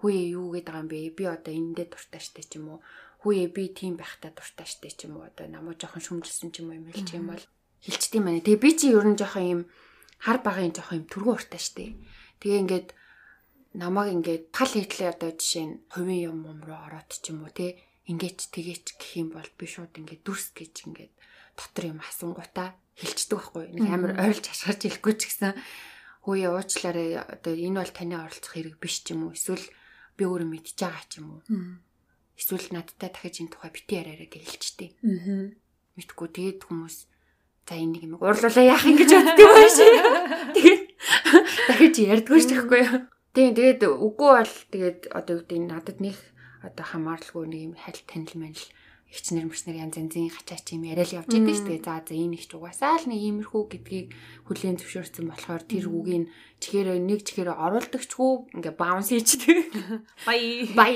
Хүүе 0.01 0.23
юу 0.33 0.49
гэдэг 0.49 0.75
юм 0.75 0.87
бэ? 0.89 1.13
Би 1.13 1.23
одоо 1.29 1.53
энэндээ 1.53 1.87
дуртай 1.93 2.21
штэ 2.21 2.41
ч 2.41 2.57
юм 2.57 2.75
уу. 2.75 2.79
Хүүе 3.21 3.45
би 3.53 3.69
тийм 3.69 4.01
байхтай 4.01 4.33
дуртай 4.33 4.65
штэ 4.65 4.89
ч 4.89 5.05
юм 5.05 5.21
уу. 5.21 5.29
Одоо 5.29 5.45
намайг 5.45 5.77
жоохон 5.77 6.01
шүмжилсэн 6.01 6.49
ч 6.49 6.65
юм 6.65 6.73
уу 6.73 6.79
юм 6.81 6.89
хэлчих 6.89 7.21
юм 7.21 7.29
бол 7.29 7.45
хилчдэг 7.85 8.17
юм 8.17 8.25
байна. 8.25 8.41
Тэгээ 8.41 8.63
би 8.65 8.71
чи 8.73 8.85
ер 8.89 9.05
нь 9.05 9.19
жоохон 9.21 9.45
юм 9.45 9.61
хар 10.17 10.41
багын 10.41 10.73
жоохон 10.73 11.05
юм 11.05 11.07
түргэн 11.07 11.35
уртай 11.37 11.61
штэ. 11.61 11.93
Тэгээ 12.41 12.61
ингээд 12.65 12.89
намайг 13.77 14.09
ингээд 14.17 14.43
тал 14.51 14.73
хийтлээ 14.73 15.13
одоо 15.13 15.31
жишээ 15.37 15.65
нь 15.69 15.79
хувийн 15.93 16.33
юм 16.33 16.37
юм 16.49 16.59
руу 16.65 16.81
ороод 16.89 17.09
ч 17.13 17.31
юм 17.31 17.45
уу 17.45 17.53
те 17.53 17.77
ингээд 18.09 18.51
тэгээч 18.51 18.85
гэх 18.99 19.11
юм 19.21 19.29
бол 19.31 19.49
би 19.55 19.65
шууд 19.69 19.93
ингээд 19.95 20.25
дүрс 20.25 20.51
гэж 20.57 20.73
ингээд 20.91 21.13
дотор 21.55 21.85
юм 21.87 21.99
асуунгуудаа 22.03 22.75
хилчдэг 22.99 23.37
байхгүй 23.39 23.63
нэг 23.71 23.85
амар 23.87 24.11
ойролж 24.19 24.45
хашгирч 24.49 24.81
хэлэхгүй 24.83 25.13
ч 25.15 25.21
гэсэн 25.31 25.55
хөөе 26.25 26.47
уучлаарай. 26.53 27.21
Одоо 27.21 27.53
энэ 27.53 27.81
бол 27.81 27.93
таны 27.93 28.15
оролцох 28.17 28.53
хэрэг 28.53 28.77
биш 28.77 29.01
ч 29.05 29.13
юм 29.13 29.29
уу? 29.29 29.35
Эсвэл 29.37 29.65
би 30.17 30.23
өөрөө 30.25 30.49
мэдж 30.49 30.77
байгаа 30.77 31.05
ч 31.09 31.21
юм 31.21 31.41
уу? 31.41 31.41
Эсвэл 32.37 32.67
надтай 32.73 33.09
дахиж 33.09 33.41
энэ 33.41 33.53
тухай 33.53 33.71
бити 33.73 33.93
яриараа 33.97 34.29
хэлчихдээ 34.29 34.89
аа 35.01 35.61
мэдгүй 35.97 36.29
тэгээд 36.31 36.61
хүмүүс 36.65 36.97
за 37.67 37.73
энэ 37.77 37.91
нэг 37.93 38.03
юм 38.07 38.15
уурлуулаа 38.17 38.65
яах 38.65 38.83
юм 38.87 38.97
гэж 38.99 39.11
боддөг 39.11 39.47
байх 39.51 39.71
шээ 39.75 39.93
тэгээд 40.55 40.83
дахиж 41.67 41.95
ярьдгүй 41.99 42.39
ш 42.41 42.45
тэгэхгүй 42.49 42.79
юу? 42.83 42.99
Тийм 43.35 43.51
тэгээд 43.55 43.81
үгүй 43.85 44.31
бол 44.39 44.53
тэгээд 44.73 44.99
одоо 45.11 45.33
юу 45.39 45.43
гэдэг 45.45 45.61
надад 45.67 45.97
нэг 46.03 46.17
одоо 46.65 46.85
хамааралгүй 46.87 47.45
нэг 47.47 47.61
юм 47.71 47.75
хальт 47.77 48.03
танил 48.07 48.35
манил 48.39 48.65
ихчнэр 49.11 49.45
мөрснэр 49.51 49.83
янз 49.83 49.99
янзын 49.99 50.31
хачаач 50.31 50.71
юм 50.71 50.87
яриад 50.87 51.11
явж 51.11 51.35
идэв 51.35 51.51
шүү 51.51 51.67
дээ. 51.67 51.83
За 51.83 51.99
за 51.99 52.15
энэ 52.15 52.39
их 52.39 52.47
угаасаа 52.47 52.95
л 52.95 53.11
нэг 53.11 53.19
иймэрхүү 53.19 53.63
гэдгийг 53.67 54.07
хүлээн 54.47 54.79
зөвшөөрсөн 54.79 55.25
болохоор 55.27 55.63
тэр 55.67 55.85
үгийг 55.91 56.31
чихээрээ 56.63 56.99
нэг 57.03 57.19
чихээрээ 57.27 57.57
оруулдагчгүй 57.59 58.31
ингээ 58.55 58.75
баунс 58.79 59.11
хийчдэг. 59.11 59.57
Бай 60.29 60.63
бай 60.71 60.95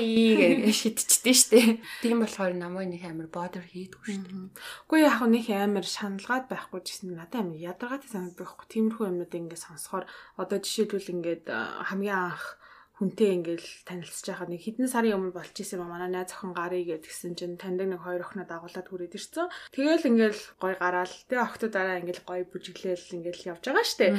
гэж 0.64 0.72
шидчихдээ 0.72 1.34
шүү 1.36 1.50
дээ. 1.52 1.68
Тийм 2.00 2.24
болохоор 2.24 2.54
намайг 2.56 2.88
нэг 2.88 3.04
амар 3.04 3.28
бодор 3.28 3.64
хийдгүй 3.68 4.16
шүү 4.16 4.24
дээ. 4.24 4.48
Үгүй 4.88 5.00
яг 5.04 5.20
нэг 5.20 5.46
амар 5.52 5.84
шаналгаад 5.84 6.46
байхгүй 6.48 6.80
гэсэн 6.80 7.18
надад 7.20 7.44
амар 7.44 7.60
ядаргаатай 7.60 8.08
санагддаг 8.08 8.48
байхгүй. 8.48 8.66
Тиймэрхүү 8.72 9.04
юмнууд 9.12 9.34
ингээ 9.36 9.60
сонсохоор 9.60 10.08
одоо 10.40 10.58
жишээлбэл 10.62 11.12
ингээд 11.20 11.44
хамгийн 11.50 12.32
анх 12.32 12.56
хүнтэй 12.96 13.36
ингээл 13.36 13.68
танилцж 13.84 14.24
байхад 14.24 14.48
нэг 14.48 14.64
хэдэн 14.64 14.88
сарын 14.88 15.16
өмнө 15.20 15.36
болч 15.36 15.52
исэн 15.60 15.84
юм 15.84 15.92
манай 15.92 16.08
найз 16.08 16.32
охин 16.32 16.56
гарыг 16.56 16.88
гэдгсэн 16.88 17.36
чинь 17.36 17.60
таньдаг 17.60 17.92
нэг 17.92 18.00
хоёр 18.00 18.24
охиноо 18.24 18.48
дагуулад 18.48 18.88
хүрээд 18.88 19.16
ирсэн. 19.20 19.52
Тэгэл 19.76 20.08
ингээл 20.08 20.42
гой 20.56 20.74
гараал 20.80 21.14
тэ 21.28 21.36
охтуудаараа 21.36 22.00
ингээл 22.00 22.24
гой 22.24 22.40
бүжиглээл 22.48 23.20
ингээл 23.20 23.52
явж 23.52 23.62
байгаа 23.68 23.84
штэ. 23.84 24.16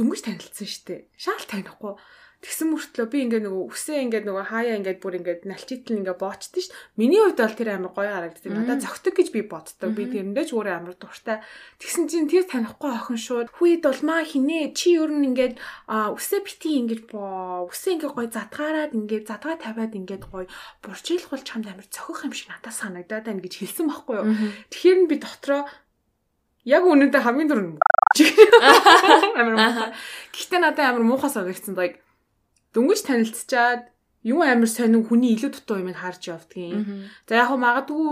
Дөнгөж 0.00 0.20
танилцсан 0.24 0.68
штэ. 0.68 1.12
Шаал 1.12 1.44
танихгүй 1.44 2.00
Тэгсэн 2.46 2.70
мөртлөө 2.70 3.06
би 3.10 3.18
ингээ 3.26 3.42
нөгөө 3.42 3.64
үсээ 3.74 4.06
ингээ 4.06 4.22
нөгөө 4.22 4.44
хаяа 4.54 4.78
ингээ 4.78 5.02
бүр 5.02 5.18
ингээ 5.18 5.50
налчитл 5.50 5.98
ингээ 5.98 6.14
боочдсон 6.14 6.62
ш. 6.62 6.70
Миний 6.94 7.18
хувьд 7.18 7.42
бол 7.42 7.58
тэр 7.58 7.74
амар 7.74 7.90
гоё 7.90 8.06
харагддаг. 8.06 8.54
Надад 8.54 8.86
зөгтөг 8.86 9.14
гэж 9.18 9.28
би 9.34 9.42
боддог. 9.50 9.90
Би 9.90 10.06
тэрэндээ 10.06 10.46
ч 10.46 10.50
өөрөө 10.54 10.74
амар 10.78 10.94
дуртай. 10.94 11.42
Тэгсэн 11.82 12.06
чинь 12.06 12.30
тэр 12.30 12.46
танихгүй 12.46 12.86
охин 12.94 13.18
шууд 13.18 13.50
хүй 13.50 13.82
дулмаа 13.82 14.22
хинэ 14.22 14.78
чи 14.78 14.94
ер 14.94 15.10
нь 15.10 15.26
ингээ 15.34 15.58
үсээ 15.90 16.46
бити 16.46 16.70
ингээ 16.86 17.10
боо. 17.10 17.66
Үсээ 17.66 17.98
ингээ 17.98 18.14
гоё 18.14 18.30
задгаараад 18.30 18.94
ингээ 18.94 19.26
задгаа 19.26 19.58
тавиад 19.58 19.98
ингээ 19.98 20.22
гоё 20.30 20.46
буржийлах 20.86 21.34
бол 21.34 21.42
чамд 21.42 21.66
амар 21.66 21.90
цохих 21.90 22.30
юм 22.30 22.34
шиг 22.38 22.54
надад 22.54 22.78
санагдаад 22.78 23.26
байна 23.26 23.42
гэж 23.42 23.58
хэлсэн 23.58 23.90
байхгүй 23.90 24.14
юу. 24.22 24.26
Тэгэхээр 24.70 25.10
би 25.10 25.18
дотроо 25.18 25.66
яг 26.62 26.82
үнэндээ 26.86 27.26
хамгийн 27.26 27.50
дөрөв 27.50 27.74
амар 29.34 29.54
муухай. 29.58 29.90
Гэхдээ 30.30 30.60
надад 30.62 30.86
амар 30.94 31.02
муухай 31.02 31.30
санагдсан. 31.30 31.74
Like 31.74 32.05
дөнгөж 32.76 33.00
танилцчаад 33.08 33.88
юу 34.28 34.44
амар 34.44 34.68
сонин 34.68 35.08
хүний 35.08 35.32
илүү 35.32 35.50
дутуу 35.56 35.80
юмыг 35.80 35.96
харж 35.96 36.28
явдгийн. 36.28 37.08
За 37.24 37.40
яг 37.40 37.48
хөө 37.48 37.60
магадгүй 37.64 38.10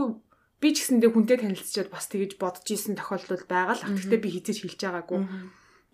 би 0.62 0.68
ч 0.72 0.76
гэсэндээ 0.80 1.10
хүнтэй 1.12 1.38
танилцчаад 1.44 1.92
бас 1.92 2.08
тэгэж 2.08 2.40
бодож 2.40 2.64
исэн 2.72 2.96
тохиолдол 2.96 3.44
байгаа 3.44 3.76
л. 3.76 3.84
Гэхдээ 3.92 4.20
би 4.24 4.28
хизээж 4.32 4.58
хэлж 4.64 4.80
байгаагүй. 4.80 5.20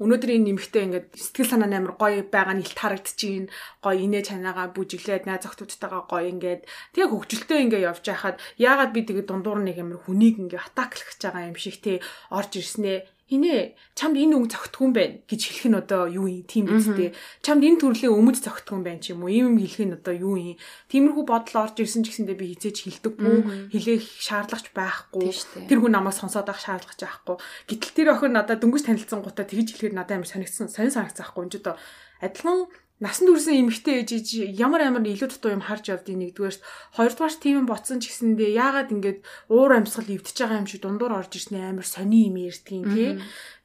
Өнөөдөр 0.01 0.31
энэ 0.33 0.47
нэмэгтэй 0.57 0.83
ингээд 0.87 1.09
сэтгэл 1.13 1.51
санаа 1.53 1.69
амар 1.77 1.95
гоё 2.01 2.25
байгаа 2.25 2.57
нь 2.57 2.65
илт 2.65 2.79
харагдчихээн. 2.79 3.53
Гоё 3.85 3.99
инээ 4.01 4.25
чанаагаа 4.33 4.73
бүжиглээд 4.73 5.29
найз 5.29 5.45
охтуудтайгаа 5.45 6.09
гоё 6.09 6.25
ингээд 6.33 6.65
тэгээ 6.97 7.11
хөвгчлөлтөө 7.13 7.59
ингээд 7.69 7.85
явж 7.85 8.05
байхад 8.09 8.41
яагаад 8.57 8.97
би 8.97 9.01
тэгээ 9.05 9.29
дундуур 9.29 9.61
нэг 9.61 9.77
амар 9.77 10.01
хүнийг 10.01 10.41
ингээд 10.41 10.73
атаклах 10.73 11.05
гэж 11.05 11.21
байгаа 11.21 11.53
юм 11.53 11.59
шиг 11.61 11.77
те 11.85 12.01
орж 12.33 12.53
ирснээ 12.57 12.99
Хинэ 13.31 13.79
чамд 13.95 14.19
энэ 14.19 14.35
үг 14.35 14.51
зөгтгөн 14.51 14.91
байна 14.91 15.23
гэж 15.31 15.41
хэлэх 15.47 15.67
нь 15.71 15.79
одоо 15.79 16.11
юу 16.11 16.27
юм 16.27 16.43
тийм 16.51 16.67
үстэй. 16.67 17.15
Чамд 17.47 17.63
энэ 17.63 17.79
төрлийн 17.79 18.11
өмд 18.11 18.43
зөгтгөн 18.43 18.83
байна 18.83 18.99
ч 18.99 19.15
юм 19.15 19.23
уу. 19.23 19.31
Ийм 19.31 19.55
юм 19.55 19.63
хэлэх 19.63 19.87
нь 19.87 19.95
одоо 19.95 20.15
юу 20.19 20.35
юм. 20.35 20.59
Тиймэрхүү 20.91 21.25
бодол 21.31 21.63
орж 21.63 21.79
ирсэн 21.79 22.03
ч 22.03 22.11
гэсэндээ 22.11 22.35
би 22.35 22.59
хизээж 22.59 22.91
хэлдэггүй. 22.91 23.71
Хэлэх 23.71 24.03
шаардлагач 24.03 24.75
байхгүй. 24.75 25.31
Тэр 25.71 25.79
хүн 25.79 25.95
намайг 25.95 26.19
сонсоод 26.19 26.51
авах 26.51 26.59
шаардлагач 26.59 26.99
байхгүй. 27.07 27.37
Гэтэл 27.71 27.95
тэр 27.95 28.09
охин 28.19 28.35
надад 28.35 28.59
дөнгөж 28.67 28.83
танилцсан 28.83 29.23
гутаа 29.23 29.47
тэгж 29.47 29.79
хэлэхээр 29.79 29.95
надад 29.95 30.19
амар 30.19 30.27
санагдсан. 30.27 30.67
Сонин 30.67 30.91
санагдсан 30.91 31.23
байхгүй. 31.23 31.47
Энд 31.47 31.55
одоо 31.63 31.75
адилхан 32.19 32.67
насан 33.01 33.27
туршсан 33.33 33.57
эмэгтэй 33.57 34.05
ээж 34.05 34.29
ямар 34.61 34.85
амар 34.85 35.01
илүү 35.01 35.29
дутуу 35.33 35.57
юм 35.57 35.65
харж 35.65 35.89
явдгийг 35.89 36.37
нэгдүгээрс 36.37 36.61
хоёрдугаар 37.01 37.35
тийм 37.41 37.65
ботсон 37.65 37.99
ч 38.05 38.13
гэсэндээ 38.13 38.53
яагаад 38.61 38.93
ингэж 38.93 39.17
уур 39.49 39.73
амьсгал 39.73 40.13
эвдэж 40.13 40.37
байгаа 40.37 40.61
юм 40.61 40.69
шиг 40.69 40.85
дундуур 40.85 41.17
орж 41.17 41.33
ирснэ 41.33 41.65
амар 41.65 41.89
сони 41.89 42.29
юм 42.29 42.37
ярьдгийн 42.37 42.85
тий 42.93 43.11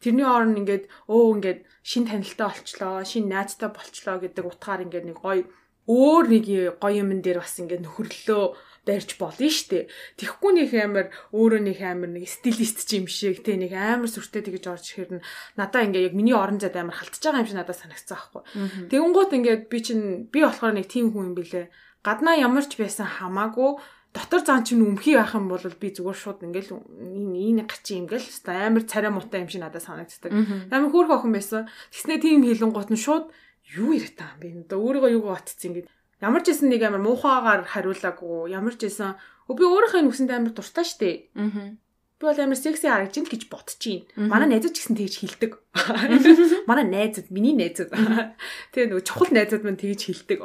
Тэрний 0.05 0.27
орн 0.27 0.53
ингээд 0.61 0.85
өө 1.09 1.25
ингээд 1.35 1.59
шин 1.81 2.05
танилтаа 2.05 2.53
олчлоо 2.53 3.01
шин 3.03 3.25
найзтай 3.25 3.69
болчлоо 3.73 4.21
гэдэг 4.21 4.45
утгаар 4.45 4.85
ингээд 4.85 5.05
нэг 5.09 5.17
гоё 5.17 5.43
өөр 5.89 6.25
нэг 6.29 6.45
гоё 6.77 7.01
юмн 7.01 7.25
дээр 7.25 7.41
бас 7.41 7.57
ингээд 7.57 7.85
нөхөрлөлөө 7.85 8.45
барьж 8.85 9.17
болно 9.17 9.49
штэ. 9.49 9.89
Тэгэхгүй 10.21 10.51
нэг 10.61 10.71
амар 10.77 11.07
өөрөө 11.33 11.61
нэг 11.65 11.79
амар 11.81 12.11
нэг 12.13 12.29
стилист 12.29 12.85
ч 12.85 13.01
юм 13.01 13.09
шиг 13.09 13.41
те 13.41 13.57
нэг 13.57 13.73
амар 13.73 14.07
сүртэй 14.07 14.45
тэгж 14.45 14.65
орж 14.69 14.85
ирэхээр 14.93 15.11
нь 15.19 15.25
надаа 15.57 15.83
ингээ 15.89 16.07
яг 16.09 16.13
миний 16.13 16.37
орон 16.37 16.61
зайд 16.61 16.77
амар 16.77 16.93
халтж 16.93 17.19
байгаа 17.19 17.41
юм 17.41 17.49
шиг 17.49 17.57
надад 17.57 17.81
санагцсан 17.81 18.15
байхгүй. 18.15 18.41
Тэгэнгუут 18.93 19.31
ингээд 19.33 19.63
би 19.67 19.77
чинь 19.81 20.05
би 20.29 20.39
болохоор 20.45 20.77
нэг 20.77 20.85
тийм 20.85 21.09
хүн 21.09 21.33
юм 21.33 21.35
бэлээ. 21.35 21.73
Гаднаа 22.05 22.37
ямар 22.37 22.63
ч 22.69 22.77
байсан 22.77 23.09
хамаагүй 23.09 23.81
дотор 24.15 24.41
зан 24.47 24.63
чинь 24.63 24.85
өмхий 24.85 25.19
байх 25.19 25.35
юм 25.35 25.51
бол 25.51 25.59
би 25.59 25.91
зүгээр 25.91 26.15
шууд 26.15 26.39
ингээл 26.47 26.71
энэ 26.71 27.67
гачи 27.67 27.99
ингээл 27.99 28.29
амар 28.47 28.83
царай 28.87 29.11
муутай 29.11 29.43
юм 29.43 29.51
шиг 29.51 29.59
надад 29.59 29.83
санагддаг. 29.83 30.31
Амар 30.71 30.89
хөөх 30.93 31.11
охин 31.11 31.35
байсан. 31.35 31.67
Тэснэ 31.91 32.23
тийм 32.23 32.47
хилэнгуут 32.47 32.93
нь 32.95 33.01
шууд 33.01 33.27
юу 33.75 33.91
яриад 33.91 34.15
байгаа 34.15 34.47
юм 34.47 34.63
бэ? 34.63 34.77
Өөрийгөө 34.77 35.11
юугаа 35.19 35.35
батцсан 35.35 35.75
ингээд 35.75 35.87
Ямар 36.23 36.41
ч 36.43 36.55
байсан 36.55 36.71
нэг 36.71 36.81
амар 36.87 37.03
муухайгаар 37.03 37.67
хариулаагүй. 37.67 38.51
Ямар 38.55 38.75
ч 38.79 38.87
байсан 38.87 39.19
би 39.51 39.63
өөрийнхөө 39.63 40.01
нүсэнд 40.03 40.31
амар 40.31 40.53
дуртай 40.55 40.85
штэ. 40.87 41.31
Аа. 41.35 41.75
Би 42.15 42.23
бол 42.23 42.39
амар 42.39 42.55
секси 42.55 42.87
харагдаж 42.87 43.19
ин 43.19 43.27
гэж 43.27 43.43
бодчих 43.51 44.07
юм. 44.15 44.31
Манай 44.31 44.47
найзууд 44.47 44.71
ч 44.71 44.87
гэсэн 44.87 44.95
тэгж 44.95 45.15
хэлдэг. 45.19 45.51
Манай 46.71 46.87
найзууд, 46.87 47.27
миний 47.35 47.51
найзууд. 47.51 47.91
Тэгээ 48.71 48.87
нөгөө 48.95 49.03
чухал 49.03 49.29
найзууд 49.35 49.63
мань 49.67 49.75
тэгж 49.75 50.01
хэлдэг. 50.07 50.39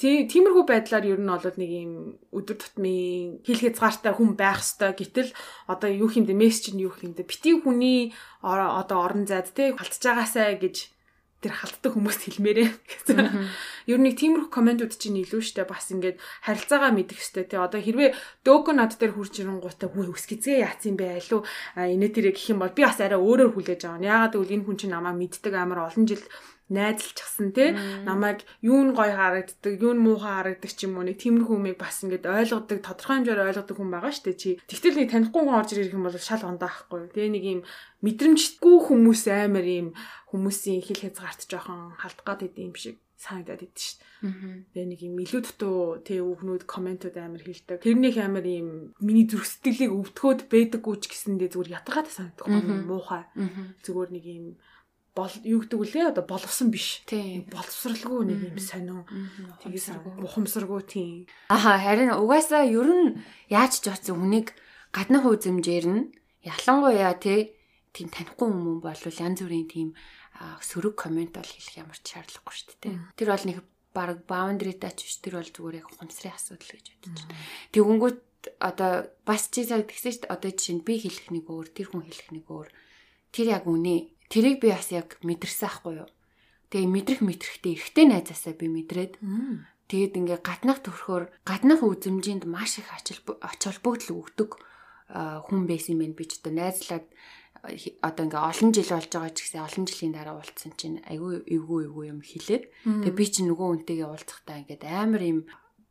тиймэрхүү 0.00 0.64
байдлаар 0.64 1.04
ер 1.04 1.20
нь 1.20 1.28
бол 1.28 1.44
нэг 1.44 1.70
юм 1.76 1.92
өдөр 2.32 2.56
тутмын 2.56 3.44
хил 3.44 3.60
хязгаартай 3.60 4.16
хүн 4.16 4.32
байх 4.32 4.64
хэвээр 4.64 4.96
гэтэл 4.96 5.30
одоо 5.68 5.92
юу 5.92 6.08
хиймдэ 6.08 6.32
мессеж 6.32 6.72
нь 6.72 6.80
юу 6.80 6.96
хиймдэ 6.96 7.28
бити 7.28 7.52
хүний 7.60 8.16
одоо 8.40 9.04
орон 9.04 9.28
зайд 9.28 9.52
те 9.52 9.76
халтж 9.76 10.00
байгаасаа 10.00 10.56
гэж 10.56 10.88
тэр 11.40 11.52
халтдаг 11.56 11.92
хүмүүст 11.96 12.22
хэлмээрээ 12.28 12.68
гэсэн. 12.92 13.48
Ер 13.88 13.98
нь 13.98 14.04
нэг 14.06 14.14
тиймэрхүү 14.20 14.52
комментууд 14.52 14.92
чинь 14.92 15.20
илүү 15.24 15.40
штэ 15.40 15.64
бас 15.64 15.88
ингээд 15.88 16.20
харилцаагаа 16.44 16.92
мэдэх 16.92 17.20
штэ 17.20 17.48
тий 17.48 17.56
одоо 17.56 17.80
хэрвээ 17.80 18.12
дөөкө 18.44 18.72
над 18.76 19.00
дээр 19.00 19.16
хурж 19.16 19.40
ирэнгуутаа 19.40 19.88
хүү 19.88 20.12
үсгэцгээ 20.12 20.62
яатсан 20.68 21.00
бэ? 21.00 21.16
Алуу 21.16 21.48
инээ 21.80 22.12
тэрэ 22.12 22.30
гэх 22.36 22.52
юм 22.52 22.60
бол 22.60 22.76
би 22.76 22.84
бас 22.84 23.00
арай 23.00 23.16
өөрөөр 23.16 23.56
хүлээж 23.56 23.88
аваа. 23.88 24.04
Яагаад 24.04 24.36
гэвэл 24.36 24.54
энэ 24.60 24.66
хүн 24.68 24.76
чинь 24.76 24.92
намайг 24.92 25.16
мэддэг 25.16 25.54
амар 25.56 25.88
олон 25.88 26.04
жил 26.04 26.22
найзалчихсан 26.70 27.50
те 27.52 27.74
намайг 28.06 28.46
юу 28.62 28.78
нь 28.86 28.94
гоё 28.94 29.10
харагддаг 29.18 29.74
юу 29.82 29.92
нь 29.94 30.04
муухай 30.06 30.34
харагддаг 30.38 30.70
ч 30.70 30.86
юм 30.86 31.02
уу 31.02 31.04
нэг 31.04 31.18
тиймэрхүү 31.18 31.56
юмыг 31.58 31.76
бас 31.82 32.06
ингээд 32.06 32.30
ойлгодог 32.30 32.78
тодорхой 32.78 33.16
хэмжээр 33.18 33.42
ойлгодог 33.42 33.76
хүн 33.76 33.90
байгаа 33.90 34.14
дээ 34.14 34.38
чи. 34.38 34.50
Тэгтэл 34.70 35.02
нэг 35.02 35.10
танихгүй 35.10 35.42
хүн 35.42 35.58
орж 35.58 35.70
ирэх 35.74 35.98
юм 35.98 36.06
бол 36.06 36.14
шал 36.14 36.46
ундаахгүй 36.46 37.10
тэгээ 37.10 37.34
нэг 37.34 37.44
юм 37.44 37.60
мэдрэмжтгүй 38.06 38.76
хүмүүс 38.86 39.22
амар 39.34 39.66
юм 39.66 39.88
хүмүүсийн 40.30 40.80
хил 40.86 41.02
хязгаарт 41.02 41.50
жоохон 41.50 41.98
халтгаад 41.98 42.46
идэм 42.46 42.70
юм 42.70 42.76
шиг 42.78 42.96
санагдаад 43.20 43.66
идэв 43.66 43.76
шүү 43.76 43.98
дээ. 43.98 44.64
Тэгээ 44.72 44.86
нэг 44.88 45.00
юм 45.04 45.16
илүү 45.20 45.40
дутуу 45.44 46.00
тэг 46.00 46.24
үгнүүд 46.24 46.64
комментууд 46.64 47.16
амар 47.20 47.42
хэлдэг. 47.44 47.84
Тэрнийх 47.84 48.16
амар 48.16 48.46
юм 48.46 48.96
миний 49.02 49.28
зүрх 49.28 49.44
сэтгэлийг 49.44 49.92
өвдгөөд 49.92 50.40
байдаггүй 50.48 50.94
ч 51.02 51.04
гэсэндээ 51.12 51.52
зүгээр 51.52 51.74
ятгаад 51.82 52.08
санагдах 52.08 52.48
муухай. 52.48 53.28
Зүгээр 53.84 54.10
нэг 54.14 54.24
юм 54.24 54.46
бол 55.12 55.34
юу 55.44 55.60
гэдэг 55.60 55.78
үлээ 55.82 56.04
одоо 56.14 56.24
боловсон 56.24 56.70
биш. 56.72 57.02
Боловсралгүй 57.10 58.20
нэг 58.24 58.40
юм 58.54 58.58
сонио. 58.62 59.04
Тэгээс 59.60 60.00
ухамсаргүй 60.22 60.80
тийм. 60.86 61.26
Аха 61.50 61.76
харин 61.76 62.14
угаасаа 62.14 62.64
ер 62.64 62.88
нь 62.88 63.18
яаж 63.50 63.82
ч 63.82 63.90
оцсон 63.90 64.22
хүнийг 64.22 64.54
гадны 64.94 65.18
хувь 65.20 65.42
зэмжээр 65.42 65.86
нь 65.90 66.02
ялангуяа 66.46 67.18
тий 67.18 67.52
тийм 67.92 68.08
танихгүй 68.08 68.48
хүмүүс 68.48 68.80
бол 68.86 69.18
янз 69.18 69.42
бүрийн 69.42 69.66
тийм 69.66 69.88
сөрөг 70.40 70.94
комент 70.96 71.36
бол 71.36 71.44
хэлэх 71.44 71.76
ямар 71.76 71.98
ч 72.00 72.16
шаардлагагүй 72.16 72.54
шүү 72.56 72.76
дээ. 72.80 72.96
Тэр 73.16 73.28
бол 73.28 73.44
нэг 73.44 73.58
баг 73.92 74.18
баундари 74.24 74.74
тач 74.74 75.04
биш 75.04 75.20
тэр 75.20 75.40
бол 75.40 75.50
зүгээр 75.50 75.80
яг 75.84 75.88
ухамсарын 75.92 76.36
асуудал 76.36 76.72
гэж 76.72 76.86
бодож 76.96 77.20
байна. 77.28 77.40
Тэгэнгүүт 77.74 78.20
одоо 78.62 78.92
бас 79.28 79.42
чи 79.52 79.68
цаг 79.68 79.84
тэгсэн 79.90 80.12
шүү 80.16 80.22
дээ. 80.24 80.34
Одоо 80.34 80.50
жишээ 80.54 80.76
нь 80.80 80.86
би 80.86 80.94
хэлэх 80.96 81.28
нэг 81.28 81.44
өөр, 81.50 81.68
тэр 81.76 81.86
хүн 81.92 82.04
хэлэх 82.08 82.28
нэг 82.32 82.46
өөр. 82.48 82.68
Тэр 83.34 83.46
яг 83.52 83.64
үнэ 83.68 84.16
Тэрийг 84.30 84.62
би 84.62 84.70
бас 84.70 84.94
яг 84.94 85.18
мэдэрсэн 85.26 85.66
ахгүй 85.66 86.06
юу? 86.06 86.10
Тэгээ 86.70 86.86
мэдрэх 86.86 87.20
мэдрэхтэй 87.26 87.74
эргэтэй 87.74 88.06
найзаасаа 88.06 88.54
би 88.54 88.70
мэдрээд 88.70 89.18
тэгээд 89.90 90.12
ингээ 90.22 90.38
гаднах 90.38 90.78
төрхөөр 90.86 91.34
гаднах 91.42 91.82
үзэмжинд 91.82 92.46
маш 92.46 92.78
их 92.78 92.86
ач 92.94 93.10
холбогдол 93.42 94.22
өгдөг 94.22 94.54
хүн 95.10 95.66
байсан 95.66 95.98
юм 95.98 96.14
би 96.14 96.30
ч 96.30 96.38
одоо 96.38 96.54
найзлаад 96.54 97.10
одоо 98.00 98.24
ингээ 98.24 98.40
олон 98.40 98.70
жил 98.72 98.90
болж 98.90 99.10
байгаа 99.12 99.32
ч 99.36 99.38
гэсэн 99.44 99.60
олон 99.60 99.84
жилийн 99.84 100.14
дараа 100.16 100.36
уулзсан 100.40 100.72
чинь 100.80 100.98
айгүй 101.04 101.44
эвгүй 101.44 101.80
эвгүй 101.86 102.06
юм 102.08 102.20
хэлээд 102.24 102.64
тэгээ 103.04 103.18
би 103.20 103.24
чинь 103.28 103.48
нөгөө 103.52 103.68
үнтэйгээ 103.84 104.08
уулзахдаа 104.08 104.56
ингээд 104.64 104.84
амар 104.88 105.22
юм 105.22 105.40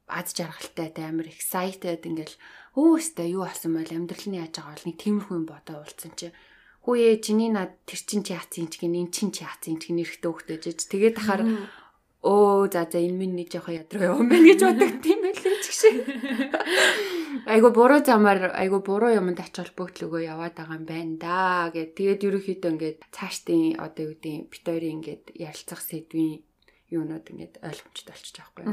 аз 0.10 0.34
жаргалтай 0.34 0.90
амар 1.06 1.30
excited 1.30 2.02
ингээл 2.02 2.36
өөстэй 2.74 3.38
юу 3.38 3.46
асан 3.46 3.78
бол 3.78 3.86
амьдрал 3.86 4.26
нь 4.26 4.42
яаж 4.42 4.58
байгаа? 4.58 4.74
Бол 4.74 4.88
нэг 4.90 4.98
тиймэрхүү 4.98 5.36
юм 5.38 5.46
бодоо 5.46 5.76
уулзсан 5.86 6.14
чинь. 6.18 6.34
Хүүе 6.86 7.22
чиний 7.22 7.50
над 7.54 7.78
тэр 7.86 8.02
чин 8.02 8.22
чи 8.26 8.34
яацсан 8.34 8.68
ч 8.74 8.82
гин 8.82 8.98
эн 8.98 9.10
чин 9.14 9.30
чи 9.30 9.46
яацсан 9.46 9.78
ч 9.78 9.94
гин 9.94 10.02
эрэхтэй 10.02 10.32
хөхтэй 10.32 10.58
жиж 10.58 10.80
тэгээд 10.90 11.18
ахаар 11.22 11.42
өө 12.26 12.72
за 12.74 12.90
за 12.90 12.98
энэ 12.98 13.20
минь 13.20 13.36
нэг 13.38 13.54
жоохон 13.54 13.78
ядраа 13.84 14.18
юм 14.18 14.32
байна 14.32 14.48
гэж 14.48 14.60
боддог 14.64 14.92
тийм 15.04 15.20
байлээ 15.22 15.58
ч 15.62 15.66
гişээ. 15.70 15.94
Айгу 17.46 17.70
буруу 17.72 18.02
замаар 18.04 18.52
айгу 18.56 18.82
буруу 18.82 19.14
юмд 19.14 19.40
ач 19.40 19.56
холбогдлогоо 19.56 20.20
яваад 20.20 20.56
байгаа 20.58 20.76
юм 20.80 20.86
байна 20.90 21.16
да 21.22 21.38
гэд 21.72 21.96
тэгээд 21.96 22.26
ерөөхдөө 22.28 22.72
ингээд 22.74 23.00
цаашдын 23.14 23.80
одоо 23.80 24.04
юу 24.10 24.14
гэдэг 24.18 24.52
битүүрийн 24.52 24.96
ингээд 25.00 25.24
ярилцах 25.38 25.80
сэдвийн 25.80 26.44
юунууд 26.90 27.26
ингээд 27.30 27.56
ойлгомжтой 27.62 28.14
болчих 28.14 28.34
жоохгүй. 28.34 28.66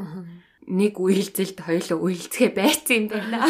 Нэг 0.67 0.95
үйлзэлд 0.97 1.59
хоёулаа 1.61 1.99
үйлцгээ 2.01 2.51
байцсан 2.57 2.97
юм 2.97 3.07
байна. 3.13 3.45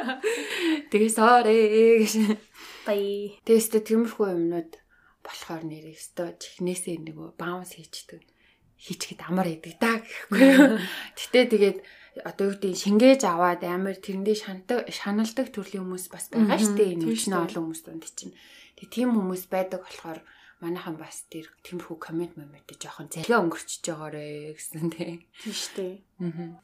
Тэгээ 0.90 1.10
sorry 1.10 1.58
гэж 2.06 2.14
Бай. 2.86 3.36
Тэгээсээ 3.44 3.82
тиймэрхүү 3.84 4.26
юмнууд 4.30 4.72
болохоор 5.20 5.62
нэрээ 5.68 5.94
өстой 5.94 6.38
чихнээсээ 6.40 6.96
нөгөө 7.04 7.36
баунс 7.36 7.76
хийчдэг. 7.76 8.24
Хийчихэд 8.80 9.20
амар 9.28 9.52
идэг 9.52 9.76
да 9.76 10.00
гэхгүй. 10.00 10.80
Гэтэ 11.18 11.40
тэгээд 11.52 11.78
одоо 12.24 12.50
юу 12.50 12.54
гэдэг 12.58 12.74
шингээж 12.74 13.22
аваад 13.26 13.62
амар 13.64 13.96
тэрэндээ 13.98 14.36
шантаг 14.36 14.78
шаналдаг 14.90 15.46
төрлийн 15.54 15.84
хүмүүс 15.86 16.06
бас 16.10 16.26
байгаа 16.30 16.58
шүү 16.58 16.76
дээ. 16.76 16.94
Энэ 16.98 17.14
чинь 17.14 17.38
олон 17.38 17.64
хүмүүс 17.70 17.82
дунд 17.86 18.04
чинь. 18.10 18.34
Тэг 18.78 18.88
тийм 18.90 19.14
хүмүүс 19.14 19.46
байдаг 19.46 19.86
болохоор 19.86 20.20
манайхан 20.60 20.96
бас 20.98 21.24
тэр 21.30 21.46
тиймэрхүү 21.64 21.96
коммент 22.02 22.34
момент 22.34 22.68
жоохон 22.74 23.08
залгаа 23.08 23.40
өнгөрчихөж 23.46 23.84
байгаарэ 23.86 24.58
гэсэн 24.58 24.90
тийм. 24.90 25.18
Тийм 25.40 25.54
шүү 25.54 25.74
дээ. 25.78 25.94
Аа 26.20 26.60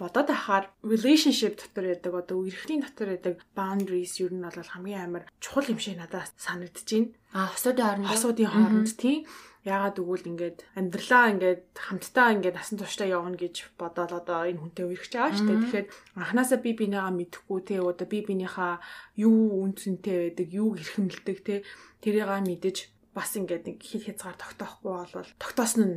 бодоод 0.00 0.30
ахаар 0.32 0.64
relationship 0.80 1.60
дотор 1.60 1.84
яадаг 1.92 2.14
одоо 2.24 2.36
үерхлийн 2.40 2.80
дотор 2.80 3.12
яадаг 3.12 3.36
boundaries 3.52 4.16
юу 4.16 4.32
нь 4.32 4.40
бол 4.40 4.72
хамгийн 4.72 5.04
амар 5.04 5.24
чухал 5.44 5.68
юм 5.68 5.76
шиг 5.76 6.00
надад 6.00 6.32
санагдаж 6.40 6.88
байна. 6.88 7.12
А 7.36 7.52
хосуудын 7.52 7.84
хооронд 7.84 8.08
хосуудын 8.08 8.48
хооронд 8.48 8.90
тийм 8.96 9.18
яагаад 9.64 9.96
өгвөл 10.00 10.30
ингээд 10.30 10.58
амьдралаа 10.78 11.24
ингээд 11.36 11.62
хамтдаа 11.76 12.28
ингээд 12.34 12.56
насан 12.56 12.78
туршдаа 12.80 13.08
явна 13.12 13.36
гэж 13.36 13.76
бодоод 13.76 14.12
одоо 14.16 14.48
энэ 14.48 14.60
хүнтэй 14.60 14.84
үерхэж 14.88 15.12
байгаа 15.12 15.36
шүү 15.36 15.48
дээ. 15.48 15.62
Тэгэхээр 15.64 15.86
анханасаа 16.16 16.58
би 16.64 16.70
бинийгаа 16.72 17.12
мэдэхгүй 17.12 17.60
те 17.68 17.76
одоо 17.84 18.06
би 18.08 18.18
бинийхээ 18.24 18.74
юу 19.20 19.60
үнцэнтэй 19.68 20.16
байдаг, 20.32 20.48
юу 20.48 20.68
эрхэмлдэг 20.80 21.38
те 21.44 21.54
тэрийгээ 22.00 22.40
мэдэж 22.40 22.76
бас 23.12 23.30
ингээд 23.36 23.64
нэг 23.68 23.78
хит 23.84 24.08
хязгаар 24.08 24.38
тогтоохгүй 24.40 24.92
бол 25.12 25.30
тогтоосон 25.36 25.82
нь 25.84 25.96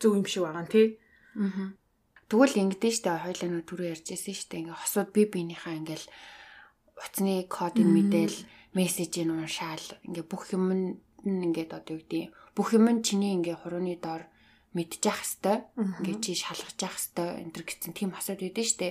зөв 0.00 0.16
юм 0.16 0.24
шиг 0.24 0.48
байгаа 0.48 0.64
нь 0.64 0.72
те. 0.72 0.82
Аа 1.36 1.76
Тэгвэл 2.32 2.64
ингэдэж 2.64 3.04
штэ 3.04 3.44
нөө 3.44 3.68
түрүү 3.68 3.92
ярьжсэн 3.92 4.32
штэ 4.32 4.64
ингээ 4.64 4.72
хосууд 4.72 5.12
би 5.12 5.28
биенийхээ 5.28 5.84
ингээл 5.84 6.06
утасны 6.96 7.44
кодын 7.44 7.92
мэдээл 7.92 8.36
мессежийг 8.72 9.28
уншаал 9.28 9.84
ингээ 10.08 10.24
бүх 10.24 10.48
юм 10.56 10.64
нь 10.72 11.44
ингээд 11.44 11.76
одоо 11.76 12.00
юу 12.00 12.00
гэдэг 12.00 12.32
бүх 12.56 12.76
юм 12.76 12.86
нь 12.88 13.04
чиний 13.06 13.32
ингээ 13.36 13.62
хурууны 13.64 13.96
доор 14.00 14.28
мэдчих 14.72 15.04
хэвээр 15.04 15.60
ингээ 16.00 16.16
чи 16.24 16.32
шалгаж 16.32 16.78
явах 16.80 16.96
хэвээр 16.96 17.40
энэ 17.44 17.52
төр 17.52 17.64
гэсэн 17.68 17.92
тийм 17.92 18.10
асууд 18.16 18.40
байдэн 18.40 18.68
штэ. 18.68 18.88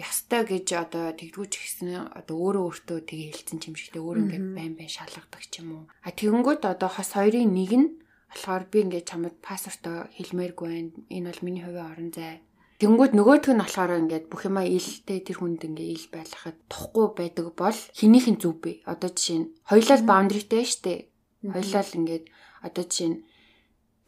Ястай 0.00 0.42
гэж 0.48 0.66
одоо 0.80 1.12
тэгдгүүч 1.12 1.52
гэсэн 1.60 1.88
одоо 2.16 2.36
өөрөө 2.40 2.64
өөртөө 2.64 2.98
тгий 3.04 3.28
хэлсэн 3.28 3.60
юм 3.60 3.76
шигтэй 3.76 4.00
өөр 4.00 4.18
ингээ 4.24 4.42
байн 4.56 4.74
байн 4.80 4.88
шалгадаг 4.88 5.44
ч 5.44 5.60
юм 5.60 5.68
уу. 5.76 5.84
А 6.00 6.08
тэгэнгүүт 6.16 6.64
одоо 6.64 6.88
хос 6.88 7.12
хоёрын 7.12 7.52
нэг 7.52 7.72
нь 7.76 7.88
болохоор 8.32 8.64
би 8.72 8.78
ингээ 8.88 9.04
чамд 9.04 9.36
пассвортоо 9.44 10.08
хэлмээргүй 10.16 10.68
байна. 10.72 10.92
Энэ 11.12 11.28
бол 11.28 11.44
миний 11.44 11.64
хувийн 11.68 11.90
орон 11.92 12.10
зай 12.16 12.40
Тэнгүүд 12.80 13.12
нөгөөх 13.12 13.52
нь 13.52 13.60
болохоор 13.60 13.92
ингээд 14.08 14.32
бүх 14.32 14.48
юмаа 14.48 14.64
илтэй 14.64 15.20
тэр 15.20 15.44
хүнд 15.44 15.68
ингээ 15.68 16.00
ил 16.00 16.06
байлгахад 16.16 16.56
тухгүй 16.72 17.06
байдаг 17.12 17.52
бол 17.52 17.76
хэнийх 17.92 18.26
нь 18.32 18.40
зүв 18.40 18.56
бэ? 18.56 18.88
Одоо 18.88 19.12
жишээ 19.12 19.38
нь 19.44 19.52
хоёлаа 19.68 20.00
баундрийтэй 20.00 20.64
штэ. 20.64 21.12
Хоёлаа 21.44 21.84
л 21.84 21.98
ингээд 22.00 22.24
одоо 22.66 22.84
жишээ 22.84 23.10
нь 23.10 23.18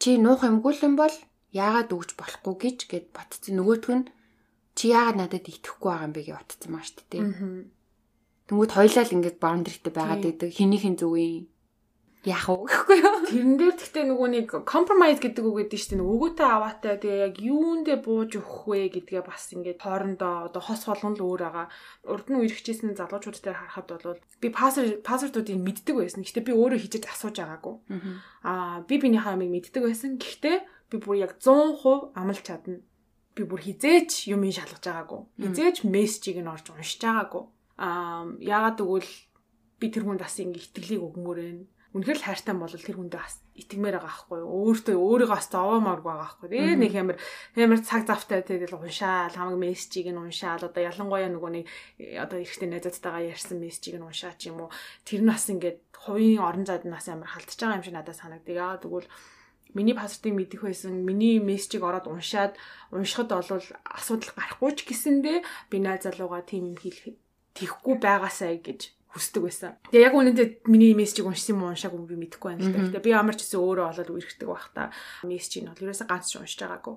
чи 0.01 0.09
нуух 0.17 0.41
юмгүй 0.43 0.73
юм 0.81 0.95
бол 0.99 1.15
яагаад 1.53 1.89
өгч 1.93 2.09
болохгүй 2.17 2.55
гэж 2.63 2.77
гээд 2.89 3.05
ботцсон 3.15 3.55
нөгөөх 3.61 3.87
нь 3.93 4.05
чи 4.77 4.89
яагаад 4.89 5.17
надад 5.21 5.45
итгэхгүй 5.45 5.89
байгаа 5.89 6.07
юм 6.09 6.13
бэ 6.13 6.21
гэж 6.25 6.35
ботцсон 6.37 6.69
маа 6.73 6.83
штэ 6.83 7.03
тий. 7.09 7.21
Тэнгүүд 8.49 8.71
хоёлаа 8.73 9.03
л 9.05 9.15
ингээд 9.15 9.37
баундрийтэй 9.39 9.93
байгаад 9.93 10.23
байдаг. 10.25 10.49
Зүв 10.99 11.13
вэ? 11.13 11.47
Яах 12.23 12.47
вэ 12.47 12.55
гэхгүй 12.71 12.97
юу. 13.03 13.19
Тэрэн 13.27 13.55
дээр 13.59 13.75
гэхдээ 13.75 14.05
нөгөө 14.07 14.29
нэг 14.31 14.47
compromise 14.63 15.19
гэдэг 15.19 15.43
үг 15.43 15.67
гэдэг 15.67 15.79
чинь 15.83 15.99
өгөөтэй 15.99 16.47
аваатай 16.47 16.95
тэгээ 16.95 17.23
яг 17.27 17.35
юундээ 17.35 17.97
бууж 17.99 18.31
өгөх 18.39 18.63
вэ 18.63 18.79
гэдгээ 18.95 19.23
бас 19.27 19.51
ингээд 19.51 19.83
хоорондоо 19.83 20.47
одоо 20.47 20.61
хос 20.63 20.87
болгон 20.87 21.19
л 21.19 21.27
өөр 21.27 21.41
байгаа. 21.43 21.67
Урд 22.07 22.27
нь 22.31 22.39
үерхчихсэн 22.39 22.95
залуучууд 22.95 23.43
дээр 23.43 23.59
харахад 23.59 23.87
бол 23.99 24.23
би 24.39 24.47
пассворд 24.55 25.03
пассвордуудыг 25.03 25.59
мэддэг 25.59 25.95
байсан. 25.99 26.23
Гэхдээ 26.23 26.47
би 26.47 26.53
өөрөө 26.55 26.79
хийж 26.79 26.95
асууж 27.03 27.35
байгаагүй. 27.43 27.75
Аа 28.47 28.87
би 28.87 28.95
биний 29.03 29.19
хаамыг 29.19 29.51
мэддэг 29.51 29.83
байсан. 29.83 30.15
Гэхдээ 30.15 30.57
би 30.63 30.95
бүр 31.03 31.27
яг 31.27 31.35
100% 31.43 32.15
амлж 32.15 32.39
чадна. 32.39 32.79
Би 33.35 33.43
бүр 33.43 33.59
хизээч 33.67 34.31
юм 34.31 34.47
шалгаж 34.47 34.79
байгаагүй. 34.79 35.21
Хизээч 35.43 35.83
мессежийг 35.83 36.39
нь 36.39 36.47
орж 36.47 36.71
уншиж 36.71 37.03
байгаагүй. 37.03 37.43
Аа 37.83 38.31
яагаад 38.39 38.79
гэвэл 38.79 39.11
би 39.83 39.85
тэр 39.91 40.07
хүнд 40.07 40.23
бас 40.23 40.39
ингэ 40.39 40.71
итгэлийг 40.71 41.03
өгмөр 41.03 41.39
байна 41.43 41.67
үнэхээр 41.93 42.17
л 42.17 42.25
хайртай 42.25 42.57
бол 42.57 42.73
тэр 42.73 42.97
хүндээ 42.97 43.21
бас 43.21 43.37
итгэмээр 43.53 44.01
байгаа 44.01 44.09
байхгүй 44.09 44.37
юу. 44.41 44.73
Өөртөө 44.73 44.97
өөрийгөө 44.97 45.37
бас 45.37 45.47
зовоомоор 45.53 46.01
байгаа 46.01 46.25
байхгүй. 46.25 46.47
Тэгээ 46.49 46.77
нэг 46.81 46.93
ямар 46.97 47.17
ямар 47.53 47.79
цаг 47.85 48.09
завтай 48.09 48.41
тэгэл 48.41 48.81
уншаал, 48.81 49.29
хамаг 49.29 49.61
мессежийг 49.61 50.09
нь 50.09 50.17
уншаал. 50.17 50.65
Одоо 50.65 50.81
ялангуяа 50.89 51.29
нөгөө 51.29 51.51
нэг 51.53 51.65
одоо 52.17 52.41
эрэхтэй 52.41 52.69
найзуудтайгаа 52.73 53.29
ярьсан 53.29 53.61
мессежийг 53.61 54.01
нь 54.01 54.07
уншаа 54.09 54.33
ч 54.33 54.49
юм 54.49 54.65
уу. 54.65 54.73
Тэр 55.05 55.21
нь 55.21 55.29
бас 55.29 55.45
ингээд 55.53 55.77
хувийн 55.93 56.41
орон 56.41 56.65
зайд 56.65 56.81
нь 56.81 56.95
бас 56.97 57.05
амар 57.13 57.29
халтж 57.29 57.53
байгаа 57.61 57.77
юм 57.77 57.85
шиг 57.85 57.93
надад 57.93 58.17
санагдав. 58.17 58.57
Яа 58.57 58.81
тэгвэл 58.81 59.05
миний 59.77 59.93
пассвортыг 59.93 60.33
мэдэх 60.33 60.61
байсан 60.65 61.05
миний 61.05 61.37
мессежийг 61.37 61.85
ороод 61.85 62.09
уншаад 62.09 62.57
уншихад 62.89 63.29
бол 63.37 63.61
асуудал 63.85 64.33
гарахгүй 64.33 64.71
ч 64.77 64.79
гэсэндээ 64.89 65.37
би 65.69 65.77
найз 65.77 66.09
залууга 66.09 66.41
тийм 66.41 66.73
хэл 66.73 67.17
тийхгүй 67.53 67.95
байгаасай 68.01 68.57
гэж 68.61 68.93
хүсдэг 69.13 69.41
байсан. 69.45 69.71
Тэгээ 69.93 70.07
яг 70.09 70.15
үнэндээ 70.17 70.47
миний 70.65 70.97
мессежийг 70.97 71.29
уншсан 71.29 71.53
юм 71.55 71.69
уншаагүй 71.69 72.01
би 72.09 72.17
мэдэхгүй 72.17 72.49
байна 72.49 72.65
л 72.65 72.73
да. 72.73 72.81
Тэгээ 72.97 73.05
би 73.05 73.11
ямар 73.13 73.37
ч 73.37 73.45
гэсэн 73.45 73.61
өөрөө 73.61 73.85
олоод 73.93 74.09
үерхдэг 74.09 74.49
байх 74.49 74.67
та. 74.73 74.89
Мессежийг 75.21 75.63
нь 75.63 75.69
бол 75.69 75.85
ерөөсөө 75.85 76.09
ганц 76.09 76.25
ч 76.27 76.41
уншиж 76.41 76.59
байгаагүй. 76.65 76.95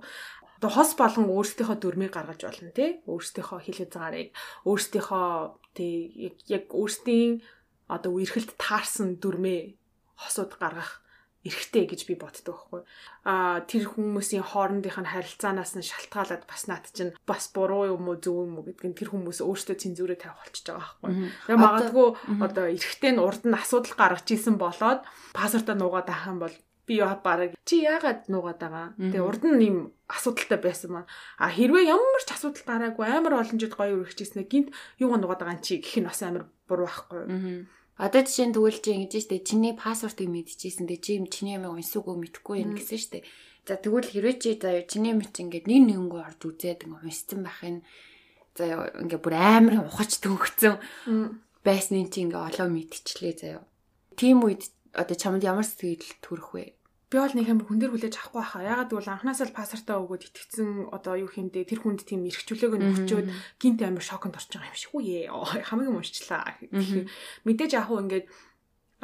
Одоо 0.57 0.71
хос 0.73 0.91
болон 0.97 1.29
өөрсдийнхөө 1.29 1.77
дүрмийг 1.77 2.13
гаргаж 2.17 2.41
болно 2.41 2.73
тий. 2.73 3.05
Өөрсдийнхөө 3.05 3.61
хэл 3.61 3.81
хязгаарыг, 3.85 4.33
өөрсдийнхөө 4.65 5.29
тий 5.77 6.33
яг 6.49 6.65
өөрсдийн 6.73 7.45
одоо 7.93 8.11
үерхэлд 8.17 8.57
таарсан 8.57 9.21
дүрмээ 9.21 9.77
хосууд 10.17 10.57
гаргах 10.57 11.05
эрхтэй 11.47 11.87
гэж 11.87 12.01
би 12.11 12.15
боддог 12.19 12.59
байхгүй. 12.59 12.83
Аа 13.25 13.63
тэр 13.65 13.87
хүмүүсийн 13.95 14.43
хоорондынх 14.43 14.99
нь 14.99 15.13
харилцаанаас 15.15 15.79
нь 15.79 15.87
шалтгаалаад 15.87 16.45
бас 16.51 16.67
над 16.67 16.85
чинь 16.91 17.15
бас 17.23 17.49
буруу 17.55 17.95
юм 17.95 18.11
уу 18.11 18.19
зөв 18.19 18.45
юм 18.45 18.59
уу 18.59 18.67
гэдг 18.67 18.83
нь 18.91 18.99
тэр 18.99 19.15
хүмүүс 19.15 19.41
өөрсдөө 19.47 19.77
цензурээ 19.79 20.19
тавих 20.19 20.43
болчихж 20.43 20.67
байгаа 20.67 20.83
байхгүй. 20.83 21.13
Тэгээ 21.47 21.63
магадгүй 21.63 22.09
одоо 22.43 22.67
эрхтэй 22.67 23.13
нь 23.15 23.23
урд 23.23 23.43
нь 23.47 23.55
асуудал 23.55 23.95
гаргаж 23.95 24.29
исэн 24.29 24.59
болоод 24.59 25.07
пассвортоо 25.33 25.77
нуугаад 25.79 26.11
авах 26.11 26.31
юм 26.31 26.39
бол 26.43 26.57
би 26.87 27.03
бараг 27.03 27.51
чи 27.67 27.83
яагаад 27.83 28.31
нуугаад 28.31 28.59
байгаа. 28.63 28.95
Тэгээ 28.95 29.27
урд 29.27 29.43
нь 29.43 29.63
ийм 29.63 29.77
асуудалтай 30.07 30.59
байсан 30.63 30.91
маа. 30.95 31.05
А 31.39 31.51
хэрвээ 31.51 31.91
ямар 31.91 32.23
ч 32.23 32.31
асуудал 32.31 32.63
гараагүй 32.63 33.07
амар 33.11 33.43
олон 33.43 33.59
жил 33.59 33.75
гоё 33.75 33.99
үргэлжчихсэн 33.99 34.47
гинт 34.47 34.71
юугаа 35.03 35.19
нуугаад 35.19 35.43
байгаа 35.43 35.63
чи 35.67 35.83
гэх 35.83 35.99
нь 35.99 36.07
бас 36.07 36.23
амар 36.23 36.47
буруу 36.71 36.87
байхгүй. 36.87 37.67
Одоо 37.97 38.21
жишээ 38.29 38.53
нь 38.53 38.55
тэгвэл 38.55 38.77
чи 38.85 38.93
ингэж 38.93 39.13
штэ 39.25 39.41
чиний 39.41 39.73
пассвортыг 39.73 40.29
мэдчихсэн 40.29 40.85
дээ 40.85 41.01
чи 41.01 41.17
чиний 41.33 41.57
ямиг 41.57 41.73
унсаагүй 41.73 42.17
мэдхгүй 42.21 42.57
юм 42.61 42.77
гэсэн 42.77 43.01
штэ. 43.01 43.25
За 43.65 43.81
тэгвэл 43.81 44.05
хэрвээ 44.05 44.37
чи 44.37 44.53
за 44.61 44.85
чиний 44.85 45.17
мэт 45.17 45.33
ингээд 45.33 45.65
нэг 45.65 45.81
нэгэнгөө 45.97 46.21
орж 46.21 46.41
үзээд 46.45 46.85
ингээд 46.85 47.09
унссан 47.09 47.41
байхын 47.41 47.77
за 48.53 48.93
ингээд 49.01 49.25
бүр 49.25 49.35
амар 49.41 49.89
ухаж 49.89 50.13
төгцсөн 50.21 50.77
байсны 51.65 52.05
чи 52.13 52.29
ингээд 52.29 52.61
олоо 52.61 52.69
мэдчихлээ 52.69 53.35
заяа. 53.41 53.65
Тим 54.13 54.45
үед 54.45 54.69
одоо 54.93 55.17
чамд 55.17 55.41
ямар 55.41 55.65
сэтгэл 55.65 56.21
төрөх 56.21 56.53
вэ? 56.53 56.76
Би 57.07 57.17
бол 57.23 57.35
нэг 57.39 57.47
амар 57.47 57.67
хүн 57.71 57.79
дээр 57.79 57.93
хүлээж 57.95 58.15
авахгүй 58.19 58.41
байхаа. 58.43 58.67
Ягаад 58.67 58.91
гэвэл 58.91 59.15
анханасаа 59.15 59.47
л 59.47 59.55
пассвортаа 59.55 59.97
өгөөд 60.03 60.27
итгэцэн 60.27 60.91
одоо 60.91 61.15
юу 61.15 61.31
хэмдэ 61.31 61.63
тэр 61.63 61.81
хүнд 61.87 62.03
тийм 62.03 62.27
эрхчлөөгөө 62.27 63.07
өгчөөд 63.07 63.27
гинт 63.63 63.81
амар 63.87 64.03
шоконд 64.03 64.35
орж 64.35 64.51
байгаа 64.51 64.75
юм 64.75 64.79
шиг. 64.79 64.91
Үе. 64.91 65.31
Хамгийн 65.31 65.95
уншчлаа. 65.95 66.59
Мэдээж 67.47 67.73
яг 67.79 67.87
хуу 67.87 68.03
ингээд 68.03 68.27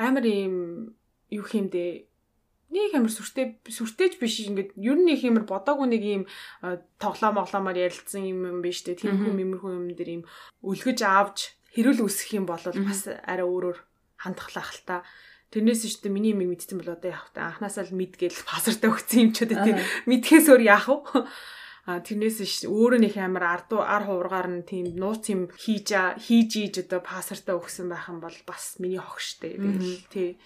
амар 0.03 0.24
юм 0.26 0.57
юу 1.30 1.46
хэмдэ 1.46 2.11
нэг 2.72 2.92
амар 2.96 3.12
сүртэй 3.12 3.61
сүртэйч 3.68 4.16
биш 4.16 4.48
ингээд 4.48 4.74
ер 4.80 4.96
нь 4.96 5.12
их 5.12 5.22
юмэр 5.22 5.44
бодоогүй 5.44 5.86
нэг 5.92 6.03
юм 6.03 6.22
тоглоо 6.96 7.30
моглоомоор 7.36 7.76
ярилцсан 7.76 8.24
юм 8.24 8.48
юм 8.48 8.59
биш 8.64 8.80
үү 8.88 8.96
тийм 8.96 9.20
хүм 9.20 9.36
юмрхүү 9.44 9.70
юм 9.76 9.86
дээр 9.92 10.11
юм 10.20 10.24
өлгөж 10.64 10.98
аавж 11.05 11.53
хэрүүл 11.76 12.09
үсэх 12.09 12.32
юм 12.40 12.48
бол 12.48 12.64
бас 12.64 13.12
арай 13.12 13.44
өөрөөр 13.44 13.78
хандхлах 14.24 14.72
л 14.72 14.82
та 14.88 14.96
Тэрнээс 15.53 15.84
ч 15.84 16.00
гэдэг 16.00 16.12
миний 16.16 16.32
юм 16.32 16.48
мэдсэн 16.48 16.80
бол 16.80 16.96
одоо 16.96 17.12
яах 17.12 17.28
вэ? 17.28 17.44
Анханасаа 17.44 17.84
л 17.84 17.92
мэдгээл 17.92 18.48
пассвортаа 18.48 18.88
өгсөн 18.88 19.20
юм 19.20 19.30
ч 19.36 19.44
гэдэг 19.44 19.59
тийм 19.61 19.78
мэдхээс 20.09 20.46
өөр 20.48 20.62
яах 20.64 20.88
вэ? 20.88 20.96
А 21.82 22.00
тэрнээс 22.00 22.40
ш 22.46 22.64
өөрөө 22.70 23.00
нэг 23.05 23.14
амар 23.20 23.44
ард 23.61 23.70
ар 23.76 24.09
хуваргаар 24.09 24.48
нь 24.48 24.64
тийм 24.64 24.96
нууц 24.96 25.28
юм 25.28 25.53
хийж 25.53 25.92
хийж 25.92 26.50
ийж 26.57 26.74
одоо 26.86 27.05
пассвортаа 27.05 27.61
өгсөн 27.61 27.92
байх 27.92 28.09
юм 28.09 28.24
бол 28.24 28.38
бас 28.48 28.80
миний 28.80 29.03
хогштэй. 29.03 29.61
Тий. 30.09 30.40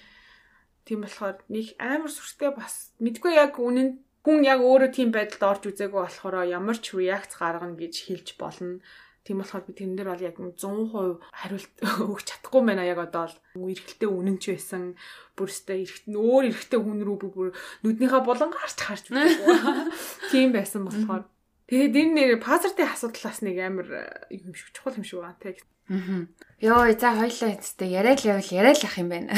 Тийм 0.89 1.07
болохоор 1.07 1.39
нэг 1.53 1.77
амар 1.79 2.11
сүртэй 2.11 2.51
бас 2.57 2.97
мэдгүй 2.99 3.37
яг 3.37 3.61
үнэн 3.63 4.01
хүн 4.27 4.43
яг 4.43 4.59
өөрөө 4.59 4.91
тийм 4.91 5.15
байдалд 5.15 5.45
орж 5.45 5.63
үзээгүй 5.71 6.03
болохоор 6.03 6.51
ямар 6.51 6.79
ч 6.83 6.99
реакц 6.99 7.39
гаргана 7.39 7.79
гэж 7.79 7.95
хэлж 8.11 8.29
болно. 8.43 8.83
Тийм 9.27 9.43
болохоор 9.43 9.67
би 9.67 9.75
тэрэн 9.75 9.99
дээр 9.99 10.11
бол 10.15 10.23
яг 10.23 10.39
100% 10.39 11.19
хариулт 11.35 11.75
өгч 12.15 12.27
чадахгүй 12.31 12.63
байна 12.63 12.87
яг 12.87 13.03
одоо 13.03 13.27
бол 13.27 13.75
эргэлтэй 13.75 14.07
үнэнч 14.07 14.43
байсан. 14.55 14.95
Бүрстэ 15.35 15.83
эргэлт 15.83 16.15
өөр 16.15 16.45
эргэлтэй 16.55 16.79
хүн 16.79 17.03
рүү 17.03 17.17
бүр 17.35 17.51
нүднийхээ 17.83 18.23
булангаарч 18.23 18.79
харж 18.79 19.05
байдаг. 19.11 19.91
Тийм 20.31 20.55
байсан 20.55 20.87
болохоор 20.87 21.27
Тэгээд 21.67 21.95
энэ 21.99 22.15
нэр 22.15 22.33
пассвортын 22.39 22.87
асуудлаас 22.87 23.43
нэг 23.43 23.59
амар 23.59 23.89
юм 24.31 24.55
шиг 24.55 24.71
чухал 24.71 24.95
юм 24.95 25.03
шиг 25.03 25.19
байна 25.19 25.43
те. 25.43 25.59
Аа. 25.91 26.27
Йоо, 26.63 26.95
за 26.95 27.11
хоёлаа 27.15 27.51
эцтэй 27.59 27.91
яриад 27.95 28.23
л 28.23 28.39
явал 28.39 28.51
яриад 28.55 28.79
л 28.79 28.87
ах 28.87 28.99
юм 29.03 29.11
байна. 29.11 29.35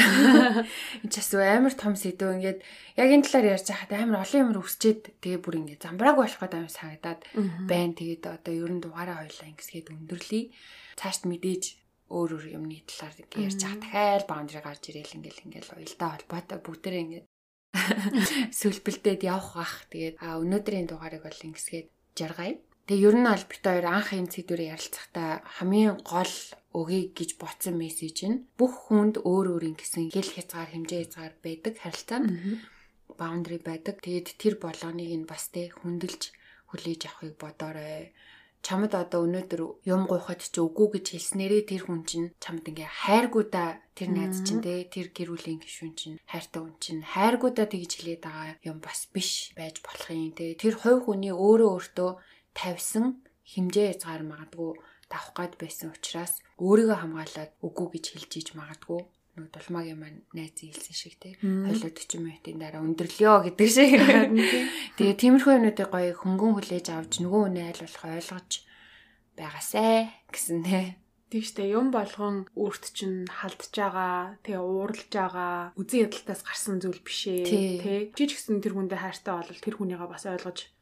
Энд 1.01 1.09
ч 1.09 1.21
бас 1.21 1.33
амар 1.33 1.73
том 1.73 1.93
сэдв 1.97 2.29
ингээд 2.37 2.61
яг 3.01 3.09
энэ 3.09 3.25
талаар 3.25 3.57
ярьж 3.57 3.69
байхад 3.69 3.93
амар 3.97 4.21
олон 4.25 4.41
юмр 4.45 4.61
өсчээд 4.61 5.21
тэгээ 5.25 5.41
бүр 5.41 5.61
ингээд 5.61 5.85
замбрааг 5.85 6.17
болох 6.21 6.37
гэдэг 6.37 6.61
юм 6.61 6.69
санагдаад 6.69 7.21
байна. 7.69 7.93
Тэгээд 7.97 8.23
одоо 8.29 8.53
ерөн 8.53 8.81
дугаараа 8.81 9.25
хоёлаа 9.25 9.49
ингэсгээд 9.49 9.89
өндөрлөе. 9.89 10.43
Цаашд 11.01 11.25
мэдээж 11.29 11.63
өөр 12.13 12.29
өөр 12.37 12.45
юмны 12.57 12.81
талаар 12.85 13.13
ярьж 13.41 13.61
байгаа 13.61 13.81
дахиад 13.81 14.25
баундри 14.25 14.61
гарч 14.65 14.83
ирээл 14.89 15.17
ингээл 15.21 15.45
ингээл 15.45 15.73
уялдаа 15.77 16.09
холбоотой 16.17 16.59
бүгдээрээ 16.65 17.03
ингээд 17.05 17.27
сүлбэлдээд 18.57 19.21
явах 19.25 19.53
бах. 19.53 19.73
Тэгээд 19.93 20.17
а 20.17 20.41
өнөөдрийн 20.41 20.89
дугаарыг 20.89 21.21
бол 21.21 21.45
ингэсгээд 21.45 21.89
жаргая. 22.19 22.59
Тэгээ 22.89 23.05
ер 23.05 23.15
нь 23.21 23.29
аль 23.29 23.45
бит 23.45 23.63
хоёр 23.63 23.85
анх 23.85 24.09
юм 24.17 24.27
сэдвэрээ 24.33 24.73
ярилцахдаа 24.75 25.31
хамгийн 25.55 26.01
гол 26.01 26.33
өгье 26.73 27.13
гэж 27.17 27.29
ботсон 27.41 27.75
мессеж 27.77 28.17
нь 28.29 28.43
бүх 28.57 28.89
хүнд 28.89 29.15
өөр 29.21 29.45
өөрийн 29.53 29.77
гэсэн 29.77 30.09
хэл 30.09 30.29
хязгаар 30.35 30.69
хэмжээ 30.73 30.99
хязгаар 31.05 31.33
байдаг 31.45 31.73
харилцаанд 31.77 32.27
баундри 33.19 33.57
байдаг. 33.61 34.01
Тэгээд 34.01 34.27
тэр 34.41 34.55
болгоныг 34.57 35.11
нь 35.21 35.29
бас 35.29 35.53
тэ 35.53 35.69
хүндэлж 35.69 36.33
хүлээж 36.69 37.01
авахыг 37.05 37.35
бодоорой. 37.37 38.13
Чамд 38.65 38.91
одоо 38.93 39.23
өнөөдөр 39.25 39.61
юм 39.87 40.01
гуйхад 40.11 40.43
ч 40.43 40.55
үгүй 40.59 40.87
гэж 40.99 41.05
хэлснээрээ 41.15 41.63
тэр 41.71 41.81
хүн 41.87 42.01
чинь 42.09 42.27
чамд 42.43 42.67
ингээ 42.69 42.89
хайргуудаа 43.03 43.69
тэр 43.95 44.09
найз 44.11 44.43
чинь 44.43 44.59
тэ 44.59 44.91
тэр 44.91 45.07
гэр 45.15 45.29
бүлийн 45.31 45.59
гишүүн 45.63 45.93
чинь 45.95 46.17
хайртай 46.27 46.61
хүн 46.61 46.75
чинь 46.83 47.01
хайргуудаа 47.07 47.67
тэгж 47.71 47.91
хэлээд 47.95 48.21
байгаа 48.27 48.59
юм 48.67 48.77
бас 48.83 49.07
биш 49.15 49.55
байж 49.55 49.79
болох 49.79 50.11
юм 50.11 50.35
тэ. 50.35 50.59
Тэр 50.59 50.75
хувь 50.75 51.07
хүний 51.07 51.31
өөрөө 51.31 51.69
өөртөө 51.71 52.11
тавьсан 52.59 53.05
хэмжээ 53.51 53.87
хязгаар 53.95 54.23
магадгүй 54.27 54.71
тавах 55.09 55.31
гад 55.37 55.53
байсан 55.61 55.89
учраас 55.95 56.33
өөрийгөө 56.61 56.97
хамгаалаад 56.99 57.51
үгүй 57.65 57.87
гэж 57.95 58.05
хэлж 58.13 58.31
иж 58.39 58.47
магадгүй 58.59 59.01
дулмаагийн 59.47 59.99
маань 59.99 60.19
найз 60.35 60.59
хэлсэн 60.59 60.95
шиг 60.97 61.15
тий. 61.15 61.39
Хойлоо 61.39 61.87
40 61.87 62.19
минутын 62.19 62.59
дараа 62.59 62.83
өндөрлөё 62.83 63.47
гэдэг 63.47 63.69
шиг. 63.71 63.95
Тэгээ 64.99 65.15
тиймэрхүү 65.15 65.53
юмнуудыг 65.55 65.87
гоё 65.87 66.11
хөнгөн 66.19 66.53
хүлээж 66.59 66.87
авч 66.91 67.23
нөгөө 67.23 67.41
үнэ 67.47 67.61
айл 67.71 67.81
болох 67.87 68.03
ойлгож 68.03 68.51
байгаасай 69.39 70.11
гэсэн 70.27 70.59
тий. 70.67 70.85
Штэ 71.29 71.69
юм 71.69 71.93
болгон 71.93 72.49
өөрт 72.57 72.89
чинь 72.97 73.29
халдж 73.29 73.69
байгаа, 73.69 74.41
тэгээ 74.41 74.65
ууралж 74.65 75.13
байгаа, 75.13 75.77
үзэн 75.77 76.09
ядалтаас 76.09 76.41
гарсан 76.41 76.81
зүйл 76.81 77.05
биш 77.05 77.29
ээ, 77.29 77.45
тий. 77.45 77.99
Чи 78.17 78.23
ч 78.25 78.31
гэсэн 78.33 78.59
тэр 78.65 78.73
хүндээ 78.73 78.97
хайртай 78.97 79.37
бол 79.37 79.61
тэр 79.61 79.75
хүнийгээ 79.77 80.09
бас 80.09 80.25
ойлгож 80.25 80.73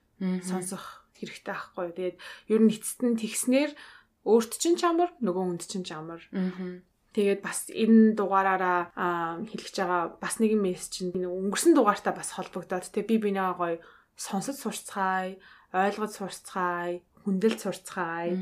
сонсох 0.48 1.04
хэрэгтэй 1.20 1.52
байхгүй. 1.52 1.88
Тэгээд 2.00 2.18
ер 2.48 2.62
нь 2.64 2.72
эцэст 2.72 3.04
нь 3.04 3.20
тэгснэр 3.20 3.76
өөрт 4.24 4.52
чинь 4.56 4.80
чамар, 4.80 5.12
нөгөө 5.20 5.44
хүнд 5.52 5.64
чинь 5.68 5.84
чамар. 5.84 6.24
Аа 6.32 6.80
Тэгээд 7.16 7.42
бас 7.42 7.72
энэ 7.72 8.14
дугаараараа 8.20 9.42
хэлчихэж 9.48 9.76
байгаа 9.80 10.04
бас 10.22 10.36
нэгэн 10.38 10.62
мессеж 10.62 10.92
чинь 10.92 11.14
өнгөрсөн 11.16 11.74
дугаартаа 11.74 12.14
бас 12.14 12.36
холбогдоод 12.36 12.92
тэг 12.92 13.08
би 13.08 13.18
бинээ 13.18 13.56
гоё 13.58 13.80
сонсож 14.18 14.58
сурцгаая, 14.60 15.38
ойлгож 15.72 16.12
сурцгаая, 16.18 17.02
хүндэлж 17.24 17.60
сурцгаая. 17.64 18.38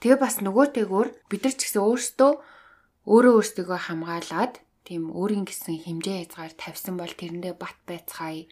Тэгээ 0.00 0.18
бас 0.18 0.40
нөгөөтэйгөр 0.40 1.08
бид 1.28 1.42
нар 1.44 1.54
ч 1.54 1.60
гэсэн 1.68 1.82
өөрсдөө 1.84 2.32
өөрөө 3.04 3.32
өөрсдөө 3.36 3.78
хамгаалаад 3.78 4.63
тийм 4.84 5.10
өөрийн 5.16 5.48
гэсэн 5.48 5.80
хэмжээ 5.80 6.28
хязгаар 6.28 6.52
тавьсан 6.60 6.94
бол 7.00 7.08
тэрэндээ 7.08 7.54
бат 7.56 7.78
байцгаая. 7.88 8.44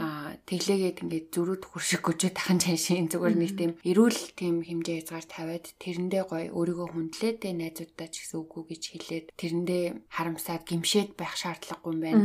Аа 0.00 0.40
тэглээгээд 0.48 1.04
ингээд 1.04 1.26
зөрүүд 1.28 1.62
хуршиг 1.68 2.02
гүжээ 2.08 2.32
тахан 2.32 2.56
чаншийн 2.56 3.12
зүгээр 3.12 3.36
нэг 3.36 3.52
тийм 3.52 3.72
эрүүл 3.84 4.20
тийм 4.32 4.64
хэмжээ 4.64 4.96
хязгаар 5.04 5.26
тавиад 5.28 5.66
тэрэндээ 5.76 6.22
гоё 6.24 6.48
өөрийгөө 6.56 6.88
хүндлээд 6.88 7.40
найзуудтай 7.52 8.08
ч 8.08 8.24
гэсэн 8.24 8.40
үгүй 8.40 8.62
гэж 8.72 8.82
хэлээд 8.96 9.26
тэрэндээ 9.36 9.84
харамсаад 10.08 10.62
гимшээд 10.64 11.20
байх 11.20 11.36
шаардлагагүй 11.36 11.92
юм 11.92 12.00
байна. 12.00 12.24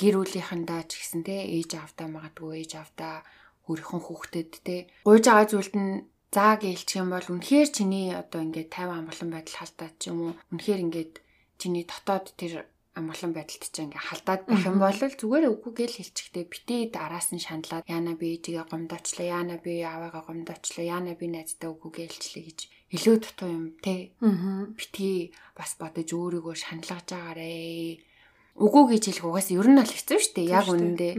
Гэр 0.00 0.14
бүлийнхэндээ 0.16 0.82
ч 0.88 0.92
гэсэн 0.96 1.22
тэ 1.28 1.36
ээж 1.60 1.76
авдаа 1.76 2.08
магадгүй 2.08 2.64
ээж 2.64 2.72
авдаа 2.80 3.20
өөрийнхөө 3.68 4.00
хүүхдэд 4.00 4.50
тэ 4.64 4.76
гуйж 5.04 5.24
байгаа 5.28 5.46
зүйлд 5.50 5.74
нь 5.76 5.92
заа 6.30 6.54
гэлчих 6.56 7.02
юм 7.02 7.10
бол 7.10 7.26
үнэхээр 7.26 7.68
чиний 7.76 8.14
одоо 8.14 8.40
ингээд 8.46 8.70
50 8.70 8.98
амгалан 8.98 9.30
байдал 9.34 9.56
халтаад 9.58 9.94
ч 9.98 10.02
юм 10.10 10.18
уу 10.22 10.32
үнэхээр 10.54 10.84
ингээд 10.86 11.12
чиний 11.60 11.84
дотоод 11.88 12.32
тэр 12.36 12.66
амгалан 12.96 13.32
байдалд 13.36 13.68
чи 13.68 13.84
ингээ 13.84 14.08
халдаад 14.08 14.42
байх 14.48 14.64
юм 14.64 14.80
бол 14.80 14.96
зүгээр 14.96 15.44
үгүй 15.52 15.72
гэл 15.76 15.96
хэлчихтэй 16.00 16.44
битээ 16.48 16.96
араас 16.96 17.28
нь 17.28 17.44
шаналаад 17.44 17.84
яана 17.84 18.16
би 18.16 18.40
ээжигээ 18.40 18.72
гомдоочлаа 18.72 19.26
яана 19.36 19.56
би 19.60 19.84
аваагаа 19.84 20.24
гомдоочлаа 20.24 20.84
яана 20.96 21.12
би 21.12 21.28
найздаа 21.28 21.76
үгүй 21.76 21.92
гэлчлээ 21.92 22.44
гэж 22.48 22.58
илүү 22.96 23.16
дутуу 23.20 23.48
юм 23.52 23.66
те. 23.84 24.16
Битгий 24.78 25.36
бас 25.52 25.76
бодож 25.76 26.08
өөрийгөө 26.08 26.54
шаналгаж 26.56 27.08
агаарэ 27.12 28.00
үгүй 28.56 28.84
гэж 28.96 29.02
хэлэх 29.12 29.26
угаас 29.28 29.48
ер 29.52 29.68
нь 29.68 29.76
л 29.76 29.92
хэцүү 29.92 30.20
дээ. 30.32 30.48
Яг 30.54 30.66
үнэндээ. 30.72 31.14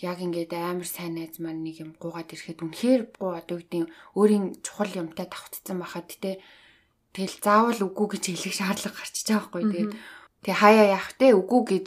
Яг 0.00 0.18
ингээд 0.24 0.56
амар 0.56 0.88
сайн 0.88 1.20
найз 1.20 1.36
маань 1.42 1.66
нэг 1.66 1.84
юм 1.84 1.90
гуугаад 2.00 2.32
ирэхэд 2.32 2.64
үнэхээр 2.64 3.02
гуу 3.20 3.36
одоо 3.36 3.60
үгдийн 3.60 3.86
өөрийн 4.16 4.58
чухал 4.64 4.90
юмтай 4.90 5.28
давтцсан 5.28 5.78
байхад 5.78 6.08
те 6.10 6.40
Тэгэл 7.14 7.36
заавал 7.38 7.80
үгүй 7.86 8.06
гэж 8.18 8.24
хэлэх 8.34 8.54
шаардлага 8.58 8.98
гарчиж 8.98 9.26
байгаа 9.30 9.46
байхгүй. 9.54 9.62
Тэгээд 9.70 9.92
Тэгээ 10.44 10.60
хаяа 10.60 10.86
яах 10.92 11.16
те 11.16 11.32
үгүй 11.32 11.80
гэж 11.80 11.86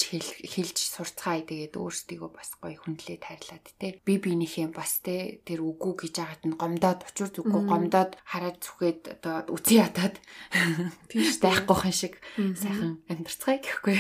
хэлж 0.50 0.78
сурцгаая. 0.82 1.46
Тэгээд 1.46 1.78
өөрсдийгөө 1.78 2.32
бас 2.34 2.58
гоё 2.58 2.74
хүндлээ 2.82 3.22
тайрлаад 3.22 3.70
те. 3.78 4.02
Би 4.02 4.18
биенийхээ 4.18 4.74
бас 4.74 4.98
те. 5.06 5.46
Тэр 5.46 5.62
үгүй 5.62 5.94
гэж 5.94 6.14
яагаад 6.18 6.42
нь 6.42 6.58
гомдоод 6.58 7.06
учир 7.06 7.30
зүггүй 7.38 7.62
гомдоод 7.70 8.18
хараад 8.26 8.58
зүхээд 8.58 9.22
одоо 9.22 9.46
үгүй 9.54 9.78
ятаад 9.78 10.18
тийш 11.14 11.38
байхгүй 11.38 11.78
хэн 11.86 11.94
шиг 11.94 12.14
сайхан 12.34 12.98
амьдцгаая 13.06 13.62
гэхгүй 13.62 13.96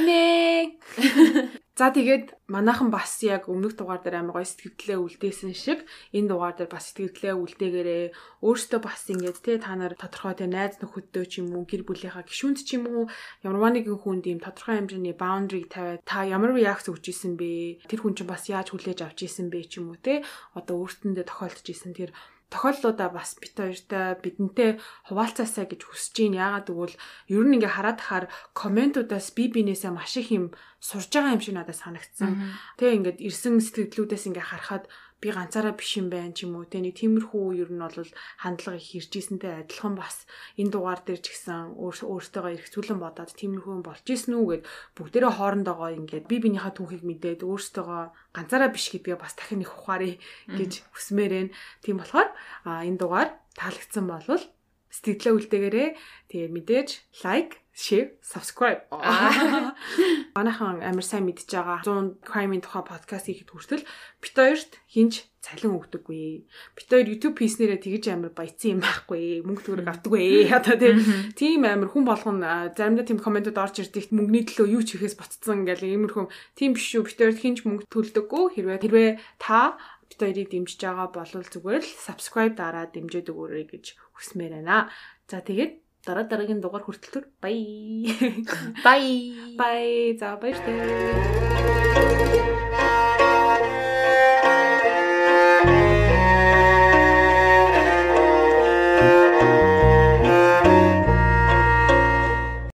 үнэ 0.00 0.20
За 1.82 1.90
тэгээд 1.90 2.46
манайхан 2.46 2.94
бас 2.94 3.10
яг 3.26 3.50
өмнөх 3.50 3.74
дугаар 3.74 3.98
дээр 4.06 4.22
амар 4.22 4.38
гоё 4.38 4.46
сэтгэлдлээ 4.46 5.02
үлдээсэн 5.02 5.50
шиг 5.50 5.82
энэ 6.14 6.30
дугаар 6.30 6.54
дээр 6.54 6.70
бас 6.70 6.94
сэтгэлдлээ 6.94 7.34
үлдээгээрээ 7.34 8.04
өөртөө 8.38 8.80
бас 8.86 9.02
ингээд 9.10 9.42
те 9.42 9.58
та 9.58 9.74
нар 9.74 9.98
тодорхой 9.98 10.38
те 10.38 10.46
найз 10.46 10.78
нөхөдөө 10.78 11.24
ч 11.26 11.42
юм 11.42 11.58
уу 11.58 11.66
гэр 11.66 11.82
бүлийнхаа 11.82 12.22
гишүүнд 12.22 12.62
ч 12.62 12.78
юм 12.78 12.86
уу 12.86 13.10
ямарваа 13.42 13.74
нэгэн 13.74 13.98
хүнд 13.98 14.30
ийм 14.30 14.38
тодорхой 14.38 14.78
хэмжээний 14.78 15.18
boundary 15.18 15.66
тавиад 15.66 16.06
та 16.06 16.22
ямар 16.22 16.54
реакц 16.54 16.86
өгч 16.86 17.10
исэн 17.10 17.34
бэ? 17.34 17.82
Тэр 17.90 17.98
хүн 17.98 18.14
чинь 18.14 18.30
бас 18.30 18.46
яаж 18.46 18.70
хүлээж 18.70 19.02
авч 19.02 19.26
исэн 19.26 19.50
бэ 19.50 19.66
ч 19.66 19.82
юм 19.82 19.90
уу 19.90 19.98
те 19.98 20.22
одоо 20.54 20.86
өөртөндөө 20.86 21.26
тохиолдож 21.26 21.66
исэн 21.66 21.98
тэр 21.98 22.14
тохиолдлуудаа 22.52 23.08
бас 23.08 23.34
бит 23.40 23.56
хоёртай 23.56 24.20
бидэнтэй 24.20 24.70
хуваалцаасаа 25.08 25.64
гэж 25.64 25.80
хүсэж 25.88 26.14
байна. 26.28 26.60
Яагаад 26.60 26.66
гэвэл 26.68 26.96
ер 27.32 27.44
нь 27.48 27.56
ингээ 27.56 27.72
хараад 27.72 27.98
тахаар 27.98 28.26
комментуудаас 28.52 29.32
би 29.32 29.48
бинээсээ 29.48 29.92
маш 29.96 30.20
их 30.20 30.28
юм 30.28 30.52
сурж 30.76 31.08
байгаа 31.08 31.34
юм 31.34 31.42
шиг 31.42 31.56
надад 31.56 31.80
санагдсан. 31.80 32.52
Тэгээ 32.76 32.96
ингээд 33.00 33.18
ирсэн 33.24 33.56
сэтгэлдлүүдээс 33.58 34.28
ингээ 34.28 34.44
харахад 34.44 34.84
би 35.22 35.30
ганцаараа 35.30 35.78
биш 35.78 35.94
юм 36.02 36.10
байна 36.10 36.34
ч 36.34 36.42
юм 36.42 36.58
уу. 36.58 36.66
Те 36.66 36.82
нэг 36.82 36.98
тиймэрхүү 36.98 37.62
ер 37.62 37.70
нь 37.70 37.78
бол 37.78 37.94
хандлага 38.42 38.82
их 38.82 38.90
иржсэнтэй 38.98 39.62
адилхан 39.62 39.94
бас 39.94 40.26
энэ 40.58 40.74
дугаар 40.74 41.00
дээр 41.06 41.22
ч 41.22 41.30
гэсэн 41.30 41.78
өөртөөгөө 41.78 42.52
эргцүүлэн 42.58 42.98
бодоод 42.98 43.30
тиймэрхүү 43.38 43.86
болж 43.86 44.02
исэн 44.02 44.34
үү 44.34 44.46
гэд 44.50 44.62
бүгдээрээ 44.98 45.32
хоорондоогоо 45.38 45.90
ингээд 45.94 46.26
би 46.26 46.36
бинийхээ 46.42 46.74
түүхийг 46.74 47.02
мэдээд 47.06 47.40
өөртөөгөө 47.46 48.02
ганцаараа 48.34 48.70
биш 48.74 48.90
гэдгээ 48.90 49.16
бас 49.22 49.38
дахин 49.38 49.62
их 49.62 49.70
ухаарэ 49.70 50.18
гэж 50.50 50.72
хүсмээрэн. 50.90 51.54
Тийм 51.86 52.02
болохоор 52.02 52.28
энэ 52.66 52.98
дугаар 52.98 53.30
таалагдсан 53.54 54.10
болвол 54.10 54.42
сэтгэлээ 54.90 55.32
үлдээгээрээ 55.38 55.88
тэгээ 56.34 56.50
мэдээж 56.50 56.88
лайк 57.22 57.61
share, 57.72 58.12
subscribe. 58.20 58.84
Манайхан 60.36 60.84
амар 60.84 61.04
сайн 61.04 61.24
мэдж 61.24 61.48
байгаа 61.48 61.80
100 61.84 62.20
crime-ийн 62.20 62.60
тухай 62.60 62.84
подкаст 62.84 63.26
хийхэд 63.32 63.48
хүртэл 63.48 63.84
бит 64.20 64.36
хоёрт 64.36 64.72
хинж 64.92 65.24
цалин 65.40 65.80
өгдөггүй. 65.80 66.44
Бит 66.76 66.88
хоёр 66.92 67.08
YouTube 67.08 67.40
хийснээрээ 67.40 67.80
тэгж 67.80 68.04
амар 68.12 68.32
баяцсан 68.36 68.76
юм 68.76 68.80
байхгүй. 68.84 69.40
Мөнгө 69.48 69.64
төгрөг 69.64 69.88
авдаггүй. 69.88 70.52
Одоо 70.52 70.76
тийм 71.32 71.64
амар 71.64 71.88
хүн 71.88 72.04
болгон 72.04 72.44
заримдаа 72.76 73.08
тийм 73.08 73.18
комментод 73.18 73.56
орж 73.56 73.80
ирдэг 73.80 74.12
мөнгөний 74.12 74.44
төлөө 74.52 74.68
юу 74.68 74.84
ч 74.84 75.00
хийхээс 75.00 75.16
ботцсон 75.16 75.64
гэл 75.64 75.82
иймэрхүү 75.82 76.28
тийм 76.54 76.76
биш 76.76 76.92
шүү. 76.92 77.08
Бит 77.08 77.18
хоёрт 77.18 77.40
хинж 77.40 77.64
мөнгө 77.64 77.88
төлдөггүй. 77.88 78.44
Хэрвээ 78.54 78.78
хэрвээ 78.84 79.10
та 79.40 79.80
бит 80.12 80.20
хоёрыг 80.20 80.48
дэмжиж 80.52 80.80
байгаа 80.84 81.08
бол 81.08 81.32
зүгээр 81.32 81.82
л 81.82 81.96
subscribe 82.04 82.54
дараад 82.54 82.92
дэмжиж 82.92 83.32
өгөөрэй 83.32 83.64
гэж 83.72 83.84
хүсмээр 84.14 84.60
байна. 84.60 84.92
За 85.26 85.40
тэгээд 85.40 85.81
дараа 86.06 86.24
дараагийн 86.26 86.60
дугаар 86.60 86.84
хүртэл 86.84 87.24
бай. 87.42 87.56
Bye. 88.86 89.14
Bye. 89.60 90.16
За 90.18 90.36
баярлалаа. 90.36 92.71